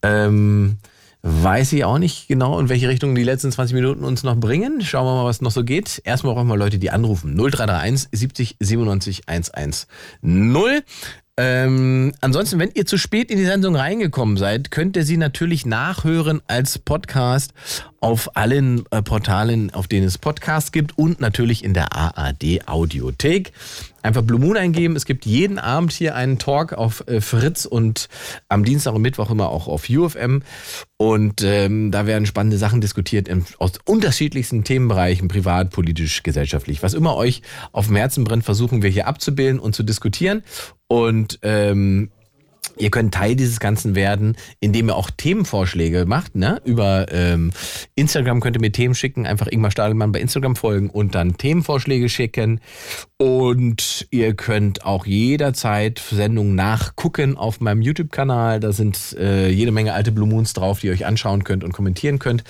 [0.00, 0.78] Ähm,
[1.22, 4.80] weiß ich auch nicht genau, in welche Richtung die letzten 20 Minuten uns noch bringen.
[4.80, 6.00] Schauen wir mal, was noch so geht.
[6.04, 7.34] Erstmal brauchen wir Leute, die anrufen.
[7.36, 9.86] 0331 70 97 110.
[11.38, 15.64] Ähm, ansonsten, wenn ihr zu spät in die Sendung reingekommen seid, könnt ihr sie natürlich
[15.64, 17.54] nachhören als Podcast
[18.02, 23.52] auf allen äh, Portalen, auf denen es Podcasts gibt und natürlich in der AAD Audiothek.
[24.02, 24.96] Einfach Blue Moon eingeben.
[24.96, 28.08] Es gibt jeden Abend hier einen Talk auf äh, Fritz und
[28.48, 30.42] am Dienstag und Mittwoch immer auch auf UFM.
[30.96, 36.82] Und ähm, da werden spannende Sachen diskutiert im, aus unterschiedlichsten Themenbereichen, privat, politisch, gesellschaftlich.
[36.82, 40.42] Was immer euch auf dem Herzen brennt, versuchen wir hier abzubilden und zu diskutieren.
[40.88, 42.10] Und ähm,
[42.82, 46.34] Ihr könnt Teil dieses Ganzen werden, indem ihr auch Themenvorschläge macht.
[46.34, 46.60] Ne?
[46.64, 47.52] Über ähm,
[47.94, 49.24] Instagram könnt ihr mir Themen schicken.
[49.24, 52.60] Einfach Ingmar Stadelmann bei Instagram folgen und dann Themenvorschläge schicken.
[53.18, 58.58] Und ihr könnt auch jederzeit Sendungen nachgucken auf meinem YouTube-Kanal.
[58.58, 61.70] Da sind äh, jede Menge alte Blue Moons drauf, die ihr euch anschauen könnt und
[61.70, 62.42] kommentieren könnt.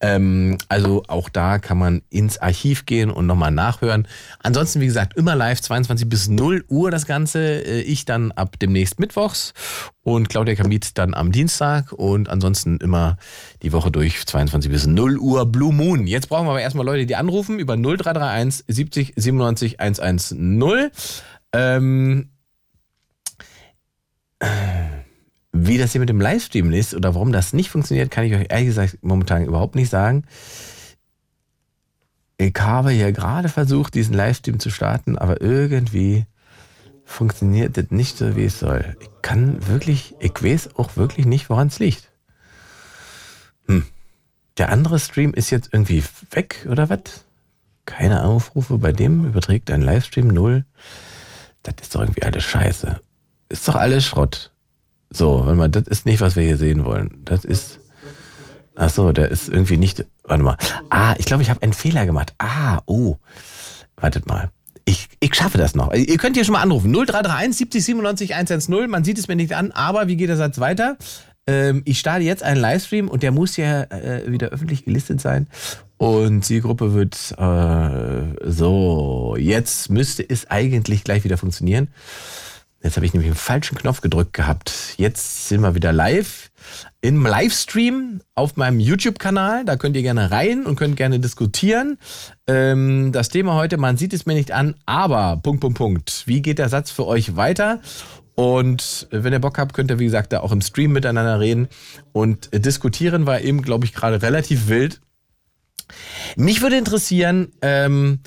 [0.00, 4.08] Ähm, also auch da kann man ins Archiv gehen und nochmal nachhören.
[4.42, 7.66] Ansonsten, wie gesagt, immer live 22 bis 0 Uhr das Ganze.
[7.66, 9.52] Äh, ich dann ab demnächst Mittwochs
[10.02, 13.16] und Claudia Kamit dann am Dienstag und ansonsten immer
[13.62, 16.06] die Woche durch 22 bis 0 Uhr Blue Moon.
[16.06, 20.90] Jetzt brauchen wir aber erstmal Leute, die anrufen über 0331 70 97 110.
[21.52, 22.30] Ähm,
[25.52, 28.46] wie das hier mit dem Livestream ist oder warum das nicht funktioniert, kann ich euch
[28.50, 30.24] ehrlich gesagt momentan überhaupt nicht sagen.
[32.36, 36.26] Ich habe hier gerade versucht, diesen Livestream zu starten, aber irgendwie
[37.04, 38.96] funktioniert das nicht so, wie es soll.
[39.00, 42.10] Ich kann wirklich, ich weiß auch wirklich nicht, woran es liegt.
[43.66, 43.86] Hm.
[44.58, 47.24] Der andere Stream ist jetzt irgendwie weg oder was?
[47.86, 50.64] Keine Aufrufe bei dem überträgt ein Livestream null.
[51.62, 53.00] Das ist doch irgendwie alles Scheiße.
[53.48, 54.52] Ist doch alles Schrott.
[55.10, 57.22] So, warte mal, das ist nicht, was wir hier sehen wollen.
[57.24, 57.80] Das ist.
[58.74, 60.04] Ach so, der ist irgendwie nicht.
[60.24, 60.56] Warte mal.
[60.90, 62.34] Ah, ich glaube, ich habe einen Fehler gemacht.
[62.38, 63.16] Ah, oh.
[63.96, 64.50] Wartet mal.
[64.84, 65.92] Ich, ich schaffe das noch.
[65.92, 66.92] Ihr könnt hier schon mal anrufen.
[66.92, 68.90] 0331 70 97 110.
[68.90, 70.96] Man sieht es mir nicht an, aber wie geht der Satz weiter?
[71.46, 75.46] Ähm, ich starte jetzt einen Livestream und der muss ja äh, wieder öffentlich gelistet sein.
[75.96, 81.88] Und die Gruppe wird äh, so, jetzt müsste es eigentlich gleich wieder funktionieren.
[82.82, 84.94] Jetzt habe ich nämlich einen falschen Knopf gedrückt gehabt.
[84.98, 86.50] Jetzt sind wir wieder live
[87.04, 89.66] im Livestream auf meinem YouTube-Kanal.
[89.66, 91.98] Da könnt ihr gerne rein und könnt gerne diskutieren.
[92.46, 96.22] Ähm, das Thema heute, man sieht es mir nicht an, aber Punkt, Punkt, Punkt.
[96.24, 97.82] Wie geht der Satz für euch weiter?
[98.36, 101.68] Und wenn ihr Bock habt, könnt ihr, wie gesagt, da auch im Stream miteinander reden.
[102.12, 105.02] Und diskutieren war eben, glaube ich, gerade relativ wild.
[106.36, 108.20] Mich würde interessieren, ähm,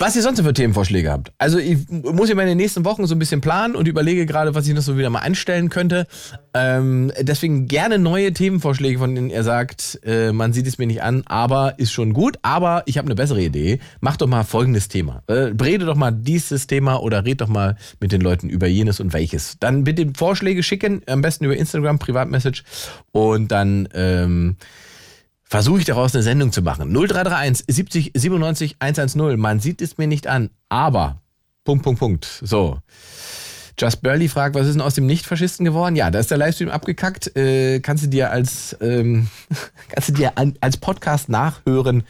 [0.00, 1.32] Was ihr sonst für Themenvorschläge habt.
[1.38, 4.68] Also ich muss ja meine nächsten Wochen so ein bisschen planen und überlege gerade, was
[4.68, 6.06] ich noch so wieder mal anstellen könnte.
[6.54, 11.02] Ähm, deswegen gerne neue Themenvorschläge, von denen ihr sagt, äh, man sieht es mir nicht
[11.02, 12.38] an, aber ist schon gut.
[12.42, 13.80] Aber ich habe eine bessere Idee.
[14.00, 15.24] Macht doch mal folgendes Thema.
[15.26, 19.00] Äh, rede doch mal dieses Thema oder red doch mal mit den Leuten über jenes
[19.00, 19.56] und welches.
[19.58, 22.62] Dann bitte Vorschläge schicken, am besten über Instagram, Privatmessage
[23.10, 23.88] und dann...
[23.94, 24.58] Ähm,
[25.48, 26.92] versuche ich daraus eine Sendung zu machen.
[26.92, 29.38] 0331 70 97 110.
[29.38, 31.20] Man sieht es mir nicht an, aber
[31.64, 32.40] Punkt, Punkt, Punkt.
[32.42, 32.78] So.
[33.80, 35.94] Just Burley fragt, was ist denn aus dem Nicht-Faschisten geworden?
[35.94, 37.36] Ja, da ist der Livestream abgekackt.
[37.36, 39.28] Äh, kannst du dir als ähm,
[39.88, 42.02] kannst du dir an, als Podcast nachhören.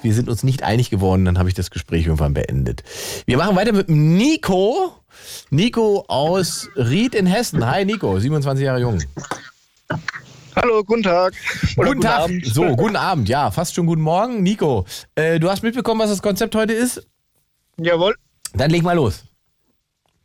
[0.00, 2.84] Wir sind uns nicht einig geworden, dann habe ich das Gespräch irgendwann beendet.
[3.26, 4.94] Wir machen weiter mit Nico.
[5.50, 7.66] Nico aus Ried in Hessen.
[7.66, 8.98] Hi Nico, 27 Jahre jung.
[10.62, 11.32] Hallo, guten Tag.
[11.78, 12.20] Oder guten, Tag.
[12.20, 12.44] Abend.
[12.44, 13.30] So, guten Abend.
[13.30, 14.42] Ja, fast schon guten Morgen.
[14.42, 14.84] Nico,
[15.14, 17.06] äh, du hast mitbekommen, was das Konzept heute ist?
[17.78, 18.14] Jawohl.
[18.52, 19.24] Dann leg mal los.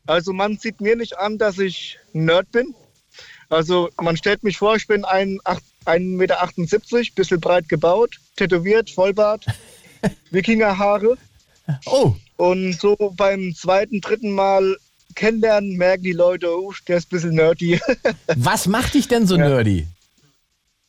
[0.08, 2.76] Also man sieht mir nicht an, dass ich Nerd bin.
[3.48, 6.50] Also man stellt mich vor, ich bin 1,78 Meter,
[7.16, 9.46] bisschen breit gebaut, tätowiert, Vollbart,
[10.32, 11.18] Wikingerhaare.
[11.86, 12.14] Oh.
[12.36, 14.76] Und so beim zweiten, dritten Mal
[15.16, 17.80] kennenlernen, merken die Leute, oh, der ist ein bisschen nerdy.
[18.36, 19.48] Was macht dich denn so ja.
[19.48, 19.88] nerdy?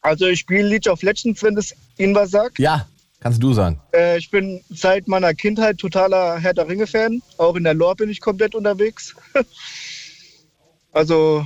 [0.07, 2.61] Also ich spiele League of Legends, wenn das Ihnen was sagt.
[2.61, 2.87] Ja,
[3.19, 3.81] kannst du sagen.
[3.93, 7.21] Äh, ich bin seit meiner Kindheit totaler Herr der Ringe-Fan.
[7.39, 9.17] Auch in der Lore bin ich komplett unterwegs.
[10.93, 11.45] also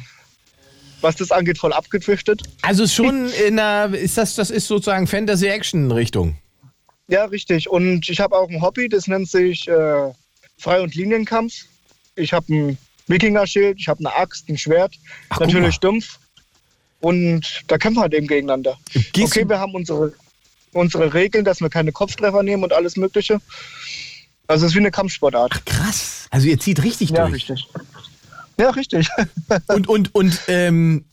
[1.01, 2.43] was das angeht, voll abgedriftet.
[2.61, 6.37] Also schon in einer, ist das, das ist sozusagen Fantasy-Action-Richtung.
[7.09, 7.71] Ja, richtig.
[7.71, 10.13] Und ich habe auch ein Hobby, das nennt sich äh,
[10.59, 11.65] Frei- und Linienkampf.
[12.15, 14.97] Ich habe ein Wikinger-Schild, ich habe eine Axt, ein Schwert,
[15.31, 16.19] Ach, natürlich stumpf.
[17.01, 18.79] Und da kämpfen wir halt eben gegeneinander.
[19.13, 20.13] Gehst okay, wir haben unsere,
[20.73, 23.41] unsere Regeln, dass wir keine Kopftreffer nehmen und alles Mögliche.
[24.47, 25.53] Also es ist wie eine Kampfsportart.
[25.55, 26.27] Ach, krass.
[26.31, 27.49] Also ihr zieht richtig ja, durch.
[27.49, 27.69] Richtig.
[28.59, 29.09] Ja, richtig.
[29.69, 31.05] und und, und ähm,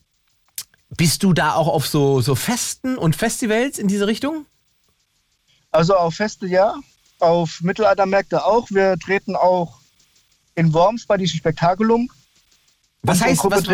[0.89, 4.45] bist du da auch auf so, so Festen und Festivals in diese Richtung?
[5.71, 6.75] Also auf Feste ja,
[7.19, 8.69] auf Mittelaltermärkte auch.
[8.71, 9.79] Wir treten auch
[10.55, 12.09] in Worms bei diesem Spektakulum.
[13.07, 13.67] Was heißt, was,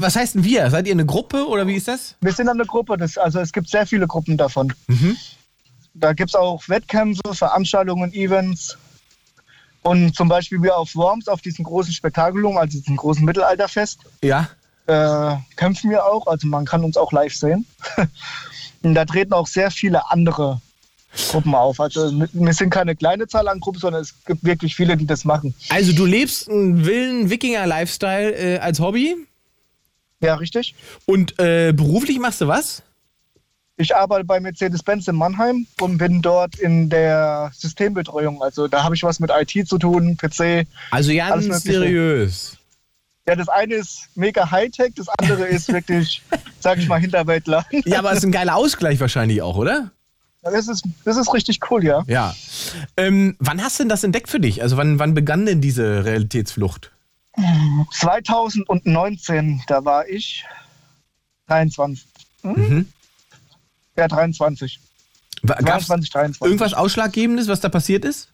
[0.00, 0.70] was, heißt denn wir?
[0.70, 2.14] Seid ihr eine Gruppe oder wie ist das?
[2.20, 2.96] Wir sind eine Gruppe.
[2.96, 4.72] Das, also es gibt sehr viele Gruppen davon.
[4.86, 5.16] Mhm.
[5.94, 8.78] Da gibt es auch Wettkämpfe, Veranstaltungen, Events.
[9.82, 14.00] Und zum Beispiel wir auf Worms, auf diesem großen Spektakulum, also diesem großen Mittelalterfest.
[14.22, 14.48] Ja.
[14.86, 16.26] Äh, kämpfen wir auch.
[16.26, 17.66] Also man kann uns auch live sehen.
[18.82, 20.60] Und da treten auch sehr viele andere
[21.30, 21.80] Gruppen auf.
[21.80, 25.24] Also wir sind keine kleine Zahl an Gruppen, sondern es gibt wirklich viele, die das
[25.24, 25.54] machen.
[25.68, 29.16] Also du lebst einen wilden Wikinger-Lifestyle äh, als Hobby?
[30.20, 30.74] Ja, richtig.
[31.04, 32.82] Und äh, beruflich machst du was?
[33.78, 38.42] Ich arbeite bei Mercedes-Benz in Mannheim und bin dort in der Systembetreuung.
[38.42, 40.66] Also da habe ich was mit IT zu tun, PC.
[40.90, 42.56] Also ganz seriös.
[43.28, 46.22] Ja, das eine ist mega Hightech, das andere ist wirklich,
[46.60, 47.66] sag ich mal, Hinterwäldler.
[47.84, 49.90] Ja, aber es ist ein geiler Ausgleich wahrscheinlich auch, oder?
[50.50, 52.02] Das ist, das ist richtig cool, ja.
[52.06, 52.34] Ja.
[52.96, 54.62] Ähm, wann hast du denn das entdeckt für dich?
[54.62, 56.92] Also wann, wann begann denn diese Realitätsflucht?
[57.92, 60.44] 2019, da war ich
[61.48, 62.06] 23.
[62.42, 62.52] Hm?
[62.52, 62.88] Mhm.
[63.96, 64.80] Ja, 23.
[65.42, 66.42] 23, 23.
[66.42, 68.30] Irgendwas Ausschlaggebendes, was da passiert ist?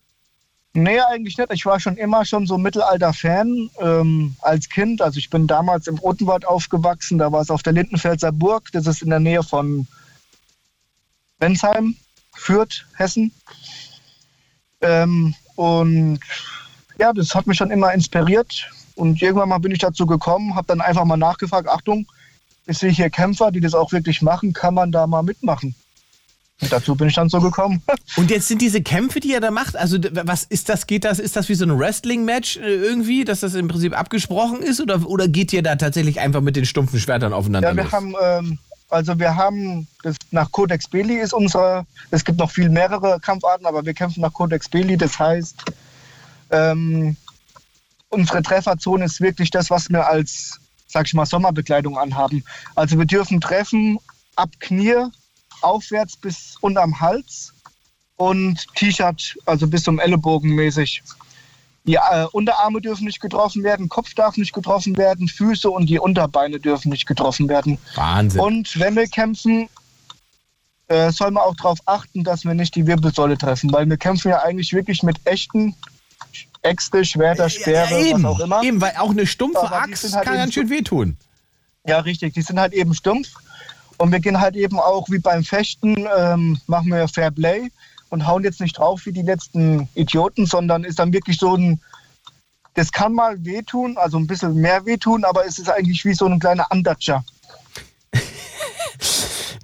[0.75, 1.53] Nee, eigentlich nicht.
[1.53, 5.03] Ich war schon immer schon so Mittelalter-Fan ähm, als Kind.
[5.03, 7.19] Also ich bin damals im Odenwald aufgewachsen.
[7.19, 8.71] Da war es auf der Lindenfelser Burg.
[8.73, 9.87] Das ist in der Nähe von
[11.43, 11.97] Bensheim,
[12.37, 13.33] Fürth, Hessen.
[14.81, 16.21] Ähm, und
[17.01, 18.71] ja, das hat mich schon immer inspiriert.
[18.95, 22.07] Und irgendwann mal bin ich dazu gekommen, habe dann einfach mal nachgefragt, Achtung,
[22.67, 25.75] ich sehe hier Kämpfer, die das auch wirklich machen, kann man da mal mitmachen?
[26.61, 27.83] Und dazu bin ich dann so gekommen.
[28.17, 31.19] Und jetzt sind diese Kämpfe, die er da macht, also was ist das, geht das,
[31.19, 35.05] ist das wie so ein Wrestling-Match äh, irgendwie, dass das im Prinzip abgesprochen ist oder,
[35.09, 37.93] oder geht ihr da tatsächlich einfach mit den stumpfen Schwertern aufeinander Ja, wir los?
[37.93, 38.59] haben ähm,
[38.93, 43.67] also wir haben, das, nach Codex Belli ist unsere, es gibt noch viel mehrere Kampfarten,
[43.67, 44.97] aber wir kämpfen nach Codex Belli.
[44.97, 45.65] Das heißt,
[46.51, 47.17] ähm,
[48.11, 52.45] unsere Trefferzone ist wirklich das, was wir als, sag ich mal, Sommerbekleidung anhaben.
[52.75, 53.99] Also wir dürfen treffen
[54.37, 55.07] ab Knie
[55.63, 57.55] aufwärts bis unterm Hals
[58.17, 61.03] und T-Shirt, also bis zum Ellenbogen mäßig.
[61.85, 65.99] Die äh, Unterarme dürfen nicht getroffen werden, Kopf darf nicht getroffen werden, Füße und die
[65.99, 67.79] Unterbeine dürfen nicht getroffen werden.
[67.97, 68.41] Wahnsinn.
[68.41, 69.69] Und wenn wir kämpfen,
[70.87, 74.29] äh, soll man auch darauf achten, dass wir nicht die Wirbelsäule treffen, weil wir kämpfen
[74.29, 75.75] ja eigentlich wirklich mit echten
[76.63, 78.63] Äxte, Schwerter, Speere, ja, eben, was auch immer.
[78.63, 81.17] Eben, weil auch eine stumpfe Axt halt kann ganz schön wehtun.
[81.85, 82.35] Ja, richtig.
[82.35, 83.29] Die sind halt eben stumpf.
[83.99, 87.71] Und wir gehen halt eben auch wie beim Fechten, ähm, machen wir Fair Play.
[88.13, 91.81] Und hauen jetzt nicht drauf wie die letzten Idioten, sondern ist dann wirklich so ein,
[92.75, 96.27] das kann mal wehtun, also ein bisschen mehr wehtun, aber es ist eigentlich wie so
[96.27, 97.25] ein kleiner Andatscher.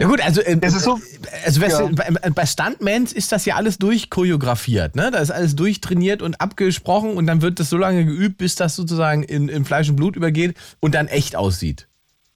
[0.00, 1.00] Ja gut, also, äh, ist so-
[1.44, 1.88] also weißt ja.
[1.88, 5.10] du, bei, Stuntmans ist das ja alles durchchoreografiert, ne?
[5.10, 8.76] Da ist alles durchtrainiert und abgesprochen und dann wird das so lange geübt, bis das
[8.76, 11.88] sozusagen in, in Fleisch und Blut übergeht und dann echt aussieht.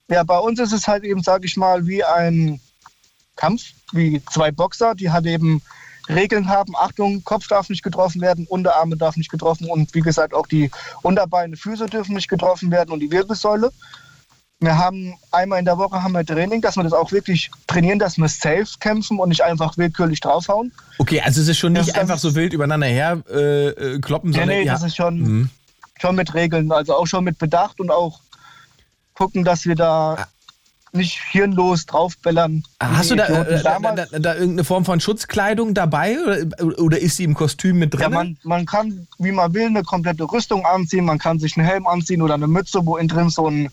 [0.09, 2.59] Ja, bei uns ist es halt eben, sage ich mal, wie ein
[3.37, 3.63] Kampf,
[3.93, 5.61] wie zwei Boxer, die halt eben
[6.09, 6.73] Regeln haben.
[6.75, 10.69] Achtung, Kopf darf nicht getroffen werden, Unterarme darf nicht getroffen und wie gesagt auch die
[11.01, 13.71] Unterbeine, Füße dürfen nicht getroffen werden und die Wirbelsäule.
[14.59, 17.99] Wir haben einmal in der Woche haben wir Training, dass wir das auch wirklich trainieren,
[17.99, 20.71] dass wir safe kämpfen und nicht einfach willkürlich draufhauen.
[20.99, 23.99] Okay, also es ist schon Das nicht ist einfach so wild übereinander her äh, äh,
[23.99, 25.49] kloppen, Nee, sondern nee, ja, das ist schon, Mhm.
[25.99, 28.21] schon mit Regeln, also auch schon mit Bedacht und auch
[29.15, 30.27] gucken, dass wir da
[30.93, 32.63] nicht hirnlos draufbellern.
[32.79, 32.97] Ah.
[32.97, 37.17] Hast du da, äh, da, da, da irgendeine Form von Schutzkleidung dabei oder, oder ist
[37.17, 38.01] sie im Kostüm mit drin?
[38.01, 41.05] Ja, man, man kann, wie man will, eine komplette Rüstung anziehen.
[41.05, 43.69] Man kann sich einen Helm anziehen oder eine Mütze, wo innen drin so ein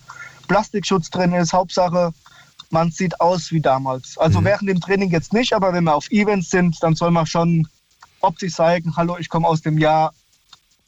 [0.48, 1.52] Plastikschutz drin ist.
[1.52, 2.12] Hauptsache,
[2.70, 4.16] man sieht aus wie damals.
[4.16, 7.26] Also während dem Training jetzt nicht, aber wenn wir auf Events sind, dann soll man
[7.26, 7.68] schon
[8.20, 10.12] optisch zeigen, hallo, ich komme aus dem Jahr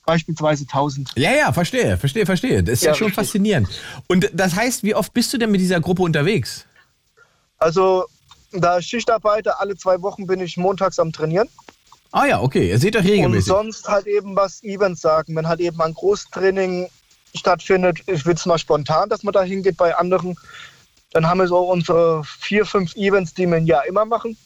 [0.05, 1.13] beispielsweise 1000.
[1.17, 2.63] Ja, ja, verstehe, verstehe, verstehe.
[2.63, 3.25] Das ist ja, Ja, schon richtig.
[3.27, 3.69] faszinierend.
[4.09, 6.67] Und das heißt, wie oft bist du denn mit dieser Gruppe unterwegs?
[7.59, 8.07] Also,
[8.53, 11.49] da ich Schicht arbeite, alle zwei Wochen bin ich montags am Trainieren.
[12.11, 13.47] Ah ja, okay, ihr seht euch Und regelmäßig.
[13.47, 15.35] sonst halt eben was Events sagen.
[15.35, 16.89] Wenn halt eben ein Großtraining
[17.35, 20.37] stattfindet, ich will es mal spontan, dass man da hingeht bei anderen,
[21.13, 24.37] dann haben wir so unsere vier, fünf Events, die wir im Jahr immer machen.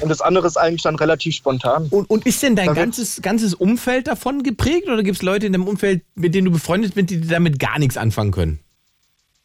[0.00, 1.86] Und das andere ist eigentlich dann relativ spontan.
[1.90, 5.52] Und, und ist denn dein ganzes, ganzes Umfeld davon geprägt oder gibt es Leute in
[5.52, 8.58] deinem Umfeld, mit denen du befreundet bist, die damit gar nichts anfangen können?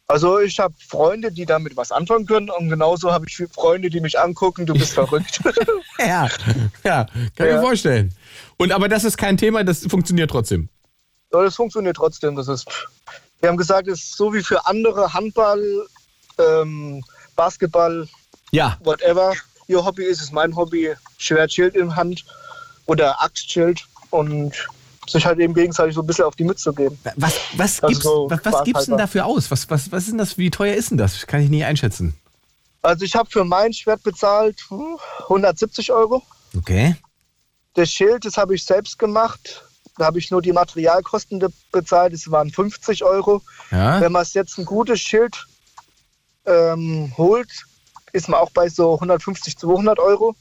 [0.08, 4.00] Also ich habe Freunde, die damit was anfangen können und genauso habe ich Freunde, die
[4.00, 5.40] mich angucken, du bist verrückt.
[6.00, 6.28] Ja,
[6.82, 7.54] ja, kann ich Ja.
[7.56, 8.12] mir vorstellen.
[8.56, 10.68] Und aber das ist kein Thema, das funktioniert trotzdem.
[11.30, 12.34] Aber das funktioniert trotzdem.
[12.34, 12.66] Das ist,
[13.38, 15.62] wir haben gesagt, es ist so wie für andere Handball,
[16.40, 17.04] ähm,
[17.36, 18.08] Basketball,
[18.50, 19.32] Ja, whatever
[19.70, 20.94] ihr Hobby ist, ist mein Hobby.
[21.18, 22.24] Schwertschild in Hand
[22.86, 24.52] oder Axtschild und
[25.08, 26.98] sich halt eben gegenseitig so ein bisschen auf die Mütze geben.
[27.16, 29.50] was, was Also gibt's, so was, was gibt's denn dafür aus?
[29.50, 30.38] Was, was, was ist denn das?
[30.38, 31.26] Wie teuer ist denn das?
[31.26, 32.14] Kann ich nie einschätzen.
[32.82, 36.22] Also ich habe für mein Schwert bezahlt hm, 170 Euro.
[36.56, 36.96] Okay.
[37.74, 39.64] Das Schild, das habe ich selbst gemacht.
[39.96, 42.12] Da habe ich nur die Materialkosten bezahlt.
[42.12, 43.42] Das waren 50 Euro.
[43.70, 44.00] Ja.
[44.00, 45.46] Wenn man es jetzt ein gutes Schild
[46.46, 47.50] ähm, holt,
[48.12, 50.34] ist man auch bei so 150, 200 Euro.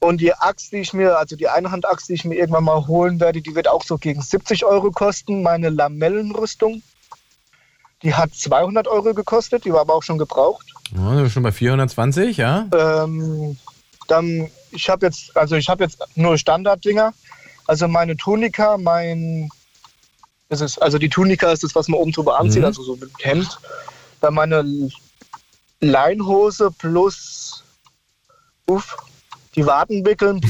[0.00, 3.20] Und die Axt, die ich mir, also die Einhandaxt, die ich mir irgendwann mal holen
[3.20, 5.42] werde, die wird auch so gegen 70 Euro kosten.
[5.42, 6.82] Meine Lamellenrüstung,
[8.02, 10.66] die hat 200 Euro gekostet, die war aber auch schon gebraucht.
[10.94, 12.68] Ja, sind wir schon bei 420, ja?
[12.74, 13.56] Ähm,
[14.08, 17.14] dann, ich habe jetzt, also ich habe jetzt nur Standarddinger.
[17.66, 19.48] Also meine Tunika, mein,
[20.50, 22.66] ist, also die Tunika ist das, was man oben drüber anzieht, Mhm.
[22.66, 23.58] also so mit Hemd.
[24.20, 24.62] Dann meine
[25.80, 27.62] Leinhose plus,
[28.66, 28.96] uff,
[29.54, 30.40] die Wadenwickeln,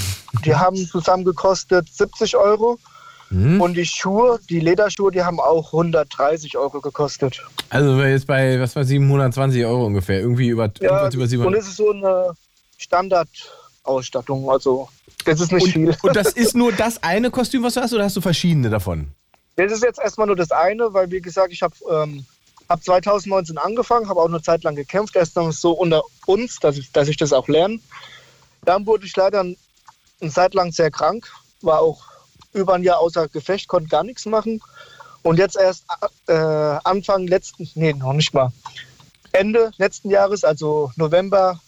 [0.44, 2.78] die haben zusammen gekostet 70 Euro.
[3.30, 3.60] Mhm.
[3.60, 7.42] Und die Schuhe, die Lederschuhe, die haben auch 130 Euro gekostet.
[7.70, 10.20] Also wir jetzt bei, was war 720 Euro ungefähr.
[10.20, 11.60] Irgendwie über, Ja, über und 700.
[11.60, 12.34] es ist so eine
[12.76, 14.48] Standardausstattung.
[14.50, 14.88] Also,
[15.24, 15.96] das ist nicht viel.
[16.02, 19.08] Und das ist nur das eine Kostüm, was du hast, oder hast du verschiedene davon?
[19.56, 22.24] Das ist jetzt erstmal nur das eine, weil, wie gesagt, ich habe ähm,
[22.68, 25.16] hab 2019 angefangen, habe auch eine Zeit lang gekämpft.
[25.16, 27.80] Erst dann so unter uns, dass ich, dass ich das auch lerne.
[28.64, 31.30] Dann wurde ich leider eine Zeit lang sehr krank,
[31.60, 32.02] war auch
[32.52, 34.62] über ein Jahr außer Gefecht, konnte gar nichts machen.
[35.22, 35.84] Und jetzt erst
[36.26, 38.52] äh, Anfang letzten, nee, noch nicht mal,
[39.32, 41.60] Ende letzten Jahres, also November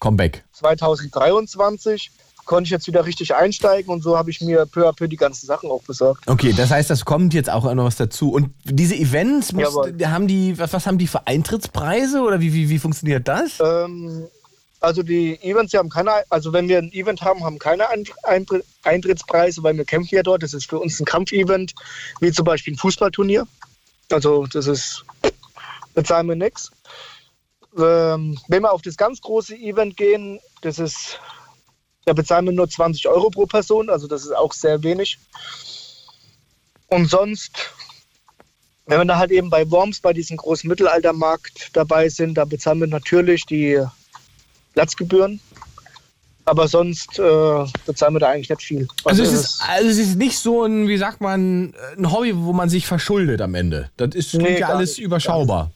[0.00, 0.42] Comeback.
[0.54, 2.10] 2023,
[2.44, 5.16] konnte ich jetzt wieder richtig einsteigen und so habe ich mir peu à peu die
[5.16, 6.28] ganzen Sachen auch besorgt.
[6.28, 8.32] Okay, das heißt, das kommt jetzt auch noch was dazu.
[8.32, 12.68] Und diese Events, musst, haben die, was, was haben die für Eintrittspreise oder wie, wie,
[12.68, 13.58] wie funktioniert das?
[13.60, 14.26] Ähm,
[14.80, 18.04] also die Events, die haben keine, also wenn wir ein Event haben, haben keine Ein-
[18.24, 20.42] Eintritt- Eintrittspreise, weil wir kämpfen ja dort.
[20.42, 21.72] Das ist für uns ein Kampfevent,
[22.20, 23.46] wie zum Beispiel ein Fußballturnier.
[24.10, 25.04] Also das ist,
[25.94, 26.70] bezahlen wir nichts.
[27.78, 31.20] Ähm, wenn wir auf das ganz große Event gehen, das ist,
[32.04, 35.18] da bezahlen wir nur 20 Euro pro Person, also das ist auch sehr wenig.
[36.88, 37.52] Und sonst,
[38.86, 42.80] wenn wir da halt eben bei Worms, bei diesem großen Mittelaltermarkt dabei sind, da bezahlen
[42.80, 43.80] wir natürlich die
[44.74, 45.40] Platzgebühren.
[46.44, 48.88] Aber sonst äh, bezahlen wir da eigentlich nicht viel.
[49.04, 52.36] Also es, es ist, also es ist nicht so ein, wie sagt man, ein Hobby,
[52.36, 53.90] wo man sich verschuldet am Ende.
[53.96, 55.70] Das ist Nee, ja alles nicht, überschaubar.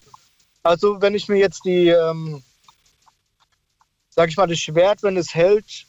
[0.63, 2.43] Also wenn ich mir jetzt die, ähm,
[4.09, 5.85] sag ich mal, das Schwert, wenn es hält,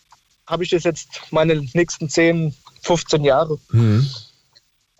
[0.48, 3.58] habe ich das jetzt meine nächsten 10, 15 Jahre.
[3.70, 4.08] Mhm.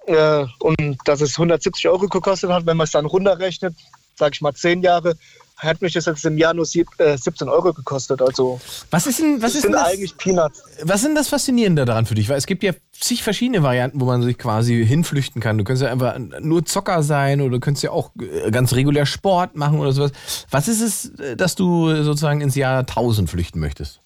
[0.06, 3.74] Äh, und dass es 170 Euro gekostet hat, wenn man es dann runterrechnet,
[4.16, 5.16] sag ich mal 10 Jahre,
[5.56, 8.22] hat mich das jetzt im Jahr nur sieb, äh, 17 Euro gekostet.
[8.22, 8.60] Also
[8.90, 10.62] Was ist denn, was das ist sind denn das, eigentlich Peanuts.
[10.82, 12.28] was denn das Faszinierende daran für dich?
[12.28, 15.58] Weil es gibt ja zig verschiedene Varianten, wo man sich quasi hinflüchten kann.
[15.58, 19.04] Du könntest ja einfach nur Zocker sein oder du könntest ja auch äh, ganz regulär
[19.06, 20.12] Sport machen oder sowas.
[20.50, 24.00] Was ist es, äh, dass du sozusagen ins Jahr 1000 flüchten möchtest?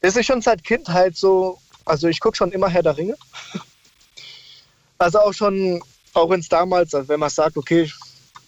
[0.00, 3.16] Das ist schon seit Kindheit so, also ich gucke schon immer Herr der Ringe.
[4.98, 5.82] Also auch schon,
[6.14, 7.90] auch wenn es damals, also wenn man sagt, okay,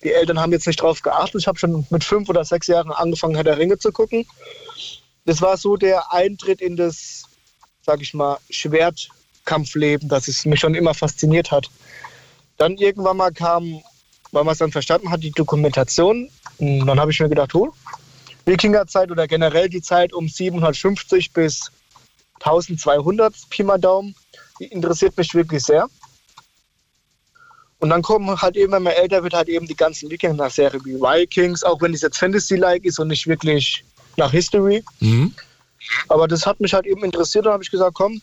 [0.03, 2.91] die Eltern haben jetzt nicht drauf geachtet, ich habe schon mit fünf oder sechs Jahren
[2.91, 4.27] angefangen, Herr der Ringe zu gucken.
[5.27, 7.25] Das war so der Eintritt in das,
[7.85, 11.71] sag ich mal, Schwertkampfleben, das es mich schon immer fasziniert hat.
[12.57, 13.83] Dann irgendwann mal kam,
[14.33, 16.31] weil man es dann verstanden hat, die Dokumentation.
[16.59, 17.73] Und dann habe ich mir gedacht, oh,
[18.47, 21.71] Wikingerzeit oder generell die Zeit um 750 bis
[22.41, 24.15] 1200 Pi mal Daumen,
[24.59, 25.89] die interessiert mich wirklich sehr.
[27.79, 31.01] Und dann kommen halt eben, wenn man älter wird, halt eben die ganzen Wikinger-Serien wie
[31.01, 33.85] Vikings, auch wenn es jetzt Fantasy-like ist und nicht wirklich
[34.17, 34.85] nach History.
[35.01, 35.35] Mhm.
[36.09, 38.21] Aber das hat mich halt eben interessiert und habe ich gesagt, komm,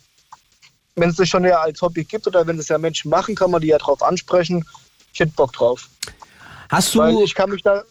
[0.96, 3.52] wenn es das schon ja als Hobby gibt oder wenn es ja Menschen machen, kann
[3.52, 4.66] man die ja drauf ansprechen.
[5.14, 5.90] Ich hätte Bock drauf.
[6.70, 7.00] Hast du.
[7.00, 7.84] Weil ich kann mich da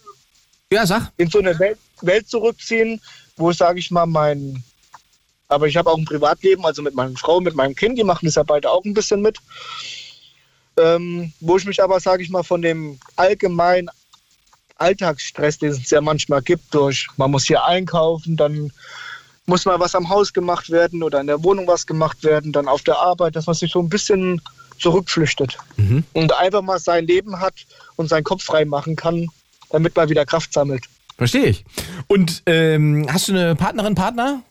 [0.71, 1.13] ja, sag.
[1.17, 3.01] in so eine Welt, Welt zurückziehen,
[3.37, 4.63] wo, sage ich mal, mein.
[5.49, 8.27] Aber ich habe auch ein Privatleben, also mit meiner Frau, mit meinem Kind, die machen
[8.27, 9.39] das ja beide auch ein bisschen mit.
[10.77, 13.89] Ähm, wo ich mich aber, sage ich mal, von dem allgemeinen
[14.79, 18.73] Alltagsstress, den es ja manchmal gibt, durch man muss hier einkaufen, dann
[19.47, 22.69] muss mal was am Haus gemacht werden oder in der Wohnung was gemacht werden, dann
[22.69, 24.43] auf der Arbeit, dass man sich so ein bisschen
[24.79, 26.05] zurückflüchtet Mhm.
[26.13, 27.55] und einfach mal sein Leben hat
[27.95, 29.29] und seinen Kopf frei machen kann,
[29.71, 30.85] damit man wieder Kraft sammelt.
[31.17, 31.65] Verstehe ich.
[32.09, 34.43] Und ähm, hast du eine Partnerin, Partner?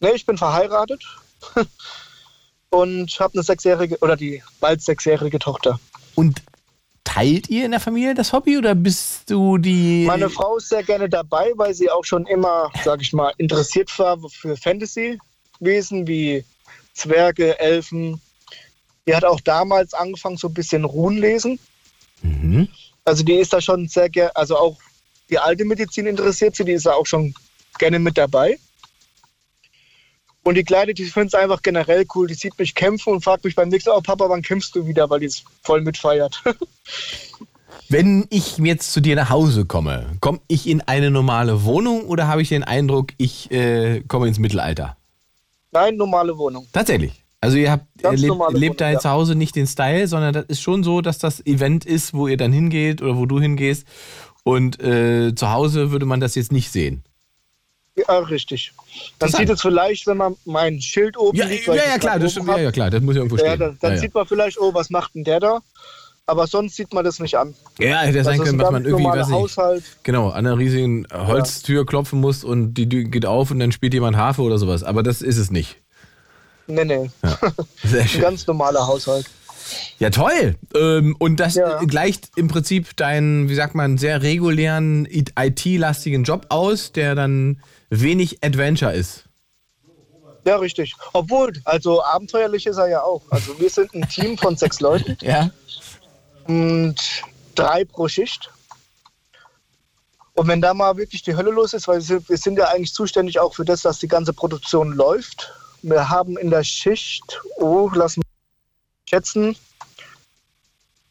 [0.00, 1.04] Ne, ich bin verheiratet
[2.70, 5.78] und habe eine sechsjährige oder die bald sechsjährige Tochter.
[6.14, 6.42] Und
[7.04, 10.04] teilt ihr in der Familie das Hobby oder bist du die.
[10.06, 13.96] Meine Frau ist sehr gerne dabei, weil sie auch schon immer, sage ich mal, interessiert
[13.98, 16.44] war für Fantasy-Wesen wie
[16.94, 18.20] Zwerge, Elfen.
[19.06, 21.58] Die hat auch damals angefangen, so ein bisschen Runenlesen.
[22.22, 22.68] Mhm.
[23.04, 24.76] Also die ist da schon sehr gerne, also auch
[25.30, 27.34] die alte Medizin interessiert sie, die ist da auch schon
[27.78, 28.58] gerne mit dabei.
[30.42, 32.26] Und die Kleine, die findet es einfach generell cool.
[32.26, 34.86] Die sieht mich kämpfen und fragt mich beim nächsten Mal, oh Papa, wann kämpfst du
[34.86, 35.10] wieder?
[35.10, 36.42] Weil die es voll mitfeiert.
[37.90, 42.28] Wenn ich jetzt zu dir nach Hause komme, komme ich in eine normale Wohnung oder
[42.28, 44.96] habe ich den Eindruck, ich äh, komme ins Mittelalter?
[45.70, 46.66] Nein, normale Wohnung.
[46.72, 47.24] Tatsächlich.
[47.40, 50.34] Also ihr habt Ganz lebt, lebt da Wohnung, jetzt zu Hause nicht den Style, sondern
[50.34, 53.40] das ist schon so, dass das Event ist, wo ihr dann hingeht oder wo du
[53.40, 53.86] hingehst.
[54.44, 57.02] Und äh, zu Hause würde man das jetzt nicht sehen.
[57.96, 58.72] Ja, richtig.
[59.18, 61.66] Dann sieht es vielleicht, wenn man mein Schild oben Ja, liegt.
[61.66, 63.58] ja, ja, klar, das stimmt, hab, ja, ja, klar, das muss ja irgendwo Ja, stehen.
[63.58, 64.00] dann dann ja, ja.
[64.02, 65.58] sieht man vielleicht, oh, was macht denn der da?
[66.24, 67.54] Aber sonst sieht man das nicht an.
[67.78, 69.84] Ja, hätte ja sein Das ist können, ein dass man ganz irgendwie, normaler weiß Haushalt.
[70.04, 74.16] genau, an einer riesigen Holztür klopfen muss und die geht auf und dann spielt jemand
[74.16, 74.84] Harfe oder sowas.
[74.84, 75.80] Aber das ist es nicht.
[76.66, 77.10] Nee, nee.
[77.82, 78.20] Sehr Ein schön.
[78.20, 79.26] ganz normaler Haushalt.
[79.98, 80.56] Ja, toll.
[80.74, 81.78] Ähm, und das Ja.
[81.84, 88.42] gleicht im Prinzip deinen, wie sagt man, sehr regulären IT-lastigen Job aus, der dann wenig
[88.44, 89.24] Adventure ist.
[90.44, 90.94] Ja, richtig.
[91.12, 93.22] Obwohl, also abenteuerlich ist er ja auch.
[93.30, 95.50] Also wir sind ein Team von sechs Leuten Ja.
[96.46, 96.96] und
[97.54, 98.50] drei pro Schicht.
[100.34, 103.40] Und wenn da mal wirklich die Hölle los ist, weil wir sind- ja eigentlich zuständig
[103.40, 105.52] auch für das, dass die ganze Produktion läuft.
[105.82, 108.26] Wir haben in der Schicht, oh, lass mich
[109.08, 109.56] schätzen,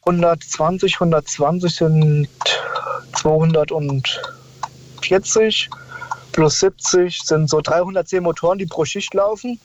[0.06, 2.28] 120, 120 sind
[3.14, 5.70] 240
[6.32, 9.58] plus 70 sind so 310 Motoren, die pro Schicht laufen.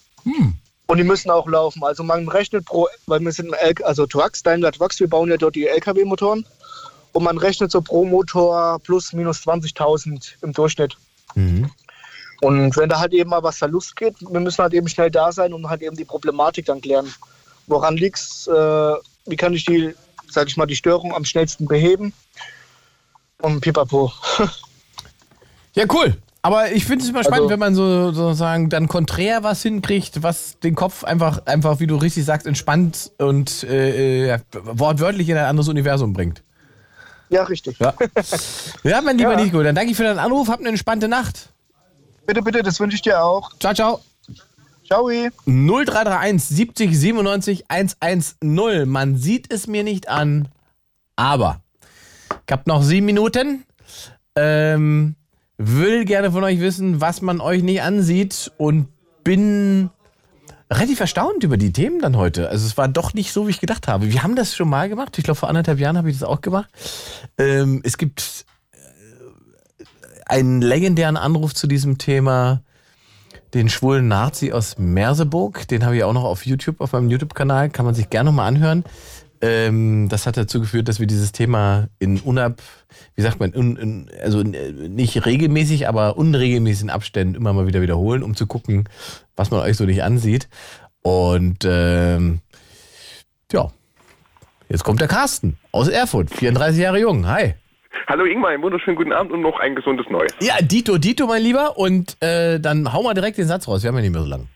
[0.87, 1.83] Und die müssen auch laufen.
[1.83, 5.29] Also man rechnet pro, weil wir sind ein L also Trucks, Daimler Trucks, wir bauen
[5.29, 6.45] ja dort die LKW-Motoren.
[7.13, 10.97] Und man rechnet so pro Motor plus minus 20.000 im Durchschnitt.
[12.41, 15.31] Und wenn da halt eben mal was Verlust geht, wir müssen halt eben schnell da
[15.31, 17.13] sein und halt eben die Problematik dann klären.
[17.67, 18.47] Woran liegt's?
[18.47, 18.51] Äh,
[19.25, 19.93] wie kann ich die,
[20.29, 22.13] sag ich mal, die Störung am schnellsten beheben?
[23.41, 24.11] Und pipapo.
[25.75, 26.15] Ja, cool.
[26.43, 30.21] Aber ich finde es immer spannend, Also- wenn man so sozusagen dann konträr was hinkriegt,
[30.21, 35.37] was den Kopf einfach, einfach, wie du richtig sagst, entspannt und äh, ja, wortwörtlich in
[35.37, 36.43] ein anderes Universum bringt.
[37.29, 37.79] Ja, richtig.
[37.79, 37.95] Ja,
[38.83, 39.43] ja mein lieber Ja.
[39.43, 41.49] Nico, dann danke ich für deinen Anruf, hab eine entspannte Nacht.
[42.27, 43.49] Bitte, bitte, das wünsche ich dir auch.
[43.59, 44.01] Ciao, ciao.
[44.85, 45.09] Ciao.
[45.45, 48.89] 0331 70 97 110.
[48.89, 50.49] Man sieht es mir nicht an,
[51.15, 51.61] aber
[52.45, 53.65] ich habe noch sieben Minuten.
[54.35, 55.15] Ähm,
[55.57, 58.87] will gerne von euch wissen, was man euch nicht ansieht und
[59.23, 59.89] bin
[60.69, 62.49] relativ erstaunt über die Themen dann heute.
[62.49, 64.11] Also es war doch nicht so, wie ich gedacht habe.
[64.11, 65.17] Wir haben das schon mal gemacht.
[65.17, 66.69] Ich glaube, vor anderthalb Jahren habe ich das auch gemacht.
[67.37, 69.85] Ähm, es gibt äh,
[70.25, 72.62] einen legendären Anruf zu diesem Thema.
[73.53, 77.69] Den schwulen Nazi aus Merseburg, den habe ich auch noch auf YouTube, auf meinem YouTube-Kanal,
[77.69, 78.83] kann man sich gerne nochmal anhören.
[79.41, 82.61] Ähm, das hat dazu geführt, dass wir dieses Thema in unab,
[83.15, 88.23] wie sagt man, in, in, also nicht regelmäßig, aber unregelmäßigen Abständen immer mal wieder wiederholen,
[88.23, 88.89] um zu gucken,
[89.35, 90.47] was man euch so nicht ansieht.
[91.01, 92.39] Und ähm,
[93.51, 93.69] ja,
[94.69, 97.27] jetzt kommt der Carsten aus Erfurt, 34 Jahre jung.
[97.27, 97.55] Hi.
[98.07, 100.33] Hallo Ingmar, einen wunderschönen guten Abend und noch ein gesundes Neues.
[100.41, 101.77] Ja, Dito, Dito, mein Lieber.
[101.77, 103.83] Und äh, dann hau mal direkt den Satz raus.
[103.83, 104.47] Wir haben ja nicht mehr so lange.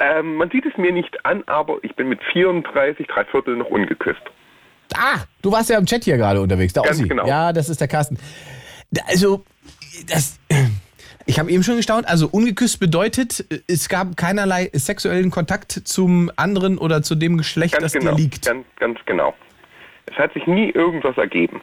[0.00, 3.66] Ähm, man sieht es mir nicht an, aber ich bin mit 34, drei Viertel noch
[3.66, 4.22] ungeküsst.
[4.96, 6.72] Ah, du warst ja im Chat hier gerade unterwegs.
[6.72, 7.08] Der Ganz Ossi.
[7.08, 7.26] genau.
[7.26, 8.18] Ja, das ist der Carsten.
[9.06, 9.44] Also,
[10.08, 10.38] das,
[11.26, 12.06] ich habe eben schon gestaunt.
[12.08, 17.84] Also, ungeküsst bedeutet, es gab keinerlei sexuellen Kontakt zum anderen oder zu dem Geschlecht, Ganz
[17.84, 18.14] das genau.
[18.14, 18.46] dir liegt.
[18.46, 19.34] Ganz, ganz genau.
[20.06, 21.60] Es hat sich nie irgendwas ergeben.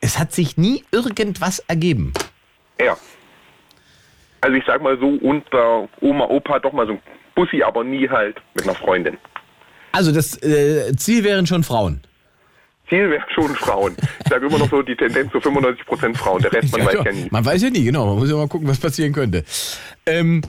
[0.00, 2.12] Es hat sich nie irgendwas ergeben.
[2.80, 2.96] Ja.
[4.40, 7.02] Also ich sag mal so, unter Oma, Opa doch mal so ein
[7.34, 9.18] Bussi, aber nie halt mit einer Freundin.
[9.92, 12.00] Also, das äh, Ziel wären schon Frauen.
[12.88, 13.96] Ziel wäre schon Frauen.
[14.24, 16.42] Ich sage immer noch so die Tendenz zu 95% Frauen.
[16.42, 17.28] Der Rest, man weiß ja nie.
[17.30, 18.06] Man weiß ja nie, genau.
[18.06, 19.44] Man muss ja mal gucken, was passieren könnte.
[20.06, 20.42] Ähm,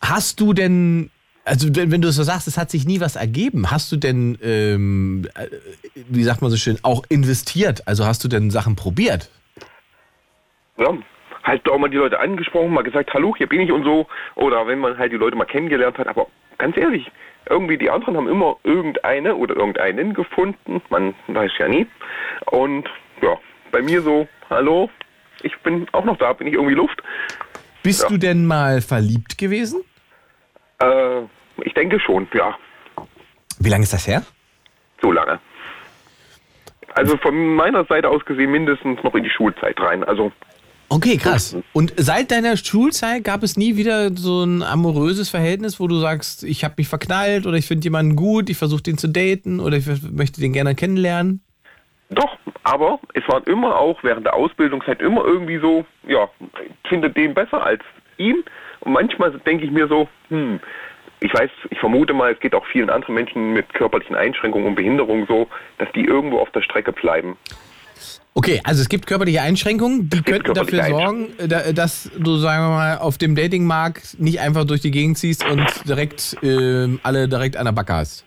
[0.00, 1.10] hast du denn,
[1.44, 5.26] also wenn, du so sagst, es hat sich nie was ergeben, hast du denn, ähm,
[5.34, 5.46] äh,
[6.08, 7.86] wie sagt man so schön, auch investiert?
[7.86, 9.30] Also hast du denn Sachen probiert?
[10.76, 10.96] Ja,
[11.42, 14.06] halt auch mal die Leute angesprochen, mal gesagt, hallo, hier bin ich und so.
[14.36, 16.06] Oder wenn man halt die Leute mal kennengelernt hat.
[16.06, 16.26] Aber
[16.58, 17.10] ganz ehrlich,
[17.48, 20.82] irgendwie die anderen haben immer irgendeine oder irgendeinen gefunden.
[20.90, 21.86] Man weiß ja nie.
[22.50, 22.86] Und
[23.22, 23.36] ja,
[23.72, 24.90] bei mir so, hallo,
[25.42, 27.02] ich bin auch noch da, bin ich irgendwie Luft.
[27.82, 28.08] Bist Ja.
[28.08, 29.80] du denn mal verliebt gewesen?
[30.80, 31.22] Äh,
[31.64, 32.56] ich denke schon, ja,
[33.58, 34.22] Wie lange ist das her?
[35.02, 35.38] so lange.
[36.94, 40.04] Also von meiner Seite aus gesehen mindestens noch in die Schulzeit rein.
[40.04, 40.32] Also
[40.92, 41.56] Okay, krass.
[41.72, 46.42] Und seit deiner Schulzeit gab es nie wieder so ein amoröses Verhältnis, wo du sagst,
[46.42, 49.76] ich habe mich verknallt oder ich finde jemanden gut, ich versuche den zu daten oder
[49.76, 51.44] ich möchte den gerne kennenlernen?
[52.08, 56.28] Doch, aber es waren immer auch während der Ausbildungszeit immer irgendwie so, ja,
[56.66, 57.82] ich finde den besser als
[58.18, 58.42] ihn.
[58.80, 60.60] Und manchmal denke ich mir so, hm,
[61.20, 64.74] ich weiß, ich vermute mal, es geht auch vielen anderen Menschen mit körperlichen Einschränkungen und
[64.74, 65.48] Behinderungen so,
[65.78, 67.36] dass die irgendwo auf der Strecke bleiben.
[68.32, 72.70] Okay, also es gibt körperliche Einschränkungen, die könnten dafür sorgen, da- dass du, sagen wir
[72.70, 77.56] mal, auf dem Datingmarkt nicht einfach durch die Gegend ziehst und direkt ähm, alle direkt
[77.56, 78.24] an der Backe hast.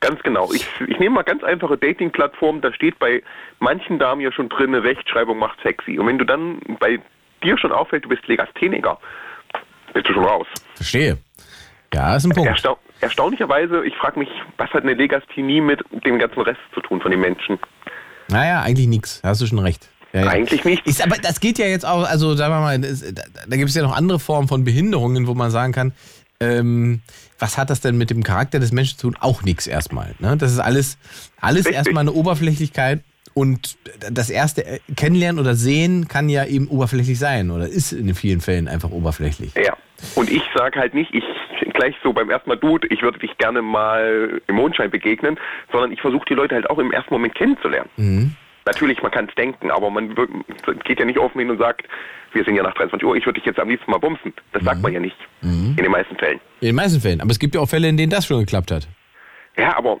[0.00, 0.52] Ganz genau.
[0.52, 3.22] Ich, ich nehme mal ganz einfache Dating-Plattformen, da steht bei
[3.60, 5.98] manchen Damen ja schon drin, Rechtschreibung macht sexy.
[5.98, 6.98] Und wenn du dann bei
[7.42, 8.98] dir schon auffällt, du bist Legastheniker,
[9.96, 10.46] bist du schon raus.
[10.74, 11.18] Verstehe.
[11.94, 12.48] Ja, ist ein Punkt.
[12.48, 17.00] Erstau erstaunlicherweise, ich frage mich, was hat eine Legasthenie mit dem ganzen Rest zu tun
[17.00, 17.58] von den Menschen?
[18.28, 19.20] Naja, eigentlich nichts.
[19.22, 19.88] Hast du schon recht.
[20.12, 20.28] Ja, ja.
[20.28, 20.86] Eigentlich nicht.
[20.86, 23.68] Ist, aber das geht ja jetzt auch, also sagen wir mal, das, da, da gibt
[23.68, 25.92] es ja noch andere Formen von Behinderungen, wo man sagen kann,
[26.40, 27.02] ähm,
[27.38, 29.16] was hat das denn mit dem Charakter des Menschen zu tun?
[29.20, 30.14] Auch nichts erstmal.
[30.18, 30.36] Ne?
[30.36, 30.98] Das ist alles,
[31.40, 31.76] alles Richtig.
[31.76, 33.00] erstmal eine Oberflächlichkeit
[33.34, 33.76] und
[34.10, 38.68] das erste Kennenlernen oder Sehen kann ja eben oberflächlich sein oder ist in vielen Fällen
[38.68, 39.52] einfach oberflächlich.
[39.54, 39.76] Ja.
[40.14, 41.24] Und ich sage halt nicht, ich
[41.72, 45.38] gleich so beim ersten Mal, Dude, ich würde dich gerne mal im Mondschein begegnen,
[45.72, 47.88] sondern ich versuche die Leute halt auch im ersten Moment kennenzulernen.
[47.96, 48.36] Mhm.
[48.66, 50.14] Natürlich, man kann es denken, aber man
[50.84, 51.86] geht ja nicht offen hin und sagt,
[52.32, 54.34] wir sind ja nach 23 Uhr, ich würde dich jetzt am liebsten mal bumsen.
[54.52, 55.16] Das sagt man ja nicht.
[55.42, 56.40] In den meisten Fällen.
[56.60, 57.20] In den meisten Fällen.
[57.20, 58.88] Aber es gibt ja auch Fälle, in denen das schon geklappt hat.
[59.56, 60.00] Ja, aber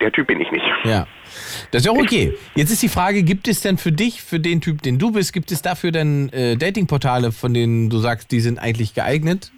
[0.00, 0.64] der Typ bin ich nicht.
[0.84, 1.06] Ja.
[1.70, 2.36] Das ist ja auch okay.
[2.54, 5.32] Jetzt ist die Frage, gibt es denn für dich, für den Typ, den du bist,
[5.32, 9.52] gibt es dafür denn äh, Datingportale, von denen du sagst, die sind eigentlich geeignet?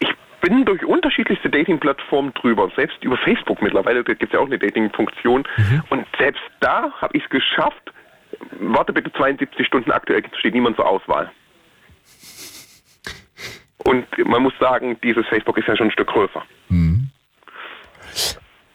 [0.00, 0.08] Ich
[0.40, 2.70] bin durch unterschiedlichste Dating-Plattformen drüber.
[2.76, 5.44] Selbst über Facebook mittlerweile gibt es ja auch eine Dating-Funktion.
[5.90, 7.92] Und selbst da habe ich es geschafft.
[8.60, 11.30] Warte bitte 72 Stunden aktuell steht niemand zur Auswahl.
[13.78, 16.42] Und man muss sagen, dieses Facebook ist ja schon ein Stück größer.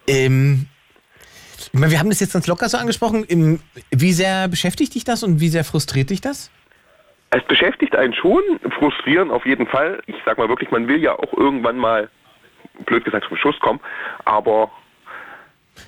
[0.08, 0.66] Ähm,
[1.72, 3.24] ich meine, wir haben das jetzt ganz locker so angesprochen.
[3.24, 3.60] Im,
[3.92, 6.52] wie sehr beschäftigt dich das und wie sehr frustriert dich das?
[7.32, 8.42] Es beschäftigt einen schon,
[8.80, 10.02] frustrieren auf jeden Fall.
[10.08, 12.10] Ich sag mal wirklich, man will ja auch irgendwann mal,
[12.86, 13.80] blöd gesagt, zum Schuss kommen.
[14.26, 14.72] Aber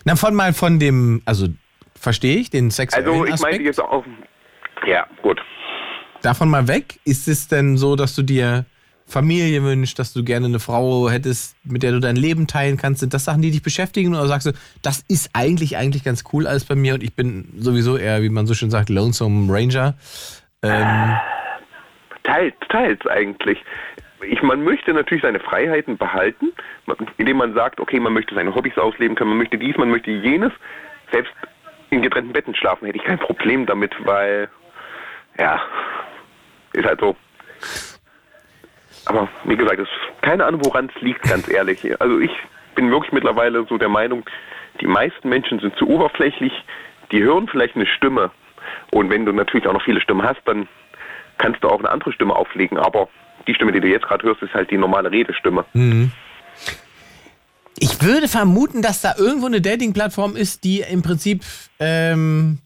[0.05, 1.47] Na, von mal von dem, also
[1.99, 4.05] verstehe ich, den sexuellen also ich meine jetzt auch,
[4.85, 5.41] ja gut.
[6.21, 8.65] Davon mal weg, ist es denn so, dass du dir
[9.11, 13.01] Familie wünschst, dass du gerne eine Frau hättest, mit der du dein Leben teilen kannst?
[13.01, 14.15] Sind das Sachen, die dich beschäftigen?
[14.15, 14.51] Oder sagst du,
[14.81, 18.29] das ist eigentlich, eigentlich ganz cool alles bei mir und ich bin sowieso eher, wie
[18.29, 19.95] man so schön sagt, Lonesome Ranger?
[20.63, 21.17] Ähm,
[22.23, 23.63] Teils, teils eigentlich.
[24.23, 26.53] Ich, man möchte natürlich seine Freiheiten behalten,
[27.17, 30.11] indem man sagt, okay, man möchte seine Hobbys ausleben können, man möchte dies, man möchte
[30.11, 30.51] jenes.
[31.11, 31.31] Selbst
[31.89, 34.47] in getrennten Betten schlafen hätte ich kein Problem damit, weil,
[35.37, 35.61] ja,
[36.73, 37.15] ist halt so.
[39.05, 41.79] Aber wie gesagt, es ist keine Ahnung, woran es liegt, ganz ehrlich.
[41.99, 42.31] Also ich
[42.75, 44.23] bin wirklich mittlerweile so der Meinung,
[44.79, 46.53] die meisten Menschen sind zu oberflächlich,
[47.11, 48.31] die hören vielleicht eine Stimme.
[48.91, 50.67] Und wenn du natürlich auch noch viele Stimmen hast, dann
[51.37, 52.77] kannst du auch eine andere Stimme auflegen.
[52.77, 53.09] Aber
[53.47, 55.65] die Stimme, die du jetzt gerade hörst, ist halt die normale Redestimme.
[55.73, 56.11] Mhm.
[57.79, 61.43] Ich würde vermuten, dass da irgendwo eine Dating-Plattform ist, die im Prinzip
[61.79, 62.59] ähm,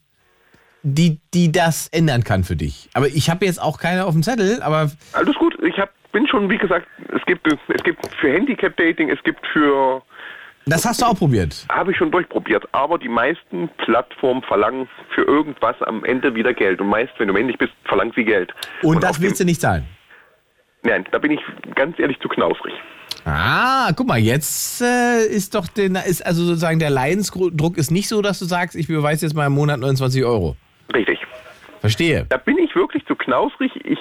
[0.86, 2.90] die, die das ändern kann für dich.
[2.94, 4.92] Aber ich habe jetzt auch keine auf dem Zettel, aber.
[5.14, 9.22] Alles gut, ich hab, bin schon, wie gesagt, es gibt, es gibt für Handicap-Dating, es
[9.24, 10.04] gibt für.
[10.68, 11.66] Das hast du auch probiert?
[11.70, 12.68] Habe ich schon durchprobiert.
[12.72, 16.82] Aber die meisten Plattformen verlangen für irgendwas am Ende wieder Geld.
[16.82, 18.54] Und meist, wenn du männlich bist, verlangen sie Geld.
[18.82, 19.86] Und, Und das willst du nicht zahlen?
[20.82, 21.40] Nein, da bin ich
[21.76, 22.74] ganz ehrlich zu knausrig.
[23.26, 28.08] Ah, guck mal, jetzt äh, ist doch den, ist also sozusagen der Leidensdruck ist nicht
[28.08, 30.56] so, dass du sagst, ich beweise jetzt mal im Monat 29 Euro.
[30.94, 31.20] Richtig.
[31.80, 32.26] Verstehe.
[32.30, 33.72] Da bin ich wirklich zu knausrig.
[33.86, 34.00] Ich,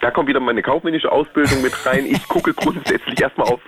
[0.00, 2.06] da kommt wieder meine kaufmännische Ausbildung mit rein.
[2.06, 3.60] Ich gucke grundsätzlich erstmal auf,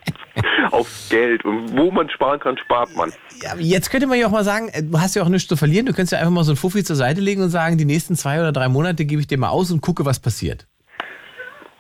[0.71, 3.13] auf Geld und wo man sparen kann, spart man.
[3.43, 5.57] Ja, jetzt könnte man ja auch mal sagen, äh, du hast ja auch nichts zu
[5.57, 5.87] verlieren.
[5.87, 8.15] Du könntest ja einfach mal so ein Fuffi zur Seite legen und sagen, die nächsten
[8.15, 10.67] zwei oder drei Monate gebe ich dir mal aus und gucke, was passiert.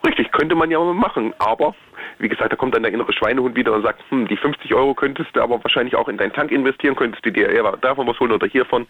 [0.04, 1.74] Richtig, könnte man ja mal machen, aber
[2.18, 4.94] wie gesagt, da kommt dann der innere Schweinehund wieder und sagt, hm, die 50 Euro
[4.94, 8.18] könntest du aber wahrscheinlich auch in deinen Tank investieren, könntest du dir eher davon was
[8.18, 8.86] holen oder hiervon.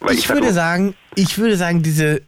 [0.00, 2.22] Weil ich, ich würde sagen, ich würde sagen, diese,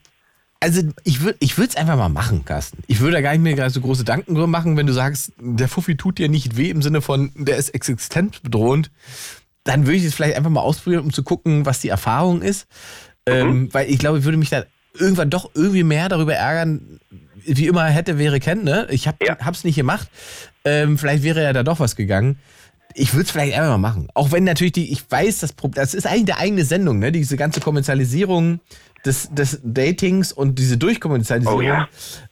[0.60, 2.82] also ich würde ich es einfach mal machen, Carsten.
[2.86, 5.68] Ich würde da gar nicht mehr so große Gedanken drüber machen, wenn du sagst, der
[5.68, 8.90] Fuffi tut dir nicht weh im Sinne von, der ist existenzbedrohend.
[9.64, 12.66] Dann würde ich es vielleicht einfach mal ausprobieren, um zu gucken, was die Erfahrung ist.
[13.28, 13.34] Mhm.
[13.34, 14.64] Ähm, weil ich glaube, ich würde mich da
[14.94, 16.98] irgendwann doch irgendwie mehr darüber ärgern,
[17.44, 18.86] wie immer hätte, wäre, kennen, ne?
[18.90, 19.38] Ich habe ja.
[19.38, 20.08] hab's nicht gemacht.
[20.64, 22.38] Ähm, vielleicht wäre ja da doch was gegangen.
[22.94, 24.08] Ich würde es vielleicht einfach mal machen.
[24.14, 27.12] Auch wenn natürlich die, ich weiß, das, das ist eigentlich eine eigene Sendung, ne?
[27.12, 28.60] Diese ganze Kommerzialisierung
[29.04, 31.88] des, des Datings und diese Durchkommerzialisierung, oh, ja.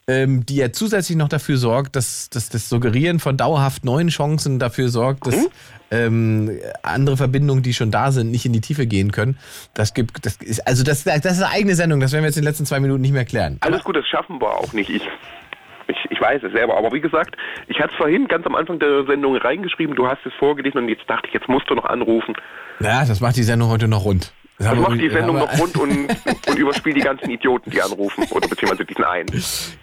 [0.09, 4.59] ähm, die ja zusätzlich noch dafür sorgt, dass, dass das Suggerieren von dauerhaft neuen Chancen
[4.59, 5.49] dafür sorgt, dass mhm.
[5.91, 6.51] ähm,
[6.83, 9.39] andere Verbindungen, die schon da sind, nicht in die Tiefe gehen können.
[9.74, 12.37] Das gibt, das ist, also das, das ist eine eigene Sendung, das werden wir jetzt
[12.37, 13.59] in den letzten zwei Minuten nicht mehr klären.
[13.61, 14.91] Alles gut, das schaffen wir auch nicht.
[14.91, 15.03] Ich
[15.89, 17.37] ich, ich weiß es selber, aber wie gesagt,
[17.69, 20.89] ich hatte es vorhin ganz am Anfang der Sendung reingeschrieben, du hast es vorgelesen und
[20.89, 22.35] jetzt dachte ich, jetzt musst du noch anrufen.
[22.81, 24.33] Ja, das macht die Sendung heute noch rund.
[24.59, 26.09] Das, das macht die Sendung noch rund und,
[26.49, 28.25] und überspielt die ganzen Idioten, die anrufen.
[28.31, 29.29] Oder beziehungsweise diesen einen.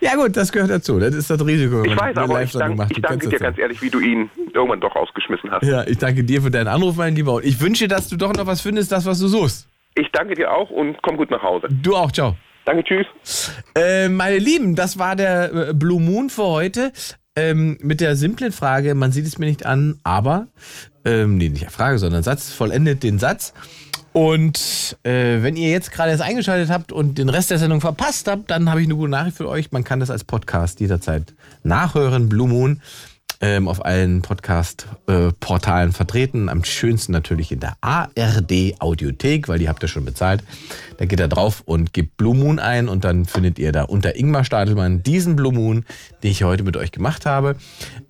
[0.01, 0.99] Ja gut, das gehört dazu.
[0.99, 1.83] Das ist das Risiko.
[1.83, 4.95] Ich weiß, aber ich, dank, ich danke dir ganz ehrlich, wie du ihn irgendwann doch
[4.95, 5.63] rausgeschmissen hast.
[5.63, 7.35] Ja, ich danke dir für deinen Anruf, mein Lieber.
[7.35, 9.69] Und ich wünsche, dass du doch noch was findest, das, was du suchst.
[9.95, 11.67] Ich danke dir auch und komm gut nach Hause.
[11.69, 12.35] Du auch, ciao.
[12.65, 13.51] Danke, tschüss.
[13.75, 16.91] Äh, meine Lieben, das war der äh, Blue Moon für heute.
[17.35, 20.47] Ähm, mit der simplen Frage, man sieht es mir nicht an, aber,
[21.03, 23.53] ähm, nee, nicht Frage, sondern Satz, vollendet den Satz.
[24.13, 28.27] Und äh, wenn ihr jetzt gerade erst eingeschaltet habt und den Rest der Sendung verpasst
[28.27, 29.71] habt, dann habe ich eine gute Nachricht für euch.
[29.71, 31.33] Man kann das als Podcast jederzeit
[31.63, 32.29] nachhören.
[32.29, 32.79] Blue Moon
[33.43, 36.47] ähm, auf allen Podcast-Portalen äh, vertreten.
[36.47, 40.41] Am schönsten natürlich in der ARD Audiothek, weil die habt ihr schon bezahlt.
[40.97, 44.15] Da geht ihr drauf und gebt Blue Moon ein und dann findet ihr da unter
[44.15, 45.83] Ingmar Stadelmann diesen Blue Moon,
[46.23, 47.57] den ich heute mit euch gemacht habe.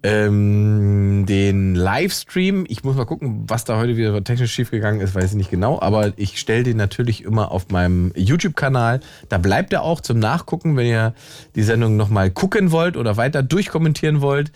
[0.03, 5.31] Ähm, den Livestream, ich muss mal gucken, was da heute wieder technisch schiefgegangen ist, weiß
[5.31, 8.99] ich nicht genau, aber ich stelle den natürlich immer auf meinem YouTube-Kanal.
[9.29, 11.15] Da bleibt er auch zum Nachgucken, wenn ihr
[11.55, 14.51] die Sendung nochmal gucken wollt oder weiter durchkommentieren wollt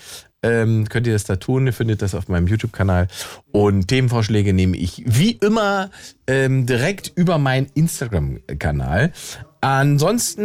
[0.47, 1.65] ähm, könnt ihr das da tun.
[1.67, 3.09] Ihr findet das auf meinem YouTube-Kanal.
[3.51, 5.89] Und Themenvorschläge nehme ich wie immer
[6.25, 9.11] ähm, direkt über meinen Instagram-Kanal.
[9.59, 10.43] Ansonsten,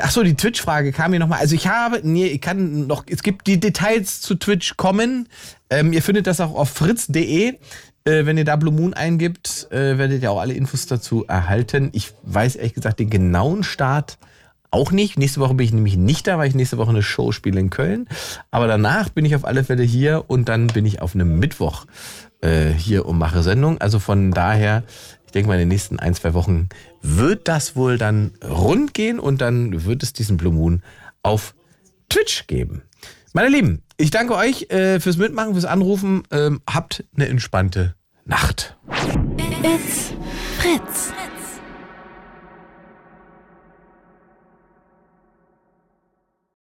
[0.00, 1.40] ach so, die Twitch-Frage kam mir nochmal.
[1.40, 5.28] Also ich habe, nee, ich kann noch, es gibt die Details zu Twitch kommen.
[5.68, 7.48] Ähm, ihr findet das auch auf fritz.de.
[8.06, 11.90] Äh, wenn ihr da Blue Moon eingibt, äh, werdet ihr auch alle Infos dazu erhalten.
[11.92, 14.16] Ich weiß ehrlich gesagt den genauen Start
[14.74, 15.18] auch nicht.
[15.18, 17.70] Nächste Woche bin ich nämlich nicht da, weil ich nächste Woche eine Show spiele in
[17.70, 18.08] Köln.
[18.50, 21.86] Aber danach bin ich auf alle Fälle hier und dann bin ich auf einem Mittwoch
[22.40, 23.78] äh, hier und mache Sendung.
[23.78, 24.82] Also von daher,
[25.26, 26.68] ich denke mal, in den nächsten ein, zwei Wochen
[27.00, 30.82] wird das wohl dann rund gehen und dann wird es diesen Blue Moon
[31.22, 31.54] auf
[32.08, 32.82] Twitch geben.
[33.32, 36.24] Meine Lieben, ich danke euch äh, fürs Mitmachen, fürs Anrufen.
[36.30, 37.94] Ähm, habt eine entspannte
[38.24, 38.76] Nacht.
[39.62, 40.12] It's
[40.58, 41.12] Fritz.